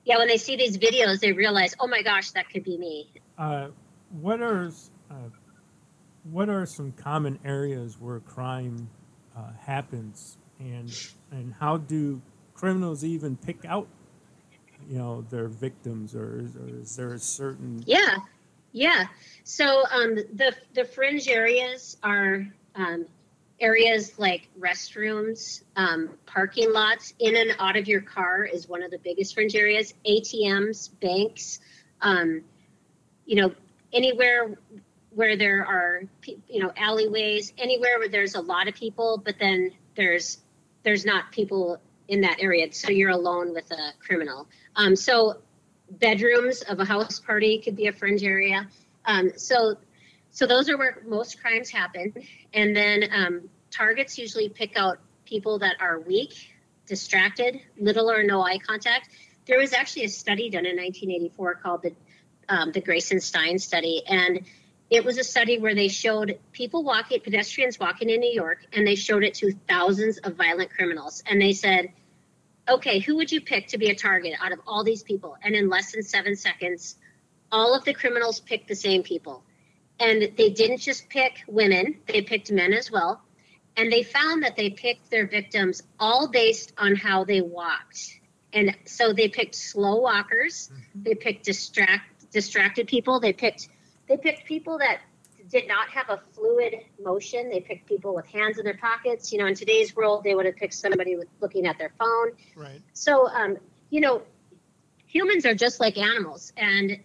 yeah 0.05 0.17
when 0.19 0.29
they 0.29 0.39
see 0.39 0.57
these 0.57 0.79
videos 0.79 1.21
they 1.21 1.33
realize 1.33 1.75
oh 1.81 1.87
my 1.87 2.03
gosh 2.03 2.31
that 2.31 2.49
could 2.51 2.65
be 2.65 2.79
me 2.79 3.11
uh, 3.37 3.69
what 4.21 4.41
are 4.41 4.71
uh, 5.11 5.14
what 6.31 6.49
are 6.49 6.67
some 6.67 6.93
common 6.93 7.38
areas 7.45 7.97
where 8.01 8.21
crime 8.21 8.88
uh, 9.37 9.53
happens, 9.61 10.37
and 10.59 10.93
and 11.31 11.55
how 11.61 11.77
do 11.77 12.21
criminals 12.55 13.05
even 13.05 13.37
pick 13.37 13.64
out, 13.64 13.87
you 14.88 14.99
know, 14.99 15.25
their 15.31 15.49
victims, 15.49 16.14
or, 16.14 16.41
is- 16.41 16.57
or 16.57 16.81
is 16.81 16.97
there 16.97 17.14
a 17.14 17.19
certain 17.19 17.83
Yeah, 17.87 18.17
yeah. 18.73 19.07
So 19.45 19.85
um, 19.91 20.17
the 20.17 20.55
the 20.75 20.85
fringe 20.85 21.29
areas 21.29 21.97
are 22.03 22.47
um, 22.79 23.07
areas 23.61 24.19
like 24.19 24.49
restrooms, 24.59 25.62
um, 25.77 26.11
parking 26.27 26.73
lots, 26.73 27.12
in 27.19 27.37
and 27.37 27.55
out 27.59 27.77
of 27.77 27.87
your 27.88 28.01
car 28.01 28.45
is 28.45 28.69
one 28.69 28.83
of 28.83 28.91
the 28.91 28.99
biggest 28.99 29.35
fringe 29.35 29.55
areas. 29.55 29.93
ATMs, 30.07 30.91
banks, 31.01 31.61
um, 32.01 32.43
you 33.27 33.37
know, 33.37 33.53
anywhere 33.93 34.57
where 35.11 35.37
there 35.37 35.67
are 35.67 36.03
you 36.49 36.62
know 36.62 36.73
alleyways, 36.77 37.53
anywhere 37.59 37.99
where 37.99 38.09
there's 38.09 38.37
a 38.37 38.41
lot 38.41 38.69
of 38.69 38.75
people, 38.75 39.21
but 39.23 39.35
then 39.38 39.73
there's 39.97 40.38
there's 40.85 41.05
not 41.05 41.31
people 41.33 41.79
in 42.07 42.21
that 42.23 42.38
area, 42.41 42.73
so 42.73 42.91
you're 42.91 43.11
alone 43.11 43.53
with 43.53 43.71
a 43.71 43.93
criminal. 44.01 44.47
Um, 44.77 44.97
so 44.97 45.38
bedrooms 45.91 46.62
of 46.62 46.81
a 46.81 46.85
house 46.85 47.19
party 47.21 47.59
could 47.59 47.77
be 47.77 47.87
a 47.87 47.93
fringe 47.93 48.23
area. 48.23 48.69
Um, 49.05 49.33
so, 49.37 49.77
so 50.38 50.46
those 50.46 50.68
are 50.68 50.79
where 50.79 51.03
most 51.05 51.42
crimes 51.42 51.68
happen. 51.68 52.12
And 52.55 52.77
then 52.77 53.09
um, 53.12 53.48
targets 53.72 54.16
usually 54.16 54.48
pick 54.48 54.77
out 54.77 55.01
people 55.24 55.59
that 55.59 55.74
are 55.81 55.98
weak, 55.98 56.33
distracted, 56.87 57.61
little 57.77 58.09
or 58.09 58.22
no 58.22 58.40
eye 58.40 58.59
contact. 58.59 59.09
There 59.46 59.59
was 59.59 59.72
actually 59.72 60.05
a 60.05 60.09
study 60.09 60.48
done 60.48 60.64
in 60.64 60.77
1984 60.77 61.55
called 61.57 61.83
the 61.83 61.92
um, 62.48 62.70
the 62.70 62.81
Grayson 62.81 63.18
Stein 63.18 63.59
study, 63.59 64.05
and 64.07 64.46
it 64.90 65.05
was 65.05 65.18
a 65.18 65.24
study 65.24 65.59
where 65.59 65.74
they 65.74 65.88
showed 65.88 66.38
people 66.53 66.85
walking, 66.85 67.18
pedestrians 67.20 67.81
walking 67.81 68.09
in 68.09 68.20
New 68.20 68.33
York, 68.33 68.64
and 68.72 68.87
they 68.87 68.94
showed 68.94 69.24
it 69.24 69.35
to 69.35 69.53
thousands 69.68 70.18
of 70.18 70.37
violent 70.37 70.70
criminals, 70.70 71.20
and 71.27 71.42
they 71.42 71.53
said 71.53 71.92
okay, 72.68 73.01
who 73.01 73.16
would 73.16 73.33
you 73.33 73.40
pick 73.40 73.66
to 73.68 73.79
be 73.79 73.90
a 73.90 73.94
target 73.96 74.35
out 74.40 74.53
of 74.53 74.61
all 74.68 74.85
these 74.85 75.03
people? 75.03 75.37
And 75.42 75.57
in 75.57 75.68
less 75.68 75.92
than 75.92 76.05
seven 76.05 76.37
seconds, 76.37 76.96
all 77.51 77.74
of 77.74 77.85
the 77.85 77.94
criminals 77.94 78.38
picked 78.38 78.68
the 78.68 78.77
same 78.77 79.03
people. 79.03 79.42
And 80.01 80.33
they 80.37 80.51
didn't 80.51 80.79
just 80.79 81.09
pick 81.09 81.43
women, 81.47 81.99
they 82.07 82.23
picked 82.23 82.51
men 82.53 82.73
as 82.73 82.91
well. 82.91 83.21
And 83.77 83.93
they 83.93 84.03
found 84.03 84.43
that 84.43 84.57
they 84.57 84.71
picked 84.71 85.11
their 85.11 85.27
victims 85.27 85.83
all 86.01 86.29
based 86.29 86.73
on 86.79 86.97
how 86.97 87.25
they 87.25 87.41
walked. 87.41 88.21
And 88.53 88.77
so 88.87 89.13
they 89.13 89.29
picked 89.29 89.55
slow 89.55 89.97
walkers, 90.01 90.71
they 90.95 91.15
picked 91.15 91.45
distract 91.45 92.31
distracted 92.31 92.87
people, 92.89 93.21
they 93.21 93.33
picked 93.33 93.69
they 94.09 94.17
picked 94.17 94.47
people 94.47 94.79
that 94.79 95.01
did 95.51 95.67
not 95.69 95.89
have 95.91 96.11
a 96.11 96.21
fluid 96.35 96.75
motion. 97.03 97.49
They 97.51 97.61
picked 97.61 97.87
people 97.87 98.15
with 98.15 98.27
hands 98.27 98.59
in 98.59 98.65
their 98.65 98.77
pockets. 98.77 99.33
You 99.33 99.39
know, 99.39 99.47
in 99.47 99.55
today's 99.55 99.95
world, 99.97 100.25
they 100.25 100.35
would 100.35 100.47
have 100.47 100.57
picked 100.57 100.75
somebody 100.75 101.17
with 101.17 101.29
looking 101.41 101.67
at 101.67 101.79
their 101.79 101.93
phone. 101.99 102.33
right? 102.57 102.81
So, 102.93 103.29
um, 103.29 103.57
you 103.91 104.01
know, 104.01 104.23
humans 105.07 105.47
are 105.47 105.55
just 105.55 105.81
like 105.81 105.97
animals, 105.97 106.53
and 106.57 106.99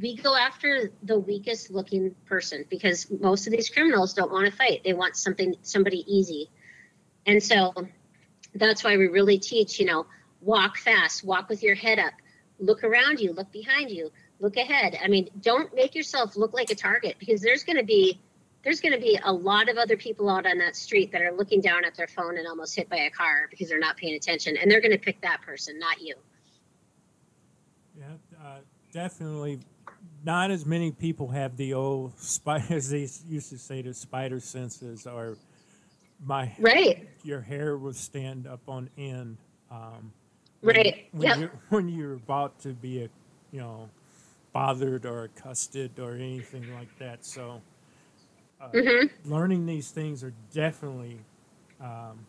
we 0.00 0.16
go 0.16 0.36
after 0.36 0.92
the 1.02 1.18
weakest 1.18 1.70
looking 1.70 2.14
person 2.26 2.64
because 2.68 3.10
most 3.10 3.46
of 3.46 3.52
these 3.52 3.68
criminals 3.68 4.14
don't 4.14 4.30
want 4.30 4.46
to 4.46 4.52
fight. 4.52 4.82
They 4.84 4.92
want 4.92 5.16
something, 5.16 5.56
somebody 5.62 6.04
easy. 6.06 6.50
And 7.26 7.42
so 7.42 7.74
that's 8.54 8.84
why 8.84 8.96
we 8.96 9.08
really 9.08 9.38
teach, 9.38 9.80
you 9.80 9.86
know, 9.86 10.06
walk 10.40 10.78
fast, 10.78 11.24
walk 11.24 11.48
with 11.48 11.62
your 11.62 11.74
head 11.74 11.98
up, 11.98 12.12
look 12.60 12.84
around 12.84 13.18
you, 13.18 13.32
look 13.32 13.50
behind 13.50 13.90
you, 13.90 14.10
look 14.40 14.56
ahead. 14.56 14.96
I 15.02 15.08
mean, 15.08 15.28
don't 15.40 15.74
make 15.74 15.94
yourself 15.94 16.36
look 16.36 16.52
like 16.52 16.70
a 16.70 16.76
target 16.76 17.16
because 17.18 17.40
there's 17.40 17.64
going 17.64 17.78
to 17.78 17.84
be 17.84 18.20
there's 18.64 18.80
going 18.80 18.92
to 18.92 19.00
be 19.00 19.18
a 19.22 19.32
lot 19.32 19.68
of 19.68 19.78
other 19.78 19.96
people 19.96 20.28
out 20.28 20.44
on 20.44 20.58
that 20.58 20.74
street 20.74 21.12
that 21.12 21.22
are 21.22 21.32
looking 21.32 21.60
down 21.60 21.84
at 21.84 21.94
their 21.94 22.08
phone 22.08 22.36
and 22.36 22.46
almost 22.46 22.74
hit 22.74 22.88
by 22.88 22.96
a 22.96 23.10
car 23.10 23.46
because 23.50 23.68
they're 23.68 23.78
not 23.78 23.96
paying 23.96 24.14
attention 24.14 24.56
and 24.56 24.68
they're 24.70 24.80
going 24.80 24.92
to 24.92 24.98
pick 24.98 25.20
that 25.20 25.40
person, 25.42 25.78
not 25.78 26.00
you. 26.00 26.14
Yeah, 27.96 28.04
uh, 28.44 28.58
definitely. 28.92 29.60
Not 30.28 30.50
as 30.50 30.66
many 30.66 30.92
people 30.92 31.28
have 31.28 31.56
the 31.56 31.72
old 31.72 32.18
spider, 32.18 32.66
as 32.74 32.90
they 32.90 33.08
used 33.30 33.48
to 33.48 33.56
say, 33.56 33.80
the 33.80 33.94
spider 33.94 34.40
senses, 34.40 35.06
or 35.06 35.38
my 36.22 36.52
Right. 36.58 37.08
your 37.24 37.40
hair 37.40 37.78
will 37.78 37.94
stand 37.94 38.46
up 38.46 38.60
on 38.68 38.90
end. 38.98 39.38
Um, 39.70 40.12
Right. 40.60 41.06
When, 41.12 41.28
Yep. 41.28 41.38
you're, 41.38 41.60
when 41.70 41.88
you're 41.88 42.12
about 42.12 42.58
to 42.60 42.74
be 42.74 43.04
a, 43.04 43.08
you 43.52 43.60
know, 43.60 43.88
bothered 44.52 45.06
or 45.06 45.24
accosted 45.24 45.98
or 45.98 46.16
anything 46.16 46.74
like 46.74 46.94
that. 46.98 47.24
So, 47.24 47.62
uh, 48.60 48.68
Mhm. 48.74 49.10
learning 49.24 49.64
these 49.64 49.90
things 49.90 50.22
are 50.22 50.34
definitely, 50.52 51.20
um, 51.80 52.26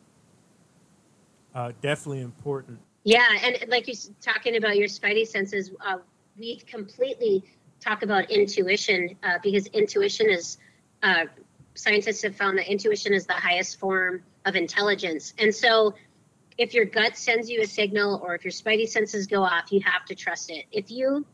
uh, 1.53 1.73
definitely 1.81 2.21
important. 2.21 2.79
Yeah, 3.03 3.27
and 3.43 3.69
like 3.69 3.87
you're 3.87 4.13
talking 4.21 4.55
about 4.55 4.77
your 4.77 4.87
spidey 4.87 5.27
senses, 5.27 5.71
uh, 5.85 5.97
we 6.37 6.59
completely 6.59 7.43
talk 7.79 8.03
about 8.03 8.29
intuition 8.29 9.15
uh, 9.23 9.37
because 9.41 9.67
intuition 9.67 10.29
is, 10.29 10.57
uh, 11.03 11.25
scientists 11.75 12.23
have 12.23 12.35
found 12.35 12.57
that 12.57 12.69
intuition 12.69 13.13
is 13.13 13.25
the 13.25 13.33
highest 13.33 13.79
form 13.79 14.23
of 14.45 14.55
intelligence. 14.55 15.33
And 15.37 15.53
so, 15.53 15.95
if 16.57 16.73
your 16.73 16.83
gut 16.83 17.15
sends 17.15 17.49
you 17.49 17.61
a 17.61 17.65
signal 17.65 18.19
or 18.21 18.35
if 18.35 18.43
your 18.43 18.51
spidey 18.51 18.87
senses 18.87 19.27
go 19.27 19.43
off, 19.43 19.71
you 19.71 19.79
have 19.79 20.03
to 20.07 20.15
trust 20.15 20.51
it. 20.51 20.65
If 20.73 20.91
you 20.91 21.25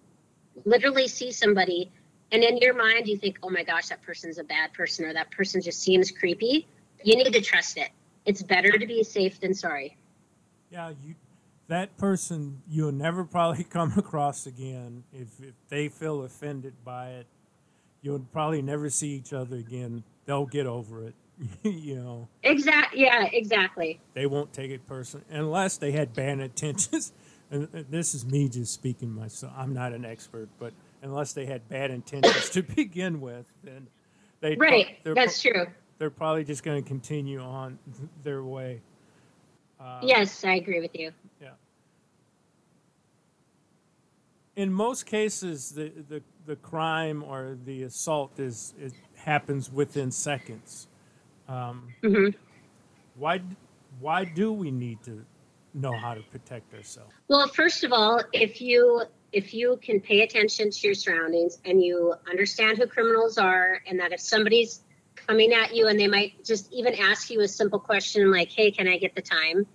literally 0.65 1.07
see 1.07 1.31
somebody 1.31 1.91
and 2.31 2.43
in 2.43 2.57
your 2.57 2.75
mind 2.75 3.07
you 3.07 3.17
think, 3.17 3.39
oh 3.43 3.49
my 3.49 3.63
gosh, 3.63 3.87
that 3.87 4.01
person's 4.01 4.37
a 4.37 4.43
bad 4.43 4.73
person 4.73 5.05
or 5.05 5.13
that 5.13 5.31
person 5.31 5.61
just 5.61 5.81
seems 5.81 6.11
creepy, 6.11 6.67
you 7.03 7.15
need 7.15 7.33
to 7.33 7.41
trust 7.41 7.77
it. 7.77 7.89
It's 8.25 8.41
better 8.41 8.71
to 8.71 8.85
be 8.85 9.03
safe 9.03 9.39
than 9.39 9.53
sorry. 9.53 9.97
Yeah, 10.69 10.91
you 11.03 11.15
that 11.67 11.97
person 11.97 12.61
you'll 12.69 12.91
never 12.91 13.23
probably 13.23 13.63
come 13.69 13.93
across 13.97 14.45
again 14.45 15.03
if, 15.13 15.27
if 15.41 15.53
they 15.69 15.87
feel 15.89 16.23
offended 16.23 16.73
by 16.83 17.09
it. 17.11 17.27
You'll 18.01 18.19
probably 18.19 18.61
never 18.61 18.89
see 18.91 19.09
each 19.09 19.33
other 19.33 19.55
again. 19.57 20.03
They'll 20.25 20.45
get 20.45 20.67
over 20.67 21.03
it. 21.07 21.15
you 21.63 21.95
know, 21.95 22.27
exactly 22.43 23.01
Yeah, 23.01 23.25
exactly. 23.33 23.99
they 24.13 24.25
won't 24.25 24.53
take 24.53 24.71
it 24.71 24.87
personally 24.87 25.25
unless 25.29 25.77
they 25.77 25.91
had 25.91 26.13
bad 26.13 26.39
intentions. 26.39 27.11
And 27.51 27.69
and 27.73 27.85
this 27.91 28.15
is 28.15 28.25
me 28.25 28.49
just 28.49 28.73
speaking 28.73 29.11
myself. 29.11 29.53
I'm 29.55 29.71
not 29.71 29.93
an 29.93 30.03
expert, 30.03 30.49
but 30.57 30.73
unless 31.03 31.33
they 31.33 31.45
had 31.45 31.69
bad 31.69 31.91
intentions 31.91 32.49
to 32.49 32.63
begin 32.63 33.21
with, 33.21 33.45
then 33.63 33.85
they 34.39 34.55
Right. 34.55 34.97
they're, 35.03 35.13
That's 35.13 35.39
pro- 35.43 35.51
true. 35.51 35.65
they're 35.99 36.09
probably 36.09 36.43
just 36.43 36.63
going 36.63 36.81
to 36.83 36.87
continue 36.87 37.39
on 37.39 37.77
their 38.23 38.43
way. 38.43 38.81
Uh, 39.79 39.99
Yes, 40.01 40.43
I 40.43 40.55
agree 40.55 40.81
with 40.81 40.95
you. 40.95 41.11
Yeah. 41.39 41.51
In 44.55 44.71
most 44.71 45.05
cases, 45.05 45.71
the, 45.71 45.91
the, 46.07 46.21
the 46.45 46.55
crime 46.55 47.23
or 47.23 47.57
the 47.65 47.83
assault 47.83 48.39
is 48.39 48.73
it 48.79 48.93
happens 49.15 49.71
within 49.71 50.11
seconds. 50.11 50.87
Um, 51.47 51.93
hmm 52.01 52.29
why 53.15 53.41
why 53.99 54.25
do 54.25 54.51
we 54.51 54.71
need 54.71 55.01
to 55.03 55.25
know 55.73 55.97
how 55.97 56.13
to 56.13 56.21
protect 56.21 56.73
ourselves? 56.73 57.13
Well, 57.27 57.47
first 57.47 57.83
of 57.83 57.93
all, 57.93 58.21
if 58.33 58.61
you 58.61 59.03
if 59.31 59.53
you 59.53 59.79
can 59.81 59.99
pay 59.99 60.21
attention 60.21 60.71
to 60.71 60.87
your 60.87 60.95
surroundings 60.95 61.59
and 61.65 61.83
you 61.83 62.13
understand 62.29 62.77
who 62.77 62.87
criminals 62.87 63.37
are, 63.37 63.81
and 63.87 63.99
that 63.99 64.11
if 64.13 64.19
somebody's 64.19 64.81
coming 65.27 65.53
at 65.53 65.75
you 65.75 65.87
and 65.87 65.99
they 65.99 66.07
might 66.07 66.43
just 66.43 66.71
even 66.71 66.93
ask 66.95 67.29
you 67.29 67.41
a 67.41 67.47
simple 67.47 67.79
question 67.79 68.31
like, 68.31 68.51
"Hey, 68.51 68.71
can 68.71 68.87
I 68.87 68.97
get 68.97 69.15
the 69.15 69.21
time?" 69.21 69.65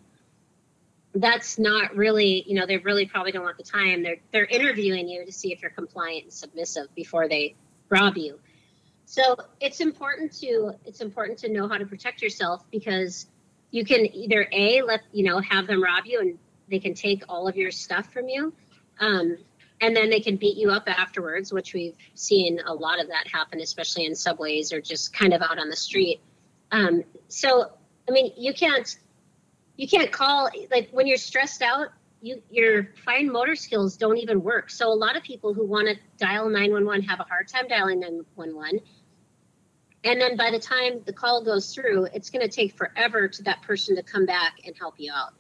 That's 1.15 1.59
not 1.59 1.97
really, 1.97 2.45
you 2.47 2.55
know, 2.55 2.67
they 2.67 2.79
really 2.79 3.07
probably 3.07 3.33
don't 3.33 3.43
want 3.43 3.57
the 3.57 3.65
time. 3.65 4.03
They're 4.03 4.19
they're 4.33 4.45
interviewing 4.45 5.09
you 5.09 5.25
to 5.25 5.33
see 5.33 5.53
if 5.53 5.61
you're 5.61 5.73
compliant 5.73 6.25
and 6.25 6.33
submissive 6.33 6.95
before 6.95 7.29
they 7.29 7.57
rob 7.89 8.17
you. 8.17 8.39
So 9.07 9.37
it's 9.61 9.81
important 9.81 10.33
to 10.39 10.73
it's 10.85 11.01
important 11.01 11.39
to 11.41 11.49
know 11.49 11.67
how 11.67 11.79
to 11.79 11.87
protect 11.87 12.23
yourself 12.23 12.65
because 12.71 13.27
you 13.71 13.85
can 13.85 14.07
either 14.15 14.47
a 14.53 14.83
let 14.83 15.01
you 15.13 15.25
know 15.25 15.41
have 15.41 15.67
them 15.67 15.83
rob 15.83 16.07
you 16.07 16.21
and 16.21 16.39
they 16.69 16.79
can 16.79 16.95
take 16.95 17.25
all 17.29 17.49
of 17.49 17.57
your 17.57 17.71
stuff 17.71 18.13
from 18.13 18.29
you 18.29 18.53
um, 19.01 19.37
and 19.81 19.97
then 19.97 20.11
they 20.11 20.21
can 20.21 20.37
beat 20.37 20.57
you 20.57 20.71
up 20.71 20.85
afterwards 20.87 21.53
which 21.53 21.73
we've 21.75 21.97
seen 22.15 22.61
a 22.67 22.73
lot 22.73 23.01
of 23.01 23.09
that 23.09 23.27
happen 23.27 23.61
especially 23.61 24.07
in 24.07 24.15
subways 24.15 24.73
or 24.73 24.81
just 24.81 25.13
kind 25.13 25.33
of 25.33 25.43
out 25.43 25.59
on 25.59 25.69
the 25.69 25.77
street 25.77 26.21
um, 26.73 27.03
so 27.29 27.71
i 28.09 28.13
mean 28.13 28.33
you 28.37 28.53
can't 28.53 28.99
you 29.81 29.89
can't 29.89 30.13
call 30.13 30.51
like 30.71 30.89
when 30.91 31.07
you're 31.07 31.17
stressed 31.17 31.63
out 31.63 31.89
you 32.21 32.43
your 32.51 32.89
fine 33.05 33.31
motor 33.31 33.57
skills 33.57 33.97
don't 33.97 34.19
even 34.19 34.43
work 34.43 34.69
so 34.69 34.89
a 34.89 34.95
lot 34.95 35.17
of 35.17 35.23
people 35.23 35.55
who 35.55 35.67
want 35.67 35.89
to 35.89 35.97
dial 36.19 36.49
911 36.49 37.03
have 37.03 37.21
a 37.21 37.25
hard 37.25 37.49
time 37.49 37.67
dialing 37.69 38.01
911 38.01 38.81
and 40.05 40.21
then 40.21 40.37
by 40.37 40.51
the 40.51 40.59
time 40.59 41.01
the 41.05 41.13
call 41.13 41.43
goes 41.43 41.75
through, 41.75 42.07
it's 42.15 42.31
going 42.31 42.47
to 42.47 42.49
take 42.49 42.75
forever 42.75 43.29
to 43.29 43.43
that 43.45 43.63
person 43.63 43.97
to 43.97 44.03
come 44.03 44.25
back 44.25 44.61
and 44.65 44.75
help 44.77 44.95
you 44.99 45.13
out, 45.15 45.35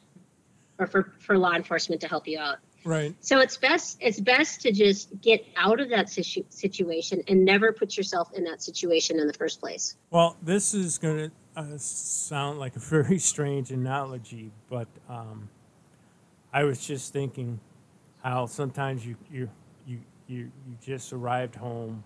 or 0.78 0.86
for, 0.86 1.12
for 1.18 1.38
law 1.38 1.54
enforcement 1.54 2.00
to 2.02 2.08
help 2.08 2.28
you 2.28 2.38
out. 2.38 2.58
Right. 2.84 3.14
So 3.20 3.40
it's 3.40 3.58
best 3.58 3.98
it's 4.00 4.18
best 4.18 4.62
to 4.62 4.72
just 4.72 5.20
get 5.20 5.44
out 5.54 5.80
of 5.80 5.90
that 5.90 6.08
situ- 6.08 6.46
situation 6.48 7.22
and 7.28 7.44
never 7.44 7.72
put 7.72 7.94
yourself 7.94 8.32
in 8.32 8.44
that 8.44 8.62
situation 8.62 9.18
in 9.18 9.26
the 9.26 9.34
first 9.34 9.60
place. 9.60 9.96
Well, 10.10 10.36
this 10.42 10.72
is 10.72 10.96
going 10.96 11.18
to 11.18 11.30
uh, 11.56 11.76
sound 11.76 12.58
like 12.58 12.76
a 12.76 12.78
very 12.80 13.18
strange 13.18 13.70
analogy, 13.70 14.50
but 14.68 14.88
um, 15.08 15.48
I 16.52 16.64
was 16.64 16.84
just 16.86 17.12
thinking 17.12 17.60
how 18.22 18.46
sometimes 18.46 19.04
you 19.06 19.16
you 19.32 19.48
you 19.86 19.98
you, 20.26 20.38
you 20.38 20.76
just 20.82 21.12
arrived 21.12 21.54
home 21.54 22.04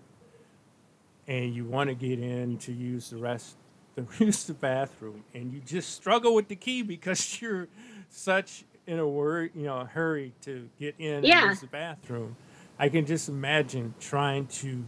and 1.27 1.53
you 1.53 1.65
want 1.65 1.89
to 1.89 1.95
get 1.95 2.19
in 2.19 2.57
to 2.57 2.71
use 2.71 3.09
the 3.09 3.17
rest 3.17 3.57
the 3.95 4.05
use 4.19 4.43
the 4.45 4.53
bathroom 4.53 5.23
and 5.33 5.51
you 5.51 5.61
just 5.65 5.93
struggle 5.93 6.35
with 6.35 6.47
the 6.47 6.55
key 6.55 6.81
because 6.81 7.41
you're 7.41 7.67
such 8.09 8.63
in 8.87 8.99
a 8.99 9.07
word 9.07 9.51
you 9.55 9.63
know 9.63 9.79
a 9.79 9.85
hurry 9.85 10.31
to 10.41 10.69
get 10.79 10.95
in 10.99 11.25
and 11.25 11.49
use 11.49 11.61
the 11.61 11.67
bathroom. 11.67 12.35
I 12.77 12.89
can 12.89 13.05
just 13.05 13.29
imagine 13.29 13.93
trying 13.99 14.47
to 14.47 14.83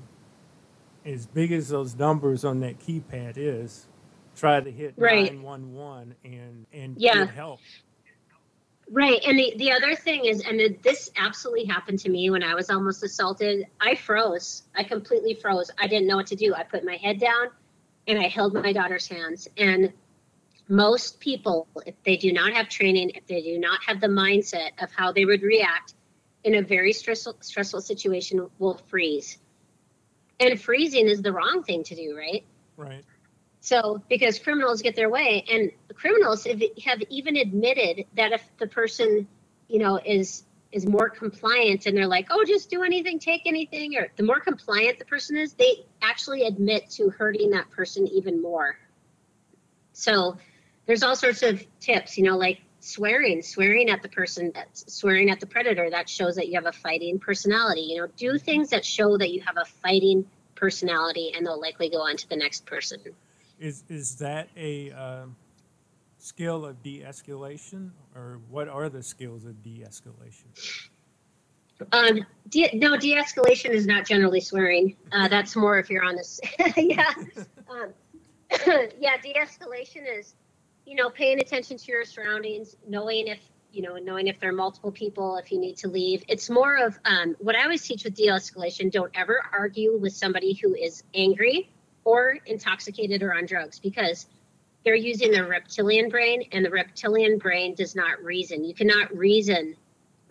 as 1.05 1.25
big 1.25 1.53
as 1.53 1.69
those 1.69 1.95
numbers 1.95 2.43
on 2.43 2.59
that 2.59 2.79
keypad 2.79 3.33
is, 3.37 3.87
try 4.37 4.59
to 4.61 4.71
hit 4.71 4.93
Right. 4.97 5.33
911 5.33 6.15
and 6.23 6.65
and 6.71 6.95
Yeah. 6.97 7.25
get 7.25 7.33
help. 7.33 7.59
Right. 8.89 9.21
And 9.27 9.37
the, 9.37 9.53
the 9.57 9.71
other 9.71 9.95
thing 9.95 10.25
is, 10.25 10.41
and 10.45 10.59
this 10.81 11.11
absolutely 11.17 11.65
happened 11.65 11.99
to 11.99 12.09
me 12.09 12.29
when 12.29 12.41
I 12.41 12.55
was 12.55 12.69
almost 12.69 13.03
assaulted. 13.03 13.67
I 13.81 13.95
froze. 13.95 14.63
I 14.75 14.83
completely 14.83 15.33
froze. 15.33 15.69
I 15.77 15.87
didn't 15.87 16.07
know 16.07 16.15
what 16.15 16.27
to 16.27 16.35
do. 16.37 16.53
I 16.55 16.63
put 16.63 16.85
my 16.85 16.95
head 16.95 17.19
down 17.19 17.47
and 18.07 18.17
I 18.17 18.27
held 18.29 18.53
my 18.53 18.71
daughter's 18.71 19.05
hands. 19.07 19.47
And 19.57 19.91
most 20.69 21.19
people, 21.19 21.67
if 21.85 21.95
they 22.03 22.15
do 22.15 22.31
not 22.31 22.53
have 22.53 22.69
training, 22.69 23.11
if 23.11 23.27
they 23.27 23.41
do 23.41 23.59
not 23.59 23.83
have 23.83 23.99
the 23.99 24.07
mindset 24.07 24.81
of 24.81 24.89
how 24.91 25.11
they 25.11 25.25
would 25.25 25.41
react 25.41 25.95
in 26.45 26.55
a 26.55 26.61
very 26.61 26.93
stressful, 26.93 27.37
stressful 27.41 27.81
situation, 27.81 28.47
will 28.59 28.79
freeze. 28.87 29.37
And 30.39 30.59
freezing 30.61 31.07
is 31.09 31.21
the 31.21 31.33
wrong 31.33 31.63
thing 31.63 31.83
to 31.83 31.95
do, 31.95 32.15
right? 32.15 32.45
Right. 32.77 33.03
So, 33.59 34.01
because 34.07 34.39
criminals 34.39 34.81
get 34.81 34.95
their 34.95 35.09
way, 35.09 35.43
and 35.51 35.71
criminals 35.95 36.45
have, 36.45 36.61
even 37.09 37.35
admitted 37.37 38.05
that 38.15 38.31
if 38.31 38.43
the 38.59 38.67
person, 38.67 39.27
you 39.67 39.79
know, 39.79 39.99
is 40.03 40.43
is 40.71 40.85
more 40.85 41.09
compliant, 41.09 41.85
and 41.85 41.97
they're 41.97 42.07
like, 42.07 42.27
"Oh, 42.29 42.43
just 42.45 42.69
do 42.69 42.83
anything, 42.83 43.19
take 43.19 43.43
anything," 43.45 43.95
or 43.97 44.07
the 44.15 44.23
more 44.23 44.39
compliant 44.39 44.99
the 44.99 45.05
person 45.05 45.37
is, 45.37 45.53
they 45.53 45.85
actually 46.01 46.43
admit 46.43 46.89
to 46.91 47.09
hurting 47.09 47.51
that 47.51 47.69
person 47.71 48.07
even 48.07 48.41
more. 48.41 48.77
So, 49.93 50.37
there's 50.85 51.03
all 51.03 51.15
sorts 51.15 51.41
of 51.43 51.65
tips, 51.79 52.17
you 52.17 52.23
know, 52.23 52.37
like 52.37 52.61
swearing, 52.79 53.41
swearing 53.41 53.89
at 53.89 54.01
the 54.01 54.09
person, 54.09 54.51
that's 54.53 54.93
swearing 54.93 55.29
at 55.29 55.39
the 55.39 55.47
predator. 55.47 55.89
That 55.89 56.07
shows 56.07 56.35
that 56.35 56.47
you 56.47 56.55
have 56.55 56.67
a 56.67 56.71
fighting 56.71 57.19
personality. 57.19 57.81
You 57.81 58.01
know, 58.01 58.07
do 58.15 58.37
things 58.37 58.69
that 58.69 58.85
show 58.85 59.17
that 59.17 59.31
you 59.31 59.41
have 59.41 59.57
a 59.57 59.65
fighting 59.65 60.25
personality, 60.55 61.33
and 61.35 61.45
they'll 61.45 61.59
likely 61.59 61.89
go 61.89 62.01
on 62.01 62.17
to 62.17 62.29
the 62.29 62.35
next 62.35 62.65
person. 62.65 62.99
Is 63.59 63.83
is 63.89 64.15
that 64.17 64.49
a 64.55 64.91
um, 64.91 65.35
skill 66.19 66.65
of 66.65 66.83
de-escalation, 66.83 67.91
or 68.15 68.39
what 68.49 68.67
are 68.67 68.89
the 68.89 69.01
skills 69.01 69.45
of 69.45 69.63
de-escalation? 69.63 70.89
Um, 71.91 72.25
de- 72.49 72.71
no, 72.73 72.97
de-escalation 72.97 73.69
is 73.69 73.85
not 73.85 74.05
generally 74.05 74.41
swearing. 74.41 74.95
Uh, 75.11 75.27
that's 75.27 75.55
more 75.55 75.77
if 75.79 75.89
you're 75.89 76.03
on 76.03 76.15
this. 76.15 76.39
yeah, 76.77 77.13
um, 77.69 77.93
yeah. 78.99 79.17
De-escalation 79.21 80.03
is, 80.19 80.35
you 80.85 80.95
know, 80.95 81.09
paying 81.09 81.39
attention 81.39 81.77
to 81.77 81.91
your 81.91 82.05
surroundings, 82.05 82.75
knowing 82.87 83.27
if 83.27 83.39
you 83.71 83.81
know, 83.81 83.97
knowing 83.97 84.27
if 84.27 84.39
there 84.39 84.49
are 84.49 84.53
multiple 84.53 84.91
people, 84.91 85.37
if 85.37 85.51
you 85.51 85.59
need 85.59 85.77
to 85.77 85.87
leave. 85.87 86.23
It's 86.27 86.49
more 86.49 86.77
of 86.77 86.97
um, 87.05 87.35
what 87.39 87.55
I 87.55 87.63
always 87.63 87.85
teach 87.85 88.05
with 88.05 88.15
de-escalation. 88.15 88.91
Don't 88.91 89.11
ever 89.13 89.41
argue 89.51 89.97
with 89.97 90.13
somebody 90.13 90.53
who 90.53 90.73
is 90.73 91.03
angry 91.13 91.69
or 92.07 92.37
intoxicated 92.45 93.21
or 93.21 93.35
on 93.35 93.45
drugs 93.45 93.79
because 93.79 94.27
they're 94.85 94.95
using 94.95 95.29
their 95.29 95.45
reptilian 95.45 96.07
brain, 96.07 96.47
and 96.53 96.63
the 96.63 96.69
reptilian 96.69 97.37
brain 97.37 97.75
does 97.75 97.97
not 97.97 98.23
reason. 98.23 98.63
You 98.63 98.73
cannot 98.73 99.13
reason 99.13 99.75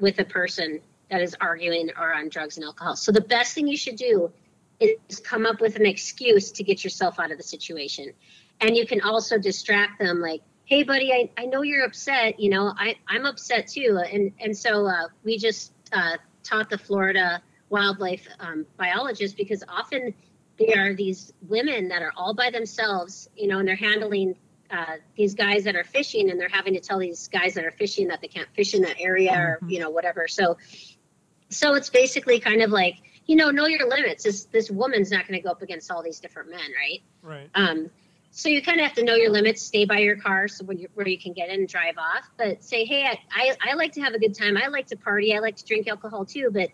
with 0.01 0.19
a 0.19 0.25
person 0.25 0.81
that 1.11 1.21
is 1.21 1.37
arguing 1.39 1.91
or 1.99 2.15
on 2.15 2.31
drugs 2.31 2.57
and 2.57 2.65
alcohol. 2.65 2.97
So 2.97 3.13
the 3.13 3.21
best 3.21 3.55
thing 3.55 3.69
you 3.69 3.77
should 3.77 3.97
do 3.97 4.33
is 4.81 5.21
come 5.21 5.45
up 5.45 5.61
with 5.61 5.77
an 5.77 5.85
excuse 5.85 6.51
to 6.53 6.65
get 6.65 6.83
yourself 6.83 7.21
out 7.21 7.31
of 7.31 7.37
the 7.37 7.45
situation. 7.45 8.11
And 8.63 8.75
you 8.75 8.87
can 8.87 9.03
also 9.03 9.37
distract 9.37 9.99
them 9.99 10.23
like, 10.23 10.41
hey 10.65 10.83
buddy, 10.83 11.13
I, 11.13 11.31
I 11.37 11.45
know 11.45 11.61
you're 11.61 11.85
upset, 11.85 12.41
you 12.41 12.49
know, 12.49 12.73
I, 12.79 12.97
I'm 13.07 13.27
upset 13.27 13.69
too. 13.69 14.01
And 14.11 14.33
and 14.41 14.57
so 14.57 14.87
uh, 14.87 15.09
we 15.25 15.37
just 15.37 15.73
uh, 15.93 16.17
taught 16.43 16.71
the 16.71 16.79
Florida 16.79 17.43
wildlife 17.69 18.27
um, 18.41 18.65
because 19.37 19.63
often 19.69 20.15
there 20.59 20.91
are 20.91 20.95
these 20.95 21.33
women 21.49 21.89
that 21.89 22.03
are 22.03 22.13
all 22.17 22.35
by 22.35 22.51
themselves, 22.51 23.29
you 23.37 23.47
know, 23.49 23.59
and 23.59 23.69
they're 23.69 23.77
handling 23.77 24.37
uh, 24.71 24.97
these 25.17 25.35
guys 25.35 25.65
that 25.65 25.77
are 25.77 25.85
fishing 25.85 26.31
and 26.31 26.41
they're 26.41 26.49
having 26.49 26.75
to 26.75 26.81
tell 26.81 26.99
these 26.99 27.29
guys 27.29 27.55
that 27.55 27.65
are 27.65 27.71
fishing 27.71 28.09
that 28.09 28.21
they 28.21 28.29
can't 28.29 28.49
fish 28.55 28.75
in 28.75 28.83
that 28.83 28.97
area 28.99 29.33
or, 29.33 29.59
you 29.69 29.79
know, 29.79 29.91
whatever. 29.91 30.27
So 30.29 30.57
so 31.49 31.75
it's 31.75 31.91
basically 31.91 32.41
kind 32.41 32.63
of 32.63 32.71
like 32.71 32.97
you 33.27 33.37
know 33.37 33.51
know 33.51 33.67
your 33.67 33.89
limits 33.89 34.25
this 34.25 34.47
this 34.47 34.69
woman's 34.69 35.13
not 35.13 35.29
going 35.29 35.39
to 35.39 35.45
go 35.45 35.51
up 35.51 35.63
against 35.63 35.93
all 35.93 36.03
these 36.03 36.19
different 36.19 36.51
men 36.51 36.59
right 36.77 37.03
Right. 37.23 37.51
um 37.55 37.89
so 38.37 38.51
you 38.51 38.61
kind 38.61 38.81
of 38.81 38.87
have 38.87 38.97
to 38.97 39.03
know 39.03 39.15
your 39.15 39.31
limits. 39.31 39.63
Stay 39.63 39.87
by 39.87 40.01
your 40.01 40.17
car, 40.17 40.47
so 40.47 40.67
when 40.67 40.79
you 40.79 40.89
where 40.93 41.09
you 41.09 41.19
can 41.19 41.33
get 41.33 41.49
in 41.49 41.61
and 41.61 41.69
drive 41.69 41.97
off. 41.97 42.29
But 42.37 42.63
say, 42.63 42.85
hey, 42.85 43.07
I, 43.07 43.19
I 43.35 43.71
I 43.71 43.75
like 43.77 43.93
to 43.93 44.03
have 44.03 44.13
a 44.13 44.19
good 44.19 44.35
time. 44.35 44.59
I 44.59 44.67
like 44.67 44.89
to 44.89 44.97
party. 44.97 45.35
I 45.35 45.39
like 45.39 45.57
to 45.57 45.65
drink 45.65 45.89
alcohol 45.89 46.27
too. 46.27 46.51
But 46.53 46.69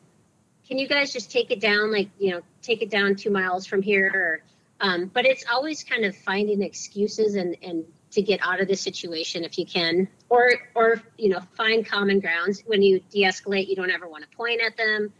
can 0.72 0.78
you 0.78 0.88
guys 0.88 1.12
just 1.12 1.30
take 1.30 1.50
it 1.50 1.60
down? 1.60 1.92
Like 1.92 2.08
you 2.18 2.30
know, 2.30 2.40
take 2.62 2.80
it 2.80 2.88
down 2.88 3.14
two 3.14 3.28
miles 3.28 3.66
from 3.66 3.82
here. 3.82 4.10
Or, 4.14 4.40
um, 4.80 5.10
but 5.12 5.26
it's 5.26 5.44
always 5.52 5.84
kind 5.84 6.06
of 6.06 6.16
finding 6.16 6.62
excuses 6.62 7.34
and 7.34 7.58
and 7.62 7.84
to 8.12 8.22
get 8.22 8.40
out 8.42 8.58
of 8.58 8.68
the 8.68 8.74
situation 8.74 9.44
if 9.44 9.58
you 9.58 9.66
can, 9.66 10.08
or 10.30 10.50
or 10.74 11.02
you 11.18 11.28
know, 11.28 11.40
find 11.58 11.84
common 11.84 12.20
grounds. 12.20 12.62
When 12.64 12.80
you 12.80 13.00
de-escalate, 13.10 13.68
you 13.68 13.76
don't 13.76 13.90
ever 13.90 14.08
want 14.08 14.24
to 14.24 14.34
point 14.34 14.62
at 14.62 14.78
them, 14.78 15.12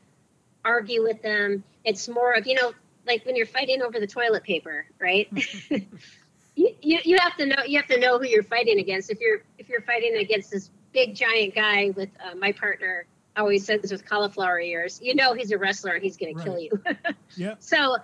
argue 0.65 1.03
with 1.03 1.21
them. 1.21 1.65
It's 1.85 2.09
more 2.09 2.33
of 2.33 2.47
you 2.47 2.55
know, 2.55 2.73
like 3.07 3.27
when 3.27 3.37
you're 3.37 3.45
fighting 3.45 3.83
over 3.83 4.01
the 4.01 4.07
toilet 4.07 4.45
paper, 4.45 4.87
right? 4.99 5.29
you, 5.71 6.75
you, 6.81 6.99
you 7.05 7.19
have 7.21 7.37
to 7.37 7.45
know 7.45 7.62
you 7.67 7.79
have 7.79 7.88
to 7.88 8.01
know 8.01 8.19
who 8.19 8.27
you're 8.27 8.43
fighting 8.43 8.79
against. 8.79 9.11
If 9.11 9.21
you're 9.21 9.43
if 9.59 9.69
you're 9.69 9.83
fighting 9.83 10.17
against 10.17 10.51
this 10.51 10.71
big 10.95 11.15
giant 11.15 11.55
guy 11.55 11.91
with 11.95 12.09
uh, 12.25 12.37
my 12.37 12.53
partner 12.53 13.05
always 13.37 13.64
says 13.64 13.90
with 13.90 14.05
cauliflower 14.05 14.61
ears, 14.61 15.01
you 15.03 15.14
know 15.14 15.35
he's 15.35 15.51
a 15.53 15.59
wrestler 15.59 15.92
and 15.92 16.03
he's 16.03 16.16
going 16.16 16.37
to 16.37 16.42
kill 16.42 16.59
you. 16.59 16.71
Yeah. 17.35 17.55
So, 17.61 17.97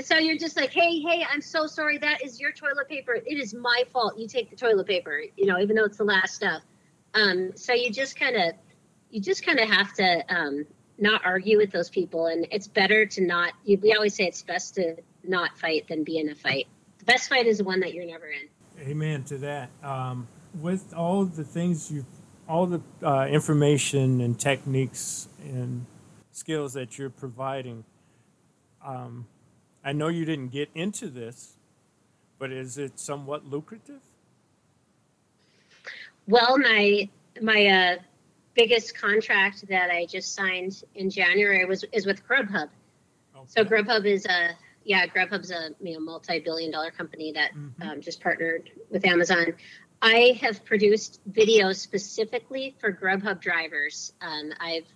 so 0.00 0.16
you're 0.16 0.38
just 0.38 0.56
like, 0.56 0.70
hey, 0.70 1.00
hey, 1.00 1.26
I'm 1.28 1.40
so 1.40 1.66
sorry. 1.66 1.98
That 1.98 2.24
is 2.24 2.40
your 2.40 2.52
toilet 2.52 2.88
paper. 2.88 3.14
It 3.14 3.36
is 3.36 3.52
my 3.52 3.82
fault. 3.92 4.16
You 4.16 4.28
take 4.28 4.48
the 4.48 4.54
toilet 4.54 4.86
paper. 4.86 5.22
You 5.36 5.46
know, 5.46 5.58
even 5.58 5.74
though 5.74 5.86
it's 5.86 5.96
the 5.96 6.04
last 6.04 6.36
stuff. 6.36 6.62
Um, 7.14 7.50
so 7.56 7.72
you 7.72 7.90
just 7.90 8.14
kind 8.14 8.36
of, 8.36 8.54
you 9.10 9.20
just 9.20 9.44
kind 9.44 9.58
of 9.58 9.68
have 9.68 9.92
to 9.94 10.24
um, 10.28 10.66
not 10.98 11.22
argue 11.24 11.56
with 11.56 11.72
those 11.72 11.88
people, 11.88 12.26
and 12.26 12.46
it's 12.52 12.68
better 12.68 13.06
to 13.06 13.20
not. 13.20 13.54
You, 13.64 13.78
we 13.78 13.92
always 13.94 14.14
say 14.14 14.24
it's 14.24 14.42
best 14.42 14.76
to 14.76 14.96
not 15.24 15.58
fight 15.58 15.88
than 15.88 16.04
be 16.04 16.18
in 16.18 16.28
a 16.28 16.34
fight. 16.34 16.68
The 16.98 17.06
best 17.06 17.28
fight 17.28 17.46
is 17.46 17.58
the 17.58 17.64
one 17.64 17.80
that 17.80 17.94
you're 17.94 18.06
never 18.06 18.26
in. 18.26 18.48
Amen 18.88 19.24
to 19.24 19.38
that. 19.38 19.70
Um, 19.82 20.28
with 20.60 20.94
all 20.94 21.24
the 21.24 21.44
things 21.44 21.90
you, 21.90 22.04
all 22.50 22.66
the 22.66 22.80
uh, 23.06 23.26
information 23.26 24.20
and 24.20 24.38
techniques 24.38 25.28
and 25.44 25.86
skills 26.32 26.72
that 26.72 26.98
you're 26.98 27.08
providing, 27.08 27.84
um, 28.84 29.26
I 29.84 29.92
know 29.92 30.08
you 30.08 30.24
didn't 30.24 30.48
get 30.48 30.68
into 30.74 31.08
this, 31.08 31.56
but 32.38 32.50
is 32.50 32.76
it 32.76 32.98
somewhat 32.98 33.46
lucrative? 33.46 34.00
Well, 36.26 36.58
my 36.58 37.08
my 37.40 37.66
uh, 37.66 37.96
biggest 38.54 38.98
contract 38.98 39.66
that 39.68 39.90
I 39.90 40.06
just 40.06 40.34
signed 40.34 40.82
in 40.96 41.08
January 41.08 41.64
was 41.64 41.84
is 41.92 42.04
with 42.04 42.26
Grubhub. 42.26 42.68
So 43.46 43.64
Grubhub 43.64 44.04
is 44.04 44.26
a 44.26 44.50
yeah, 44.84 45.06
Grubhub's 45.06 45.50
a 45.50 45.70
you 45.80 45.94
know 45.94 46.00
multi-billion-dollar 46.00 46.90
company 46.90 47.32
that 47.32 47.52
um, 47.80 48.00
just 48.00 48.20
partnered 48.20 48.70
with 48.90 49.06
Amazon. 49.06 49.54
I 50.02 50.38
have 50.40 50.64
produced 50.64 51.20
videos 51.30 51.76
specifically 51.76 52.74
for 52.78 52.92
Grubhub 52.92 53.40
drivers. 53.40 54.12
Um, 54.22 54.52
I've 54.58 54.86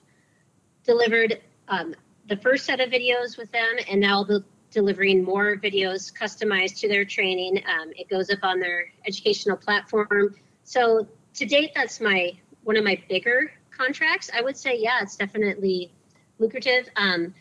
delivered 0.85 1.41
um, 1.69 1.95
the 2.29 2.37
first 2.37 2.65
set 2.65 2.81
of 2.81 2.91
videos 2.91 3.37
with 3.37 3.53
them, 3.53 3.77
and 3.91 4.01
now 4.01 4.15
I'll 4.15 4.25
be 4.25 4.39
delivering 4.71 5.23
more 5.23 5.57
videos 5.57 6.13
customized 6.13 6.81
to 6.81 6.89
their 6.89 7.05
training. 7.05 7.63
Um, 7.67 7.91
it 7.97 8.09
goes 8.09 8.31
up 8.31 8.41
on 8.43 8.61
their 8.61 8.87
educational 9.07 9.57
platform. 9.57 10.35
So 10.65 11.07
to 11.35 11.47
date, 11.47 11.73
that's 11.75 12.01
my 12.01 12.33
one 12.63 12.77
of 12.77 12.85
my 12.85 13.01
bigger 13.09 13.53
contracts. 13.71 14.31
I 14.35 14.41
would 14.41 14.57
say, 14.57 14.79
yeah, 14.79 15.01
it's 15.03 15.17
definitely 15.17 15.93
lucrative. 16.39 16.89
Um, 16.97 17.35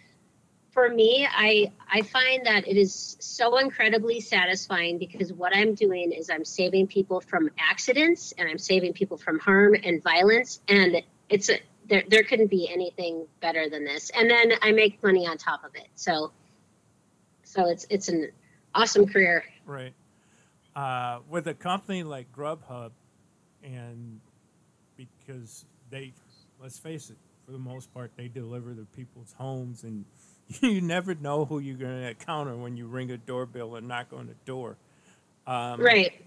for 0.73 0.89
me, 0.89 1.27
I 1.29 1.71
I 1.87 2.01
find 2.01 2.45
that 2.47 2.67
it 2.67 2.77
is 2.77 3.15
so 3.19 3.57
incredibly 3.57 4.19
satisfying 4.19 4.97
because 4.97 5.31
what 5.31 5.55
I'm 5.55 5.75
doing 5.75 6.11
is 6.11 6.29
I'm 6.29 6.43
saving 6.43 6.87
people 6.87 7.21
from 7.21 7.51
accidents 7.59 8.33
and 8.37 8.49
I'm 8.49 8.57
saving 8.57 8.93
people 8.93 9.17
from 9.17 9.39
harm 9.39 9.75
and 9.81 10.01
violence, 10.01 10.61
and 10.67 11.03
it's 11.29 11.49
a, 11.49 11.59
there 11.87 12.03
there 12.07 12.23
couldn't 12.23 12.49
be 12.49 12.67
anything 12.69 13.27
better 13.39 13.69
than 13.69 13.85
this. 13.85 14.09
And 14.09 14.29
then 14.29 14.53
I 14.61 14.71
make 14.71 15.01
money 15.03 15.27
on 15.27 15.37
top 15.37 15.63
of 15.63 15.75
it. 15.75 15.87
So 15.95 16.31
so 17.43 17.69
it's 17.69 17.85
it's 17.89 18.09
an 18.09 18.31
awesome 18.73 19.07
career. 19.07 19.45
Right. 19.65 19.93
Uh, 20.75 21.19
with 21.29 21.47
a 21.47 21.53
company 21.53 22.01
like 22.01 22.31
Grubhub, 22.35 22.89
and 23.63 24.19
because 24.97 25.65
they, 25.91 26.13
let's 26.59 26.79
face 26.79 27.11
it, 27.11 27.17
for 27.45 27.51
the 27.51 27.59
most 27.59 27.93
part, 27.93 28.11
they 28.17 28.27
deliver 28.27 28.73
to 28.73 28.85
people's 28.95 29.35
homes, 29.37 29.83
and 29.83 30.03
you 30.61 30.81
never 30.81 31.15
know 31.15 31.45
who 31.45 31.59
you're 31.59 31.77
going 31.77 32.01
to 32.01 32.09
encounter 32.09 32.55
when 32.55 32.77
you 32.77 32.87
ring 32.87 33.11
a 33.11 33.17
doorbell 33.17 33.75
and 33.75 33.87
knock 33.87 34.07
on 34.13 34.27
the 34.27 34.35
door. 34.45 34.77
Um, 35.47 35.81
Right. 35.81 36.25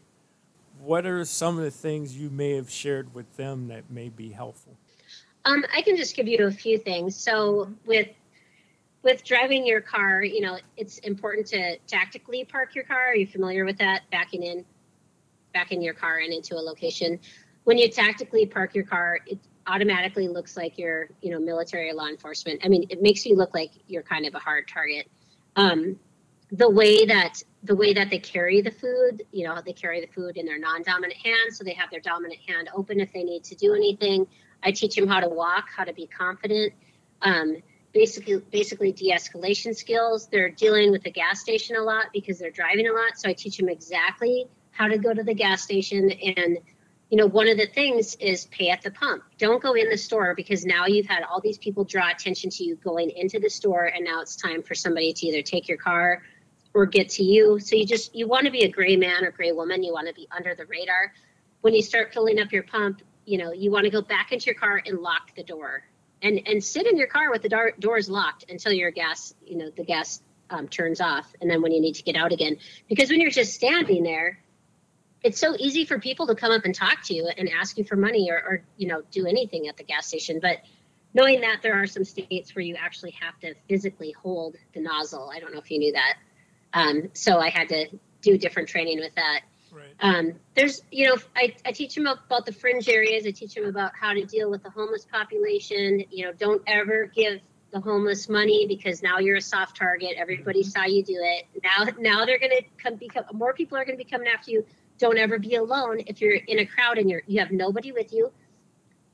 What 0.81 1.07
are 1.07 1.25
some 1.25 1.57
of 1.57 1.65
the 1.65 1.71
things 1.71 2.17
you 2.17 2.29
may 2.29 2.57
have 2.57 2.71
shared 2.71 3.15
with 3.15 3.37
them 3.37 3.69
that 3.69 3.91
may 3.91 4.11
be 4.11 4.29
helpful? 4.31 4.77
Um, 5.47 5.65
I 5.75 5.81
can 5.81 5.97
just 5.97 6.15
give 6.15 6.29
you 6.29 6.47
a 6.47 6.51
few 6.51 6.77
things. 6.77 7.17
So 7.17 7.71
with 7.87 8.09
with 9.03 9.23
driving 9.25 9.65
your 9.65 9.81
car, 9.81 10.23
you 10.23 10.41
know, 10.41 10.59
it's 10.77 10.99
important 10.99 11.47
to 11.47 11.79
tactically 11.87 12.45
park 12.45 12.75
your 12.75 12.83
car. 12.85 13.07
Are 13.07 13.15
you 13.15 13.27
familiar 13.27 13.65
with 13.65 13.79
that? 13.79 14.03
Backing 14.11 14.43
in, 14.43 14.65
backing 15.55 15.81
your 15.81 15.95
car 15.95 16.19
in 16.19 16.33
into 16.33 16.57
a 16.57 16.61
location. 16.61 17.21
When 17.65 17.79
you 17.79 17.89
tactically 17.89 18.45
park 18.47 18.75
your 18.75 18.85
car, 18.85 19.21
it 19.27 19.39
automatically 19.67 20.29
looks 20.29 20.57
like 20.57 20.79
you're, 20.79 21.09
you 21.21 21.31
know, 21.31 21.41
military 21.41 21.93
law 21.93 22.07
enforcement. 22.07 22.61
I 22.65 22.69
mean, 22.69 22.87
it 22.91 23.03
makes 23.03 23.27
you 23.27 23.37
look 23.37 23.55
like 23.55 23.73
you're 23.87 24.03
kind 24.03 24.27
of 24.27 24.35
a 24.35 24.39
hard 24.39 24.69
target. 24.69 25.11
Um, 25.57 25.99
the 26.53 26.71
way 26.71 27.07
that 27.07 27.43
the 27.65 27.75
way 27.75 27.93
that 27.95 28.09
they 28.11 28.19
carry 28.19 28.61
the 28.61 28.71
food, 28.71 29.25
you 29.33 29.45
know, 29.45 29.61
they 29.65 29.73
carry 29.73 30.01
the 30.01 30.07
food 30.07 30.37
in 30.37 30.47
their 30.47 30.59
non-dominant 30.59 31.15
hand, 31.15 31.53
so 31.53 31.65
they 31.65 31.75
have 31.75 31.91
their 31.91 32.01
dominant 32.01 32.41
hand 32.47 32.69
open 32.75 33.01
if 33.01 33.13
they 33.13 33.25
need 33.25 33.43
to 33.45 33.57
do 33.57 33.75
anything. 33.75 34.27
I 34.63 34.71
teach 34.71 34.95
them 34.95 35.09
how 35.09 35.21
to 35.21 35.29
walk, 35.29 35.67
how 35.77 35.85
to 35.85 35.93
be 35.93 36.07
confident. 36.07 36.73
Um, 37.23 37.57
basically, 37.93 38.39
basically 38.53 38.93
de-escalation 38.93 39.75
skills. 39.75 40.29
They're 40.29 40.51
dealing 40.51 40.93
with 40.93 41.03
the 41.03 41.11
gas 41.11 41.41
station 41.41 41.77
a 41.77 41.83
lot 41.83 42.07
because 42.13 42.39
they're 42.39 42.51
driving 42.51 42.89
a 42.89 42.93
lot, 42.93 43.19
so 43.19 43.29
I 43.29 43.33
teach 43.33 43.57
them 43.57 43.69
exactly 43.69 44.47
how 44.71 44.87
to 44.87 44.99
go 44.99 45.13
to 45.13 45.25
the 45.25 45.35
gas 45.35 45.63
station. 45.63 46.11
And 46.11 46.59
you 47.11 47.17
know, 47.17 47.27
one 47.27 47.49
of 47.49 47.57
the 47.57 47.67
things 47.67 48.17
is 48.17 48.47
pay 48.47 48.71
at 48.71 48.83
the 48.83 48.91
pump. 48.91 49.23
Don't 49.39 49.63
go 49.63 49.75
in 49.75 49.89
the 49.89 49.97
store 49.97 50.35
because 50.35 50.65
now 50.65 50.87
you've 50.87 51.07
had 51.07 51.23
all 51.23 51.41
these 51.41 51.59
people 51.59 51.85
draw 51.85 52.11
attention 52.11 52.51
to 52.51 52.65
you 52.65 52.77
going 52.77 53.11
into 53.11 53.39
the 53.39 53.49
store, 53.49 53.85
and 53.85 54.05
now 54.05 54.21
it's 54.21 54.35
time 54.35 54.63
for 54.63 54.75
somebody 54.75 55.13
to 55.13 55.27
either 55.27 55.43
take 55.43 55.69
your 55.69 55.79
car 55.79 56.23
or 56.75 56.85
get 56.85 57.09
to 57.11 57.23
you. 57.23 57.61
So 57.61 57.77
you 57.77 57.87
just 57.87 58.15
you 58.15 58.27
want 58.27 58.47
to 58.47 58.51
be 58.51 58.65
a 58.65 58.69
gray 58.69 58.97
man 58.97 59.25
or 59.25 59.31
gray 59.31 59.53
woman. 59.53 59.85
You 59.85 59.93
want 59.93 60.09
to 60.09 60.15
be 60.15 60.27
under 60.37 60.55
the 60.55 60.67
radar. 60.67 61.13
When 61.61 61.75
you 61.75 61.83
start 61.83 62.13
filling 62.13 62.41
up 62.41 62.53
your 62.53 62.65
pump, 62.65 63.03
you 63.25 63.39
know 63.39 63.53
you 63.53 63.71
want 63.71 63.85
to 63.85 63.91
go 63.91 64.03
back 64.03 64.33
into 64.33 64.47
your 64.47 64.57
car 64.57 64.83
and 64.85 64.99
lock 64.99 65.35
the 65.37 65.45
door, 65.45 65.85
and 66.23 66.41
and 66.47 66.63
sit 66.63 66.87
in 66.87 66.97
your 66.97 67.07
car 67.07 67.31
with 67.31 67.43
the 67.43 67.49
door, 67.49 67.73
doors 67.79 68.09
locked 68.09 68.47
until 68.51 68.73
your 68.73 68.91
gas, 68.91 69.33
you 69.45 69.57
know, 69.57 69.71
the 69.71 69.85
gas 69.85 70.23
um, 70.51 70.67
turns 70.67 71.01
off, 71.01 71.33
and 71.41 71.49
then 71.49 71.63
when 71.63 71.71
you 71.71 71.81
need 71.81 71.95
to 71.95 72.03
get 72.03 72.17
out 72.17 72.33
again. 72.33 72.57
Because 72.89 73.11
when 73.11 73.21
you're 73.21 73.31
just 73.31 73.55
standing 73.55 74.03
there, 74.03 74.41
it's 75.23 75.41
so 75.41 75.55
easy 75.59 75.85
for 75.85 75.99
people 75.99 76.27
to 76.29 76.35
come 76.35 76.53
up 76.53 76.65
and 76.65 76.75
talk 76.75 77.03
to 77.05 77.15
you 77.15 77.29
and 77.37 77.49
ask 77.49 77.79
you 77.79 77.85
for 77.85 77.97
money 77.97 78.31
or, 78.31 78.37
or 78.37 78.63
you 78.77 78.89
know 78.89 79.03
do 79.11 79.27
anything 79.27 79.69
at 79.69 79.77
the 79.77 79.85
gas 79.85 80.07
station, 80.07 80.39
but 80.41 80.59
knowing 81.15 81.41
that 81.41 81.61
there 81.63 81.75
are 81.75 81.87
some 81.87 82.05
states 82.05 82.55
where 82.55 82.65
you 82.65 82.77
actually 82.79 83.13
have 83.13 83.39
to 83.41 83.55
physically 83.69 84.13
hold 84.23 84.57
the 84.75 84.81
nozzle. 84.81 85.31
I 85.35 85.41
don't 85.41 85.53
know 85.53 85.59
if 85.59 85.71
you 85.71 85.79
knew 85.79 85.93
that. 85.93 86.17
Um, 86.75 87.09
so 87.15 87.39
I 87.39 87.49
had 87.49 87.71
to 87.71 87.87
do 88.21 88.37
different 88.37 88.69
training 88.69 88.99
with 88.99 89.15
that. 89.15 89.41
Right. 89.73 89.95
Um, 90.01 90.35
there's, 90.55 90.83
you 90.91 91.07
know, 91.07 91.17
I, 91.35 91.55
I 91.65 91.73
teach 91.73 91.95
them 91.95 92.07
about 92.07 92.45
the 92.45 92.53
fringe 92.53 92.89
areas. 92.89 93.27
I 93.27 93.31
teach 93.31 93.55
them 93.55 93.65
about 93.65 93.93
how 93.99 94.13
to 94.13 94.25
deal 94.25 94.51
with 94.51 94.63
the 94.63 94.71
homeless 94.71 95.07
population. 95.11 96.05
You 96.11 96.27
know, 96.27 96.33
don't 96.33 96.63
ever 96.67 97.07
give 97.07 97.41
the 97.73 97.81
homeless 97.81 98.29
money 98.29 98.67
because 98.67 99.03
now 99.03 99.19
you're 99.19 99.37
a 99.37 99.41
soft 99.41 99.77
target. 99.77 100.15
Everybody 100.17 100.63
saw 100.63 100.85
you 100.85 101.03
do 101.03 101.19
it. 101.19 101.47
Now, 101.63 101.89
now 101.99 102.25
they're 102.27 102.39
going 102.39 102.53
to 102.53 102.65
come 102.83 102.97
become 102.97 103.25
more 103.33 103.53
people 103.53 103.79
are 103.79 103.85
going 103.85 103.99
to 103.99 104.05
be 104.05 104.09
coming 104.09 104.29
after 104.29 104.51
you. 104.51 104.67
Don't 104.99 105.19
ever 105.19 105.39
be 105.39 105.57
alone. 105.57 106.03
If 106.07 106.21
you're 106.21 106.35
in 106.35 106.59
a 106.59 106.67
crowd 106.67 106.99
and 106.99 107.11
you're 107.11 107.23
you 107.27 107.41
have 107.41 107.51
nobody 107.51 107.93
with 107.93 108.13
you, 108.13 108.33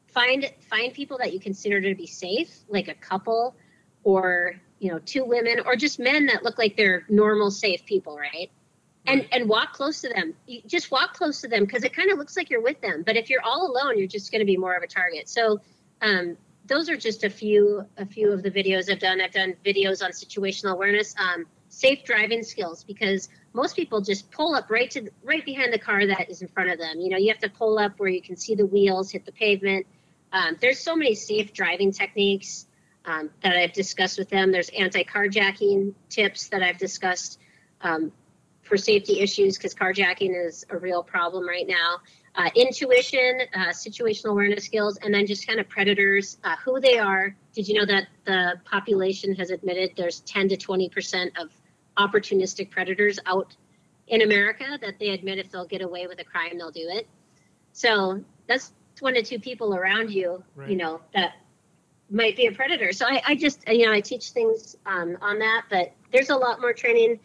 find 0.08 0.50
find 0.68 0.92
people 0.92 1.18
that 1.18 1.32
you 1.32 1.40
consider 1.40 1.80
to 1.80 1.94
be 1.94 2.06
safe, 2.06 2.54
like 2.68 2.88
a 2.88 2.94
couple, 2.94 3.54
or 4.04 4.54
you 4.78 4.90
know, 4.90 4.98
two 4.98 5.24
women, 5.24 5.60
or 5.64 5.76
just 5.76 5.98
men 5.98 6.26
that 6.26 6.42
look 6.42 6.58
like 6.58 6.76
they're 6.76 7.04
normal, 7.08 7.50
safe 7.50 7.84
people, 7.86 8.16
right? 8.16 8.50
and 9.06 9.26
and 9.32 9.48
walk 9.48 9.72
close 9.72 10.00
to 10.02 10.08
them. 10.08 10.34
You 10.46 10.62
just 10.66 10.90
walk 10.90 11.14
close 11.14 11.40
to 11.40 11.48
them 11.48 11.64
because 11.64 11.84
it 11.84 11.94
kind 11.94 12.10
of 12.10 12.18
looks 12.18 12.36
like 12.36 12.50
you're 12.50 12.62
with 12.62 12.80
them. 12.80 13.02
But 13.04 13.16
if 13.16 13.30
you're 13.30 13.42
all 13.42 13.70
alone 13.70 13.98
you're 13.98 14.08
just 14.08 14.30
going 14.30 14.40
to 14.40 14.46
be 14.46 14.56
more 14.56 14.74
of 14.74 14.82
a 14.82 14.86
target. 14.86 15.28
So 15.28 15.60
um, 16.00 16.36
those 16.66 16.88
are 16.88 16.96
just 16.96 17.24
a 17.24 17.30
few 17.30 17.84
a 17.96 18.06
few 18.06 18.32
of 18.32 18.42
the 18.42 18.50
videos 18.50 18.90
i've 18.90 19.00
done. 19.00 19.20
I've 19.20 19.32
done 19.32 19.54
videos 19.64 20.02
on 20.04 20.10
situational 20.10 20.72
awareness 20.72 21.14
um, 21.18 21.46
safe 21.68 22.04
driving 22.04 22.42
skills 22.42 22.84
because 22.84 23.28
most 23.52 23.76
people 23.76 24.00
just 24.00 24.30
pull 24.30 24.54
up 24.54 24.70
right 24.70 24.90
to 24.90 25.10
right 25.22 25.44
behind 25.44 25.72
the 25.72 25.78
car 25.78 26.06
that 26.06 26.30
is 26.30 26.42
in 26.42 26.48
front 26.48 26.70
of 26.70 26.78
them 26.78 27.00
you 27.00 27.08
know 27.08 27.16
you 27.16 27.28
have 27.28 27.38
to 27.38 27.50
pull 27.50 27.78
up 27.78 27.98
where 27.98 28.08
you 28.08 28.22
can 28.22 28.36
see 28.36 28.54
the 28.54 28.66
wheels 28.66 29.10
hit 29.10 29.24
the 29.24 29.32
pavement 29.32 29.86
um, 30.32 30.56
there's 30.60 30.78
so 30.78 30.96
many 30.96 31.14
safe 31.14 31.52
driving 31.52 31.92
techniques 31.92 32.66
um, 33.04 33.30
that 33.42 33.56
i've 33.56 33.72
discussed 33.72 34.18
with 34.18 34.28
them 34.28 34.52
there's 34.52 34.70
anti-carjacking 34.70 35.92
tips 36.08 36.48
that 36.48 36.62
i've 36.62 36.78
discussed 36.78 37.38
um, 37.82 38.12
for 38.62 38.76
safety 38.76 39.20
issues 39.20 39.58
because 39.58 39.74
carjacking 39.74 40.34
is 40.46 40.64
a 40.70 40.78
real 40.78 41.02
problem 41.02 41.46
right 41.46 41.66
now. 41.66 41.98
Uh, 42.34 42.48
intuition, 42.56 43.40
uh, 43.54 43.66
situational 43.68 44.30
awareness 44.30 44.64
skills, 44.64 44.96
and 45.02 45.12
then 45.12 45.26
just 45.26 45.46
kind 45.46 45.60
of 45.60 45.68
predators, 45.68 46.38
uh, 46.44 46.56
who 46.64 46.80
they 46.80 46.98
are. 46.98 47.36
Did 47.52 47.68
you 47.68 47.74
know 47.74 47.84
that 47.84 48.08
the 48.24 48.54
population 48.64 49.34
has 49.34 49.50
admitted 49.50 49.90
there's 49.96 50.20
10 50.20 50.48
to 50.48 50.56
20 50.56 50.88
percent 50.88 51.38
of 51.38 51.50
opportunistic 51.96 52.70
predators 52.70 53.18
out 53.26 53.56
in 54.08 54.22
America 54.22 54.78
that 54.80 54.98
they 54.98 55.10
admit 55.10 55.38
if 55.38 55.50
they'll 55.50 55.66
get 55.66 55.82
away 55.82 56.06
with 56.06 56.18
a 56.20 56.24
crime, 56.24 56.58
they'll 56.58 56.70
do 56.70 56.88
it. 56.90 57.06
So 57.72 58.22
that's 58.46 58.72
one 59.00 59.16
or 59.16 59.22
two 59.22 59.38
people 59.38 59.74
around 59.74 60.10
you, 60.10 60.42
Right. 60.54 60.70
you 60.70 60.76
know, 60.76 61.00
that 61.14 61.34
might 62.10 62.36
be 62.36 62.46
a 62.46 62.52
predator. 62.52 62.92
So 62.92 63.06
I, 63.06 63.22
I 63.26 63.34
just, 63.34 63.66
you 63.68 63.86
know, 63.86 63.92
I 63.92 64.00
teach 64.00 64.30
things 64.30 64.76
um, 64.86 65.16
on 65.20 65.38
that, 65.38 65.64
but 65.70 65.92
there's 66.12 66.30
a 66.30 66.36
lot 66.36 66.60
more 66.60 66.72
training 66.72 67.18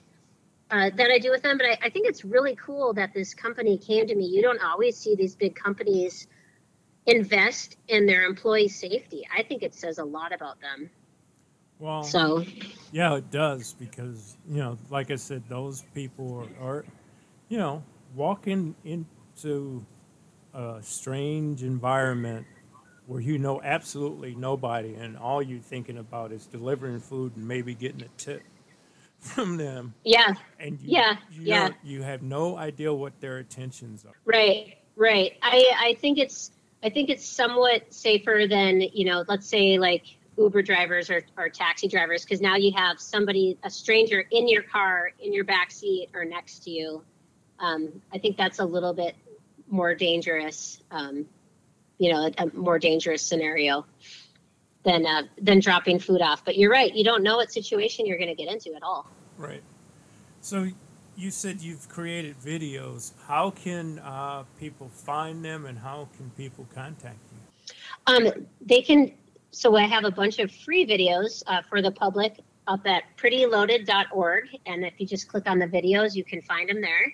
uh, 0.71 0.89
that 0.95 1.11
I 1.11 1.19
do 1.19 1.29
with 1.31 1.41
them. 1.43 1.57
But 1.57 1.67
I, 1.67 1.77
I 1.83 1.89
think 1.89 2.07
it's 2.07 2.23
really 2.23 2.55
cool 2.55 2.93
that 2.93 3.13
this 3.13 3.33
company 3.33 3.77
came 3.77 4.07
to 4.07 4.15
me. 4.15 4.25
You 4.25 4.41
don't 4.41 4.61
always 4.63 4.97
see 4.97 5.15
these 5.15 5.35
big 5.35 5.55
companies 5.55 6.27
invest 7.05 7.77
in 7.87 8.05
their 8.05 8.23
employee 8.23 8.67
safety. 8.67 9.27
I 9.35 9.43
think 9.43 9.63
it 9.63 9.73
says 9.73 9.97
a 9.97 10.03
lot 10.03 10.33
about 10.33 10.59
them. 10.61 10.89
Well, 11.79 12.15
So 12.15 12.45
yeah, 12.91 13.15
it 13.15 13.29
does 13.31 13.73
because 13.73 14.37
you 14.49 14.57
know, 14.57 14.77
like 14.89 15.11
I 15.11 15.15
said, 15.15 15.43
those 15.49 15.83
people 15.93 16.47
are, 16.61 16.67
are 16.67 16.85
you 17.49 17.57
know, 17.57 17.83
walking 18.15 18.75
into 18.85 19.85
a 20.53 20.77
strange 20.81 21.63
environment 21.63 22.45
where 23.07 23.21
you 23.21 23.37
know 23.37 23.61
absolutely 23.63 24.35
nobody, 24.35 24.95
and 24.95 25.17
all 25.17 25.41
you're 25.41 25.59
thinking 25.59 25.97
about 25.97 26.31
is 26.31 26.45
delivering 26.45 26.99
food 26.99 27.35
and 27.35 27.47
maybe 27.47 27.73
getting 27.73 28.01
a 28.01 28.09
tip 28.17 28.43
from 29.19 29.57
them, 29.57 29.93
yeah, 30.03 30.33
and 30.59 30.79
you, 30.81 30.89
Yeah, 30.91 31.17
you 31.31 31.41
yeah. 31.43 31.69
know, 31.69 31.73
you 31.83 32.01
have 32.03 32.21
no 32.21 32.57
idea 32.57 32.93
what 32.93 33.19
their 33.21 33.39
intentions 33.39 34.05
are. 34.05 34.15
Right, 34.25 34.77
right. 34.95 35.33
I 35.41 35.71
I 35.79 35.93
think 36.01 36.17
it's 36.17 36.51
I 36.83 36.89
think 36.89 37.09
it's 37.09 37.25
somewhat 37.25 37.93
safer 37.93 38.45
than 38.49 38.81
you 38.93 39.05
know, 39.05 39.23
let's 39.27 39.47
say 39.47 39.77
like 39.79 40.03
Uber 40.37 40.61
drivers 40.61 41.09
or, 41.09 41.23
or 41.37 41.49
taxi 41.49 41.87
drivers, 41.87 42.23
because 42.23 42.41
now 42.41 42.55
you 42.55 42.71
have 42.75 42.99
somebody, 42.99 43.57
a 43.63 43.69
stranger, 43.69 44.23
in 44.31 44.47
your 44.47 44.63
car, 44.63 45.11
in 45.19 45.33
your 45.33 45.43
back 45.43 45.71
seat, 45.71 46.09
or 46.13 46.25
next 46.25 46.63
to 46.63 46.71
you. 46.71 47.03
Um, 47.59 48.01
I 48.13 48.19
think 48.19 48.37
that's 48.37 48.59
a 48.59 48.65
little 48.65 48.93
bit 48.93 49.15
more 49.67 49.95
dangerous. 49.95 50.81
Um, 50.91 51.25
you 51.97 52.13
know, 52.13 52.27
a, 52.27 52.43
a 52.43 52.55
more 52.55 52.77
dangerous 52.77 53.23
scenario 53.23 53.85
than 54.83 55.05
uh, 55.05 55.23
than 55.41 55.59
dropping 55.59 55.97
food 55.99 56.21
off. 56.21 56.45
But 56.45 56.55
you're 56.55 56.71
right. 56.71 56.93
You 56.93 57.03
don't 57.03 57.23
know 57.23 57.37
what 57.37 57.51
situation 57.51 58.05
you're 58.05 58.19
going 58.19 58.29
to 58.29 58.35
get 58.35 58.51
into 58.51 58.75
at 58.75 58.83
all. 58.83 59.09
Right. 59.37 59.63
So 60.41 60.67
you 61.15 61.31
said 61.31 61.61
you've 61.61 61.89
created 61.89 62.39
videos. 62.39 63.13
How 63.25 63.49
can 63.49 63.97
uh, 63.99 64.43
people 64.59 64.89
find 64.89 65.43
them, 65.43 65.65
and 65.65 65.79
how 65.79 66.07
can 66.15 66.29
people 66.37 66.67
contact 66.73 67.17
you? 67.31 67.73
Um, 68.05 68.45
they 68.61 68.81
can. 68.81 69.13
So 69.51 69.75
I 69.75 69.85
have 69.85 70.03
a 70.03 70.11
bunch 70.11 70.39
of 70.39 70.51
free 70.51 70.85
videos 70.85 71.43
uh, 71.47 71.61
for 71.61 71.81
the 71.81 71.91
public 71.91 72.39
up 72.67 72.85
at 72.85 73.03
prettyloaded.org, 73.17 74.49
and 74.65 74.85
if 74.85 74.93
you 74.97 75.07
just 75.07 75.27
click 75.27 75.49
on 75.49 75.57
the 75.57 75.67
videos, 75.67 76.15
you 76.15 76.23
can 76.23 76.41
find 76.41 76.69
them 76.69 76.81
there. 76.81 77.13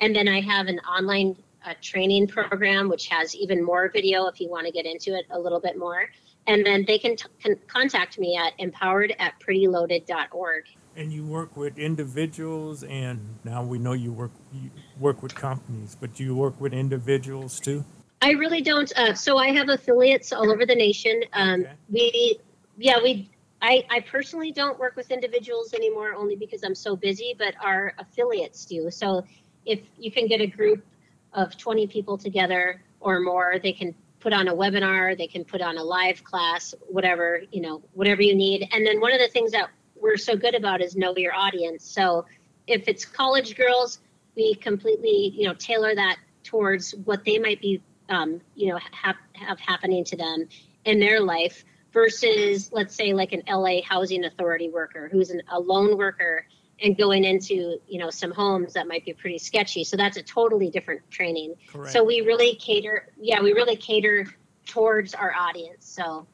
And 0.00 0.14
then 0.14 0.28
I 0.28 0.40
have 0.40 0.66
an 0.66 0.78
online 0.80 1.36
uh, 1.64 1.74
training 1.82 2.26
program 2.26 2.88
which 2.88 3.08
has 3.08 3.34
even 3.34 3.62
more 3.62 3.90
video 3.90 4.26
if 4.26 4.40
you 4.40 4.48
want 4.48 4.66
to 4.66 4.72
get 4.72 4.86
into 4.86 5.14
it 5.14 5.26
a 5.30 5.38
little 5.38 5.60
bit 5.60 5.78
more. 5.78 6.08
And 6.46 6.64
then 6.64 6.84
they 6.86 6.98
can, 6.98 7.16
t- 7.16 7.28
can 7.42 7.56
contact 7.66 8.18
me 8.18 8.36
at 8.36 8.54
empowered 8.58 9.14
at 9.18 9.34
prettyloaded.org. 9.40 10.64
And 10.96 11.12
you 11.12 11.24
work 11.24 11.56
with 11.56 11.78
individuals, 11.78 12.82
and 12.82 13.38
now 13.44 13.62
we 13.62 13.78
know 13.78 13.92
you 13.92 14.12
work 14.12 14.32
you 14.52 14.70
work 14.98 15.22
with 15.22 15.34
companies, 15.34 15.96
but 15.98 16.14
do 16.14 16.24
you 16.24 16.34
work 16.34 16.60
with 16.60 16.72
individuals 16.72 17.60
too? 17.60 17.84
I 18.22 18.32
really 18.32 18.60
don't. 18.60 18.92
Uh, 18.96 19.14
so 19.14 19.38
I 19.38 19.48
have 19.52 19.68
affiliates 19.68 20.32
all 20.32 20.50
over 20.50 20.66
the 20.66 20.74
nation. 20.74 21.22
Um, 21.32 21.62
Okay. 21.62 21.72
We, 21.90 22.40
yeah, 22.78 22.98
we. 23.02 23.30
I, 23.62 23.84
I 23.90 24.00
personally 24.00 24.52
don't 24.52 24.78
work 24.78 24.96
with 24.96 25.10
individuals 25.10 25.74
anymore, 25.74 26.14
only 26.14 26.34
because 26.34 26.62
I'm 26.64 26.74
so 26.74 26.96
busy. 26.96 27.34
But 27.36 27.54
our 27.62 27.94
affiliates 27.98 28.64
do. 28.64 28.90
So 28.90 29.24
if 29.66 29.80
you 29.98 30.10
can 30.10 30.26
get 30.26 30.40
a 30.40 30.46
group 30.46 30.84
of 31.32 31.56
20 31.56 31.86
people 31.86 32.16
together 32.18 32.82
or 33.00 33.20
more, 33.20 33.56
they 33.62 33.72
can 33.72 33.94
put 34.18 34.32
on 34.32 34.48
a 34.48 34.54
webinar, 34.54 35.16
they 35.16 35.26
can 35.26 35.44
put 35.44 35.62
on 35.62 35.78
a 35.78 35.82
live 35.82 36.22
class, 36.24 36.74
whatever 36.88 37.42
you 37.52 37.60
know, 37.60 37.82
whatever 37.94 38.22
you 38.22 38.34
need. 38.34 38.68
And 38.72 38.86
then 38.86 39.00
one 39.00 39.12
of 39.12 39.20
the 39.20 39.28
things 39.28 39.52
that 39.52 39.70
we're 39.96 40.16
so 40.16 40.36
good 40.36 40.54
about 40.54 40.80
is 40.80 40.96
know 40.96 41.14
your 41.16 41.34
audience. 41.34 41.84
So 41.84 42.26
if 42.66 42.86
it's 42.88 43.04
college 43.04 43.56
girls, 43.56 44.00
we 44.36 44.54
completely 44.54 45.32
you 45.34 45.46
know 45.46 45.54
tailor 45.54 45.94
that 45.94 46.16
towards 46.44 46.92
what 47.04 47.24
they 47.24 47.38
might 47.38 47.60
be 47.60 47.82
um, 48.10 48.40
you 48.54 48.68
know 48.68 48.78
have 48.92 49.16
have 49.32 49.58
happening 49.58 50.04
to 50.04 50.16
them 50.16 50.48
in 50.84 51.00
their 51.00 51.20
life 51.20 51.64
versus 51.92 52.70
let's 52.72 52.94
say 52.94 53.12
like 53.12 53.32
an 53.32 53.42
LA 53.48 53.82
housing 53.82 54.24
authority 54.24 54.68
worker 54.68 55.08
who's 55.10 55.30
an, 55.30 55.42
a 55.50 55.58
lone 55.58 55.96
worker 55.96 56.46
and 56.82 56.96
going 56.96 57.24
into 57.24 57.78
you 57.86 57.98
know 57.98 58.10
some 58.10 58.30
homes 58.30 58.72
that 58.74 58.86
might 58.86 59.04
be 59.04 59.12
pretty 59.12 59.38
sketchy 59.38 59.84
so 59.84 59.96
that's 59.96 60.16
a 60.16 60.22
totally 60.22 60.70
different 60.70 61.00
training 61.10 61.54
Correct. 61.68 61.92
so 61.92 62.04
we 62.04 62.20
really 62.20 62.54
cater 62.56 63.08
yeah 63.18 63.40
we 63.40 63.52
really 63.52 63.76
cater 63.76 64.26
towards 64.66 65.14
our 65.14 65.34
audience 65.34 65.86
so 65.86 66.26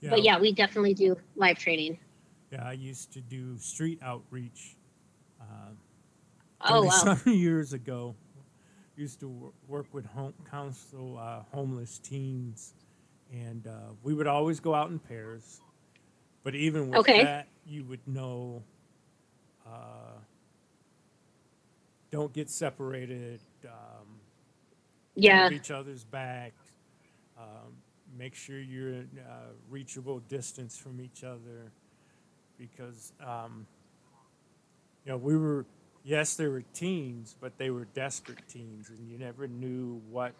yeah. 0.00 0.10
but 0.10 0.22
yeah 0.22 0.38
we 0.38 0.52
definitely 0.52 0.94
do 0.94 1.16
live 1.36 1.58
training 1.58 1.98
yeah. 2.50 2.66
I 2.66 2.72
used 2.72 3.12
to 3.12 3.20
do 3.20 3.58
street 3.58 3.98
outreach. 4.02 4.76
Uh, 5.40 5.72
oh 6.62 6.82
wow 6.84 6.90
some 6.90 7.20
years 7.32 7.72
ago. 7.72 8.14
Used 8.98 9.20
to 9.20 9.52
work 9.68 9.86
with 9.92 10.04
home 10.06 10.34
council 10.50 11.16
uh, 11.18 11.42
homeless 11.54 12.00
teens, 12.00 12.74
and 13.32 13.64
uh, 13.64 13.92
we 14.02 14.12
would 14.12 14.26
always 14.26 14.58
go 14.58 14.74
out 14.74 14.90
in 14.90 14.98
pairs. 14.98 15.60
But 16.42 16.56
even 16.56 16.88
with 16.88 16.98
Okay. 16.98 17.22
that, 17.22 17.46
you 17.64 17.84
would 17.84 18.00
know. 18.08 18.60
Uh, 19.64 20.18
don't 22.10 22.32
get 22.32 22.50
separated. 22.50 23.38
Um, 23.64 24.18
yeah 25.14 25.48
each 25.50 25.70
other's 25.70 26.02
back. 26.02 26.54
Um, 27.38 27.74
make 28.18 28.34
sure 28.34 28.58
you're 28.58 28.94
in 28.94 29.10
uh, 29.24 29.52
reachable 29.70 30.18
distance 30.20 30.76
from 30.76 31.00
each 31.00 31.22
other, 31.22 31.70
because 32.58 33.12
um, 33.24 33.64
you 35.04 35.12
know 35.12 35.18
we 35.18 35.36
were. 35.36 35.66
Yes, 36.08 36.36
they 36.36 36.46
were 36.46 36.62
teens, 36.72 37.36
but 37.38 37.58
they 37.58 37.68
were 37.68 37.84
desperate 37.92 38.40
teens, 38.48 38.88
and 38.88 39.06
you 39.10 39.18
never 39.18 39.46
knew 39.46 40.00
what 40.10 40.32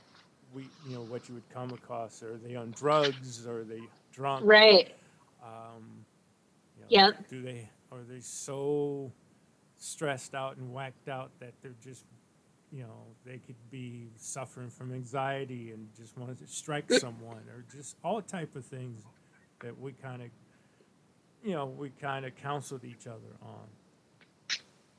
we, 0.55 0.63
you 0.89 0.95
know, 0.95 1.03
what 1.03 1.29
you 1.29 1.35
would 1.35 1.51
come 1.53 1.75
across. 1.75 2.23
Are 2.23 2.39
they 2.39 2.57
on 2.57 2.71
drugs? 2.71 3.47
Are 3.47 3.65
they 3.65 3.83
drunk? 4.11 4.47
right 4.47 4.91
Um, 5.43 6.07
you 6.75 6.83
know, 6.85 6.87
Yep. 6.89 7.29
Do 7.29 7.43
they 7.43 7.69
are 7.93 7.99
they 8.09 8.21
so 8.21 9.13
stressed 9.77 10.35
out 10.35 10.57
and 10.57 10.73
whacked 10.73 11.11
out 11.11 11.33
that 11.39 11.53
they're 11.63 11.77
just, 11.85 12.07
you 12.73 12.85
know, 12.85 13.05
they 13.27 13.37
could 13.37 13.71
be 13.71 14.09
suffering 14.17 14.71
from 14.71 14.95
anxiety 14.95 15.73
and 15.73 15.87
just 15.95 16.17
wanted 16.17 16.39
to 16.39 16.47
strike 16.47 16.91
someone 16.91 17.43
or 17.55 17.63
just 17.71 17.97
all 18.03 18.23
type 18.23 18.57
of 18.57 18.65
things 18.65 19.03
that 19.61 19.79
we 19.79 19.93
kind 19.93 20.23
of, 20.23 20.29
you 21.45 21.53
know, 21.53 21.67
we 21.67 21.91
kind 21.91 22.25
of 22.25 22.35
counseled 22.37 22.85
each 22.85 23.07
other 23.07 23.37
on. 23.43 23.69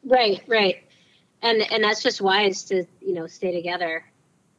Right, 0.03 0.41
right. 0.47 0.83
And 1.41 1.61
and 1.71 1.83
that's 1.83 2.03
just 2.03 2.21
wise 2.21 2.63
to, 2.65 2.85
you 3.01 3.13
know, 3.13 3.27
stay 3.27 3.53
together. 3.53 4.05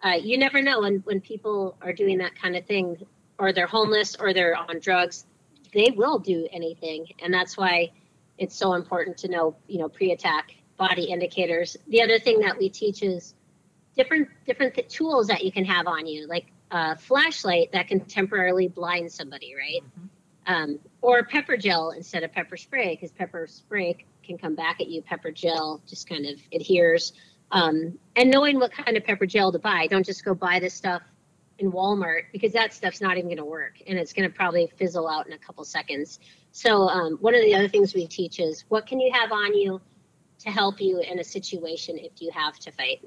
Uh, 0.05 0.17
you 0.23 0.39
never 0.39 0.63
know 0.63 0.81
when, 0.81 0.99
when 1.01 1.21
people 1.21 1.77
are 1.83 1.93
doing 1.93 2.19
that 2.19 2.35
kind 2.41 2.57
of 2.57 2.65
thing 2.67 2.97
or 3.39 3.53
they're 3.53 3.67
homeless 3.67 4.17
or 4.19 4.33
they're 4.33 4.57
on 4.57 4.81
drugs, 4.81 5.27
they 5.75 5.93
will 5.95 6.19
do 6.19 6.49
anything. 6.53 7.07
And 7.23 7.33
that's 7.35 7.57
why 7.57 7.93
it's 8.39 8.57
so 8.57 8.75
important 8.75 9.19
to 9.19 9.29
know, 9.29 9.57
you 9.69 9.79
know, 9.79 9.89
pre-attack 9.89 10.55
body 10.79 11.05
indicators. 11.05 11.77
The 11.89 12.03
other 12.03 12.19
thing 12.19 12.41
that 12.41 12.59
we 12.59 12.71
teach 12.71 13.03
is 13.03 13.35
different 13.97 14.29
different 14.47 14.75
th- 14.75 14.89
tools 14.89 15.27
that 15.29 15.45
you 15.45 15.53
can 15.53 15.65
have 15.67 15.87
on 15.87 16.07
you, 16.07 16.27
like 16.27 16.47
a 16.71 16.97
flashlight 16.97 17.73
that 17.73 17.89
can 17.89 18.01
temporarily 18.01 18.69
blind 18.69 19.13
somebody, 19.13 19.55
right? 19.55 19.83
um, 20.47 20.79
or 21.03 21.25
pepper 21.25 21.57
gel 21.57 21.91
instead 21.93 22.23
of 22.25 22.33
pepper 22.33 22.57
spray 22.57 22.95
because 22.97 23.13
pepper 23.13 23.47
spray 23.47 23.97
can 24.31 24.39
come 24.39 24.55
back 24.55 24.81
at 24.81 24.89
you. 24.89 25.03
Pepper 25.03 25.31
gel 25.31 25.83
just 25.87 26.09
kind 26.09 26.27
of 26.27 26.41
adheres. 26.53 27.13
Um, 27.51 27.99
and 28.15 28.31
knowing 28.31 28.61
what 28.61 28.73
kind 28.73 28.97
of 28.97 29.05
pepper 29.05 29.27
gel 29.27 29.51
to 29.51 29.59
buy, 29.59 29.89
don't 29.89 30.07
just 30.07 30.25
go 30.25 30.35
buy 30.35 30.61
this 30.61 30.73
stuff 30.73 31.03
in 31.59 31.73
Walmart 31.73 32.23
because 32.33 32.53
that 32.53 32.73
stuff's 32.73 33.01
not 33.01 33.19
even 33.19 33.27
going 33.27 33.39
to 33.39 33.45
work 33.45 33.75
and 33.87 33.99
it's 33.99 34.13
going 34.13 34.29
to 34.29 34.35
probably 34.35 34.73
fizzle 34.77 35.09
out 35.09 35.27
in 35.27 35.33
a 35.33 35.39
couple 35.39 35.65
seconds. 35.65 36.21
So 36.53 36.89
um, 36.89 37.19
one 37.21 37.35
of 37.35 37.43
the 37.43 37.55
other 37.55 37.69
things 37.69 37.93
we 37.93 38.07
teach 38.07 38.39
is 38.39 38.65
what 38.69 38.87
can 38.87 39.01
you 39.01 39.13
have 39.13 39.33
on 39.33 39.55
you 39.55 39.81
to 40.39 40.51
help 40.51 40.81
you 40.81 41.01
in 41.01 41.19
a 41.19 41.25
situation 41.25 41.99
if 41.99 42.13
you 42.23 42.31
have 42.33 42.59
to 42.61 42.73
fight. 42.73 43.05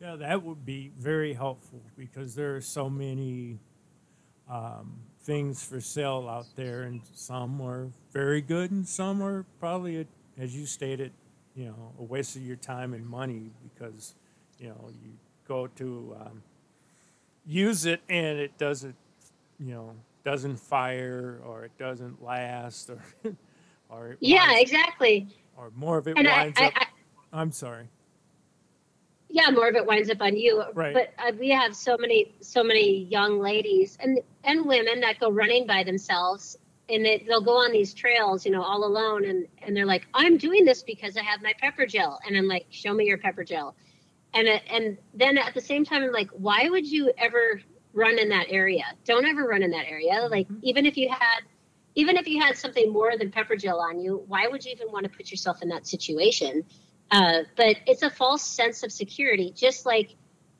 Yeah, 0.00 0.14
that 0.16 0.42
would 0.44 0.64
be 0.64 0.92
very 0.96 1.32
helpful 1.32 1.82
because 1.96 2.36
there 2.36 2.54
are 2.54 2.60
so 2.60 2.88
many 2.88 3.58
um, 4.48 5.00
things 5.28 5.62
for 5.62 5.78
sale 5.78 6.26
out 6.28 6.46
there, 6.56 6.84
and 6.84 7.02
some 7.12 7.60
are 7.60 7.88
very 8.12 8.40
good, 8.40 8.70
and 8.70 8.88
some 8.88 9.22
are 9.22 9.44
probably, 9.60 10.06
as 10.38 10.56
you 10.56 10.64
stated, 10.64 11.12
you 11.54 11.66
know 11.66 11.92
a 12.00 12.02
waste 12.02 12.34
of 12.34 12.42
your 12.42 12.56
time 12.56 12.94
and 12.94 13.04
money 13.06 13.50
because 13.62 14.14
you 14.58 14.68
know 14.70 14.88
you 15.04 15.10
go 15.46 15.66
to 15.66 16.16
um, 16.20 16.42
use 17.46 17.84
it 17.84 18.00
and 18.08 18.38
it 18.38 18.56
doesn't 18.58 18.94
you 19.58 19.74
know 19.74 19.92
doesn't 20.24 20.56
fire 20.56 21.40
or 21.44 21.64
it 21.64 21.72
doesn't 21.78 22.22
last 22.22 22.90
or 22.90 23.02
or 23.90 24.16
Yeah, 24.20 24.46
winds- 24.48 24.62
exactly. 24.70 25.26
or 25.56 25.70
more 25.74 25.98
of 25.98 26.06
it 26.08 26.16
And 26.16 26.28
I, 26.28 26.44
winds 26.44 26.58
I, 26.60 26.66
up. 26.66 26.72
I, 26.76 26.86
I'm 27.40 27.50
sorry. 27.52 27.88
Yeah, 29.28 29.50
more 29.50 29.68
of 29.68 29.74
it 29.76 29.84
winds 29.86 30.10
up 30.10 30.20
on 30.22 30.36
you. 30.36 30.62
Right. 30.74 30.94
But 30.94 31.12
uh, 31.18 31.32
we 31.38 31.50
have 31.50 31.76
so 31.76 31.96
many, 31.98 32.34
so 32.40 32.62
many 32.64 33.04
young 33.04 33.38
ladies 33.40 33.96
and 34.00 34.20
and 34.44 34.66
women 34.66 35.00
that 35.00 35.18
go 35.20 35.30
running 35.30 35.66
by 35.66 35.82
themselves, 35.84 36.56
and 36.88 37.04
they, 37.04 37.24
they'll 37.26 37.42
go 37.42 37.56
on 37.58 37.70
these 37.72 37.92
trails, 37.92 38.46
you 38.46 38.52
know, 38.52 38.62
all 38.62 38.84
alone, 38.84 39.24
and 39.24 39.46
and 39.62 39.76
they're 39.76 39.86
like, 39.86 40.06
I'm 40.14 40.38
doing 40.38 40.64
this 40.64 40.82
because 40.82 41.16
I 41.16 41.22
have 41.22 41.42
my 41.42 41.52
pepper 41.60 41.86
gel, 41.86 42.18
and 42.26 42.36
I'm 42.36 42.46
like, 42.48 42.66
show 42.70 42.94
me 42.94 43.04
your 43.06 43.18
pepper 43.18 43.44
gel, 43.44 43.76
and 44.34 44.48
it- 44.48 44.62
and 44.70 44.98
then 45.14 45.36
at 45.38 45.54
the 45.54 45.60
same 45.60 45.84
time, 45.84 46.02
I'm 46.02 46.12
like, 46.12 46.30
why 46.30 46.68
would 46.70 46.86
you 46.86 47.12
ever 47.18 47.60
run 47.92 48.18
in 48.18 48.30
that 48.30 48.46
area? 48.48 48.84
Don't 49.04 49.26
ever 49.26 49.44
run 49.44 49.62
in 49.62 49.70
that 49.72 49.86
area. 49.88 50.26
Like 50.30 50.48
even 50.62 50.86
if 50.86 50.96
you 50.96 51.08
had. 51.10 51.42
Even 51.94 52.16
if 52.16 52.28
you 52.28 52.40
had 52.40 52.56
something 52.56 52.92
more 52.92 53.16
than 53.18 53.32
pepper 53.32 53.56
gel 53.56 53.80
on 53.80 53.98
you, 53.98 54.22
why 54.28 54.46
would 54.46 54.64
you 54.64 54.70
even 54.70 54.92
want 54.92 55.02
to 55.02 55.10
put 55.10 55.32
yourself 55.32 55.62
in 55.62 55.68
that 55.70 55.84
situation? 55.84 56.62
Uh, 57.10 57.40
but 57.56 57.76
it's 57.86 58.02
a 58.02 58.10
false 58.10 58.42
sense 58.42 58.82
of 58.82 58.92
security, 58.92 59.52
just 59.56 59.86
like 59.86 60.14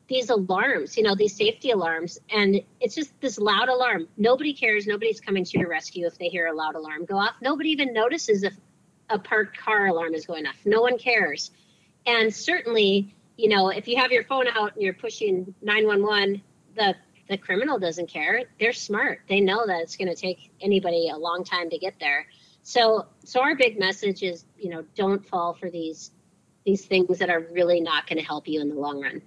these 0.08 0.30
alarms, 0.30 0.96
you 0.96 1.02
know, 1.02 1.14
these 1.14 1.36
safety 1.36 1.70
alarms. 1.70 2.18
And 2.30 2.60
it's 2.80 2.94
just 2.94 3.12
this 3.20 3.38
loud 3.38 3.68
alarm. 3.68 4.08
Nobody 4.16 4.54
cares. 4.54 4.86
Nobody's 4.86 5.20
coming 5.20 5.44
to 5.44 5.58
your 5.58 5.68
rescue 5.68 6.06
if 6.06 6.16
they 6.18 6.28
hear 6.28 6.46
a 6.46 6.54
loud 6.54 6.74
alarm 6.74 7.04
go 7.04 7.18
off. 7.18 7.34
Nobody 7.42 7.70
even 7.70 7.92
notices 7.92 8.42
if 8.42 8.54
a 9.10 9.18
parked 9.18 9.58
car 9.58 9.86
alarm 9.86 10.14
is 10.14 10.26
going 10.26 10.46
off. 10.46 10.56
No 10.64 10.80
one 10.80 10.98
cares. 10.98 11.50
And 12.06 12.34
certainly, 12.34 13.14
you 13.36 13.50
know, 13.50 13.68
if 13.68 13.86
you 13.86 13.96
have 13.98 14.10
your 14.10 14.24
phone 14.24 14.46
out 14.48 14.74
and 14.74 14.82
you're 14.82 14.94
pushing 14.94 15.54
911, 15.62 16.42
the 16.74 16.94
the 17.28 17.36
criminal 17.36 17.78
doesn't 17.78 18.08
care. 18.08 18.44
They're 18.58 18.72
smart. 18.72 19.20
They 19.28 19.40
know 19.40 19.66
that 19.66 19.82
it's 19.82 19.96
going 19.96 20.08
to 20.08 20.14
take 20.14 20.50
anybody 20.62 21.10
a 21.10 21.16
long 21.16 21.44
time 21.44 21.68
to 21.70 21.78
get 21.78 21.94
there. 22.00 22.26
So, 22.62 23.06
so 23.24 23.40
our 23.42 23.54
big 23.54 23.78
message 23.78 24.22
is, 24.22 24.46
you 24.58 24.70
know, 24.70 24.84
don't 24.94 25.26
fall 25.26 25.52
for 25.52 25.70
these 25.70 26.10
these 26.68 26.84
things 26.84 27.18
that 27.18 27.30
are 27.30 27.46
really 27.50 27.80
not 27.80 28.06
going 28.06 28.18
to 28.18 28.24
help 28.24 28.46
you 28.46 28.60
in 28.60 28.68
the 28.68 28.74
long 28.74 29.00
run. 29.00 29.22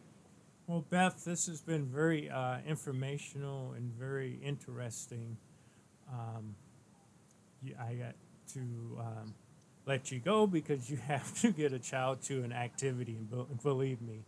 Well, 0.67 0.85
Beth, 0.91 1.25
this 1.25 1.47
has 1.47 1.59
been 1.59 1.85
very 1.87 2.29
uh, 2.29 2.57
informational 2.67 3.73
and 3.73 3.91
very 3.91 4.39
interesting. 4.43 5.37
Um, 6.07 6.55
I 7.79 7.93
got 7.95 8.13
to 8.53 8.59
um, 8.99 9.33
let 9.87 10.11
you 10.11 10.19
go 10.19 10.45
because 10.45 10.87
you 10.87 10.97
have 11.07 11.33
to 11.41 11.51
get 11.51 11.73
a 11.73 11.79
child 11.79 12.21
to 12.23 12.43
an 12.43 12.53
activity, 12.53 13.17
and 13.17 13.63
believe 13.63 14.01
me, 14.03 14.23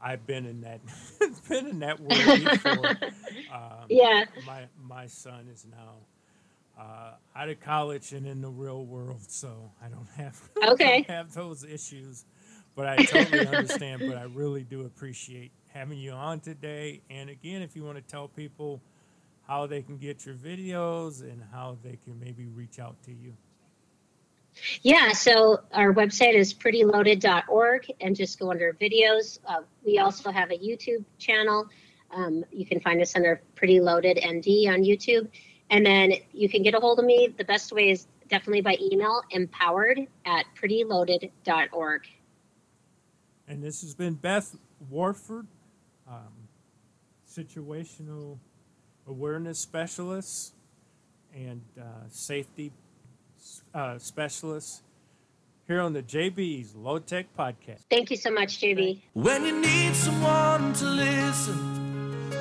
I've 0.00 0.26
been 0.26 0.46
in 0.46 0.62
that 0.62 0.80
been 1.50 1.66
in 1.66 1.78
that 1.80 2.00
world 2.00 2.40
before. 2.40 2.98
Um, 3.52 3.86
Yeah. 3.88 4.24
my 4.44 4.64
my 4.78 5.06
son 5.06 5.48
is 5.52 5.66
now 5.70 5.94
uh, 6.78 7.12
out 7.36 7.48
of 7.48 7.60
college 7.60 8.12
and 8.12 8.26
in 8.26 8.40
the 8.42 8.48
real 8.50 8.84
world, 8.84 9.20
so 9.28 9.72
I 9.82 9.88
don't 9.88 10.08
have 10.16 10.40
Okay. 10.62 11.06
don't 11.08 11.16
have 11.16 11.34
those 11.34 11.64
issues. 11.64 12.24
But 12.78 12.86
I 12.86 12.96
totally 13.06 13.44
understand. 13.44 14.02
but 14.06 14.16
I 14.16 14.22
really 14.22 14.62
do 14.62 14.86
appreciate 14.86 15.50
having 15.66 15.98
you 15.98 16.12
on 16.12 16.38
today. 16.38 17.00
And 17.10 17.28
again, 17.28 17.60
if 17.60 17.74
you 17.74 17.82
want 17.82 17.96
to 17.96 18.02
tell 18.02 18.28
people 18.28 18.80
how 19.48 19.66
they 19.66 19.82
can 19.82 19.96
get 19.96 20.24
your 20.24 20.36
videos 20.36 21.22
and 21.22 21.42
how 21.50 21.76
they 21.82 21.98
can 22.04 22.20
maybe 22.20 22.46
reach 22.46 22.78
out 22.78 22.94
to 23.02 23.10
you. 23.10 23.34
Yeah, 24.82 25.10
so 25.10 25.58
our 25.72 25.92
website 25.92 26.34
is 26.34 26.54
prettyloaded.org 26.54 27.90
and 28.00 28.14
just 28.14 28.38
go 28.38 28.52
under 28.52 28.72
videos. 28.80 29.40
Uh, 29.44 29.62
we 29.84 29.98
also 29.98 30.30
have 30.30 30.52
a 30.52 30.58
YouTube 30.58 31.04
channel. 31.18 31.68
Um, 32.12 32.44
you 32.52 32.64
can 32.64 32.78
find 32.78 33.02
us 33.02 33.16
under 33.16 33.42
Pretty 33.56 33.80
Loaded 33.80 34.18
ND 34.18 34.70
on 34.70 34.84
YouTube. 34.84 35.28
And 35.70 35.84
then 35.84 36.12
you 36.32 36.48
can 36.48 36.62
get 36.62 36.74
a 36.74 36.78
hold 36.78 37.00
of 37.00 37.04
me. 37.04 37.34
The 37.36 37.44
best 37.44 37.72
way 37.72 37.90
is 37.90 38.06
definitely 38.28 38.60
by 38.60 38.76
email, 38.80 39.22
empowered 39.32 39.98
at 40.24 40.46
prettyloaded.org. 40.54 42.02
And 43.58 43.66
this 43.66 43.80
has 43.80 43.92
been 43.92 44.14
Beth 44.14 44.54
Warford, 44.88 45.48
um, 46.06 46.46
situational 47.28 48.38
awareness 49.04 49.58
specialist 49.58 50.54
and 51.34 51.60
uh, 51.76 51.82
safety 52.08 52.70
uh, 53.74 53.98
specialist 53.98 54.84
here 55.66 55.80
on 55.80 55.92
the 55.92 56.04
JB's 56.04 56.76
Low 56.76 57.00
Tech 57.00 57.26
Podcast. 57.36 57.80
Thank 57.90 58.12
you 58.12 58.16
so 58.16 58.30
much, 58.30 58.60
JB. 58.60 59.00
When 59.14 59.44
you 59.44 59.60
need 59.60 59.92
someone 59.96 60.72
to 60.74 60.84
listen, 60.84 61.77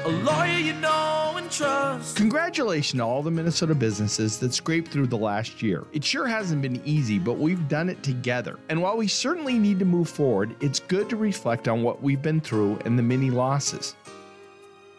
a 0.08 0.24
lawyer 0.24 0.58
you 0.58 0.72
know 0.74 1.34
and 1.36 1.52
trust. 1.52 2.16
Congratulations 2.16 2.98
to 2.98 3.04
all 3.04 3.22
the 3.22 3.30
Minnesota 3.30 3.76
businesses 3.76 4.38
that 4.40 4.54
scraped 4.54 4.90
through 4.90 5.08
the 5.08 5.18
last 5.18 5.62
year. 5.62 5.84
It 5.92 6.02
sure 6.02 6.26
hasn't 6.26 6.62
been 6.62 6.82
easy, 6.86 7.20
but 7.20 7.34
we've 7.34 7.68
done 7.68 7.90
it 7.90 8.02
together. 8.04 8.58
And 8.70 8.82
while 8.82 8.96
we 8.96 9.10
certainly 9.10 9.60
need 9.60 9.80
to 9.80 9.86
move 9.86 10.08
forward, 10.08 10.56
it's 10.62 10.80
good 10.80 11.10
to 11.10 11.18
reflect 11.18 11.68
on 11.68 11.84
what 11.84 12.02
we've 12.02 12.22
been 12.22 12.40
through 12.40 12.80
and 12.86 12.98
the 12.98 13.04
many 13.04 13.30
losses. 13.30 13.96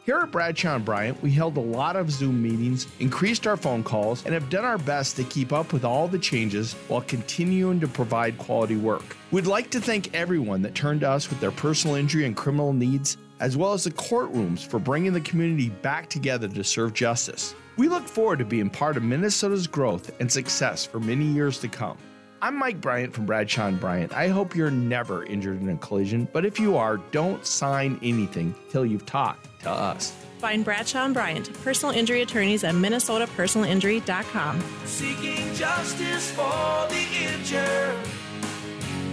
Here 0.04 0.18
at 0.20 0.30
Bradshaw 0.30 0.76
and 0.76 0.84
Bryant, 0.84 1.22
we 1.22 1.30
held 1.30 1.56
a 1.56 1.60
lot 1.60 1.96
of 1.96 2.10
Zoom 2.10 2.42
meetings, 2.42 2.86
increased 2.98 3.46
our 3.46 3.56
phone 3.56 3.82
calls, 3.82 4.24
and 4.26 4.34
have 4.34 4.50
done 4.50 4.64
our 4.64 4.78
best 4.78 5.16
to 5.16 5.24
keep 5.24 5.54
up 5.54 5.72
with 5.72 5.86
all 5.86 6.06
the 6.06 6.18
changes 6.18 6.74
while 6.88 7.02
continuing 7.02 7.80
to 7.80 7.88
provide 7.88 8.36
quality 8.36 8.76
work. 8.76 9.16
We'd 9.30 9.46
like 9.46 9.70
to 9.70 9.80
thank 9.80 10.14
everyone 10.14 10.60
that 10.62 10.74
turned 10.74 11.00
to 11.00 11.10
us 11.10 11.30
with 11.30 11.40
their 11.40 11.50
personal 11.50 11.96
injury 11.96 12.24
and 12.26 12.36
criminal 12.36 12.74
needs, 12.74 13.16
as 13.40 13.56
well 13.56 13.72
as 13.72 13.84
the 13.84 13.90
courtrooms 13.90 14.66
for 14.66 14.78
bringing 14.78 15.12
the 15.12 15.20
community 15.20 15.68
back 15.68 16.08
together 16.08 16.48
to 16.48 16.64
serve 16.64 16.94
justice. 16.94 17.54
We 17.76 17.88
look 17.88 18.06
forward 18.06 18.40
to 18.40 18.44
being 18.44 18.70
part 18.70 18.96
of 18.96 19.02
Minnesota's 19.02 19.66
growth 19.66 20.10
and 20.20 20.30
success 20.30 20.84
for 20.84 20.98
many 21.00 21.24
years 21.24 21.58
to 21.60 21.68
come. 21.68 21.96
I'm 22.40 22.56
Mike 22.56 22.80
Bryant 22.80 23.12
from 23.12 23.26
Bradshaw 23.26 23.66
and 23.66 23.80
Bryant. 23.80 24.12
I 24.12 24.28
hope 24.28 24.54
you're 24.54 24.70
never 24.70 25.24
injured 25.24 25.60
in 25.60 25.68
a 25.68 25.76
collision, 25.76 26.28
but 26.32 26.44
if 26.44 26.60
you 26.60 26.76
are, 26.76 26.98
don't 27.10 27.44
sign 27.44 27.98
anything 28.02 28.54
till 28.70 28.86
you've 28.86 29.06
talked 29.06 29.48
to 29.62 29.70
us. 29.70 30.14
Find 30.38 30.64
Bradshaw 30.64 31.04
and 31.04 31.14
Bryant, 31.14 31.52
personal 31.64 31.94
injury 31.94 32.22
attorneys 32.22 32.62
at 32.62 32.74
minnesotapersonalinjury.com. 32.74 34.64
Seeking 34.84 35.54
justice 35.54 36.30
for 36.30 36.86
the 36.88 37.06
injured. 37.34 37.96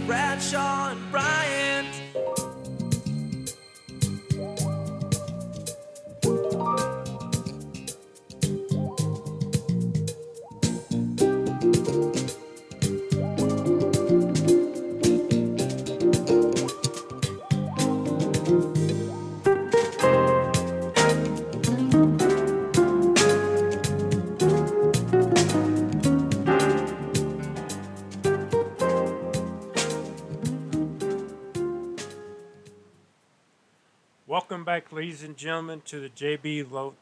Bradshaw 0.06 0.92
and 0.92 1.12
Bryant. 1.12 2.45
Back, 34.76 34.92
ladies 34.92 35.24
and 35.24 35.38
gentlemen, 35.38 35.82
to 35.86 36.02
the 36.02 36.10
JB 36.10 36.70
Low, 36.70 36.96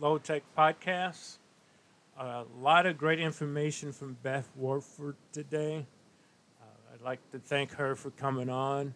Low 0.00 0.18
Tech 0.18 0.42
Podcast. 0.58 1.36
a 2.18 2.42
lot 2.60 2.84
of 2.84 2.98
great 2.98 3.20
information 3.20 3.92
from 3.92 4.16
Beth 4.24 4.50
Warford 4.56 5.14
today. 5.30 5.86
Uh, 6.60 6.64
I'd 6.92 7.02
like 7.02 7.20
to 7.30 7.38
thank 7.38 7.70
her 7.74 7.94
for 7.94 8.10
coming 8.10 8.50
on. 8.50 8.92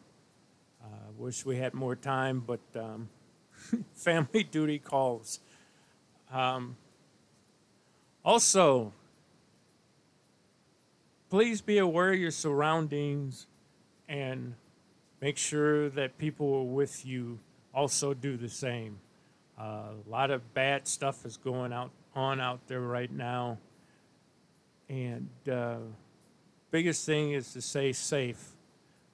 Uh, 0.83 0.87
wish 1.19 1.47
we 1.47 1.59
had 1.59 1.73
more 1.73 1.95
time, 1.95 2.43
but 2.45 2.59
um, 2.75 3.09
family 3.95 4.43
duty 4.43 4.81
calls. 4.81 5.39
Um, 6.33 6.77
also, 8.25 8.93
please 11.29 11.61
be 11.61 11.79
aware 11.79 12.13
of 12.13 12.19
your 12.19 12.33
surroundings 12.33 13.47
and 14.09 14.55
make 15.21 15.37
sure 15.37 15.89
that 15.91 16.19
people 16.19 16.53
are 16.53 16.65
with 16.65 17.07
you 17.07 17.39
also 17.75 18.15
do 18.15 18.37
the 18.37 18.49
same. 18.49 18.99
Uh, 19.59 19.93
a 20.07 20.11
lot 20.11 20.31
of 20.31 20.55
bad 20.55 20.89
stuff 20.89 21.25
is 21.27 21.37
going 21.37 21.73
out 21.73 21.91
on 22.15 22.41
out 22.41 22.61
there 22.67 22.81
right 22.81 23.11
now, 23.11 23.59
and 24.89 25.29
uh, 25.51 25.77
biggest 26.71 27.07
thing 27.07 27.33
is 27.33 27.53
to 27.53 27.61
stay 27.61 27.93
safe 27.93 28.53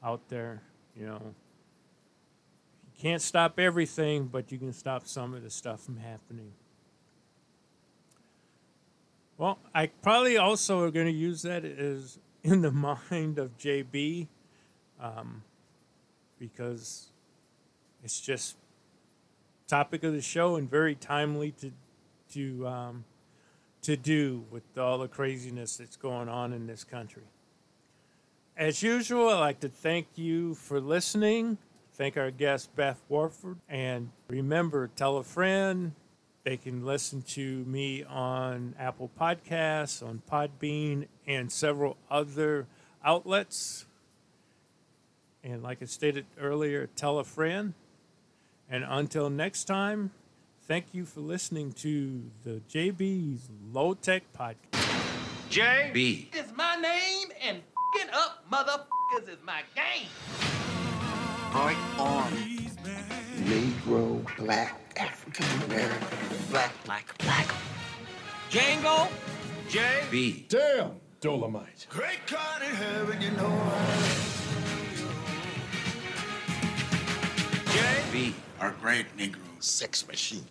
out 0.03 0.29
there. 0.29 0.63
You 0.97 1.07
know, 1.07 1.21
you 1.23 3.03
can't 3.03 3.21
stop 3.21 3.59
everything, 3.59 4.27
but 4.27 4.51
you 4.53 4.59
can 4.59 4.73
stop 4.73 5.07
some 5.07 5.35
of 5.35 5.43
the 5.43 5.51
stuff 5.51 5.83
from 5.83 5.99
happening. 5.99 6.53
Well, 9.39 9.59
I 9.75 9.89
probably 9.89 10.39
also 10.39 10.81
are 10.83 10.91
going 10.91 11.07
to 11.07 11.13
use 11.13 11.43
that 11.43 11.65
as 11.65 12.19
in 12.43 12.63
the 12.63 12.71
mind 13.11 13.39
of 13.39 13.59
JB 13.59 14.29
um, 15.01 15.43
because 16.39 17.09
it's 18.03 18.21
just 18.21 18.57
topic 19.67 20.05
of 20.05 20.13
the 20.13 20.23
show 20.23 20.57
and 20.57 20.71
very 20.71 20.95
timely 20.95 21.51
to 21.51 21.73
to 22.33 22.67
um, 22.67 23.05
to 23.83 23.97
do 23.97 24.45
with 24.51 24.63
all 24.79 24.99
the 24.99 25.09
craziness 25.09 25.77
that's 25.77 25.97
going 25.97 26.29
on 26.29 26.53
in 26.53 26.67
this 26.67 26.85
country. 26.85 27.23
As 28.57 28.83
usual, 28.83 29.29
I'd 29.29 29.41
like 29.41 29.61
to 29.61 29.69
thank 29.69 30.07
you 30.15 30.55
for 30.55 30.81
listening. 30.81 31.59
Thank 31.93 32.17
our 32.17 32.31
guest 32.31 32.75
Beth 32.77 33.01
Warford, 33.09 33.59
and 33.69 34.11
remember, 34.29 34.89
tell 34.97 35.17
a 35.17 35.23
friend. 35.23 35.93
They 36.45 36.57
can 36.57 36.85
listen 36.85 37.23
to 37.23 37.65
me 37.65 38.05
on 38.05 38.75
Apple 38.79 39.11
Podcasts, 39.21 40.07
on 40.07 40.23
Podbean, 40.31 41.07
and 41.27 41.51
several 41.51 41.97
other 42.11 42.67
outlets. 43.05 43.87
And 45.43 45.63
like 45.63 45.83
I 45.83 45.87
stated 45.87 46.27
earlier, 46.41 46.89
tell 46.97 47.19
a 47.19 47.25
friend. 47.25 47.75
And 48.69 48.85
until 48.87 49.31
next 49.31 49.65
time, 49.65 50.11
thank 50.67 50.87
you 50.93 51.05
for 51.05 51.21
listening 51.21 51.73
to 51.75 52.23
the 52.43 52.61
JB's 52.69 53.49
Low 53.73 53.95
Tech 53.95 54.25
Podcast. 54.37 54.57
J 55.49 55.91
B. 55.95 56.31
Is 56.35 56.53
my 56.57 56.75
name 56.75 57.29
and 57.43 57.59
fing 57.97 58.09
up 58.13 58.45
motherfuckers 58.51 59.29
is 59.29 59.39
my 59.45 59.63
game. 59.75 60.09
Right 61.55 61.77
on. 61.99 62.33
Negro, 63.45 64.37
black, 64.37 64.81
African 64.97 65.71
American, 65.71 66.19
black, 66.51 66.73
black, 66.85 67.19
black. 67.19 67.55
Django. 68.51 69.09
J 69.69 69.81
B. 70.11 70.47
Damn, 70.49 70.93
Dolomite. 71.21 71.87
Great 71.89 72.19
God 72.27 72.63
in 72.63 72.75
heaven, 72.75 73.23
you 73.23 73.31
know 73.33 73.47
I 73.47 74.37
B. 78.13 78.35
Our 78.67 78.73
great 78.83 79.07
Negro 79.17 79.39
sex 79.61 80.09
machine. 80.09 80.43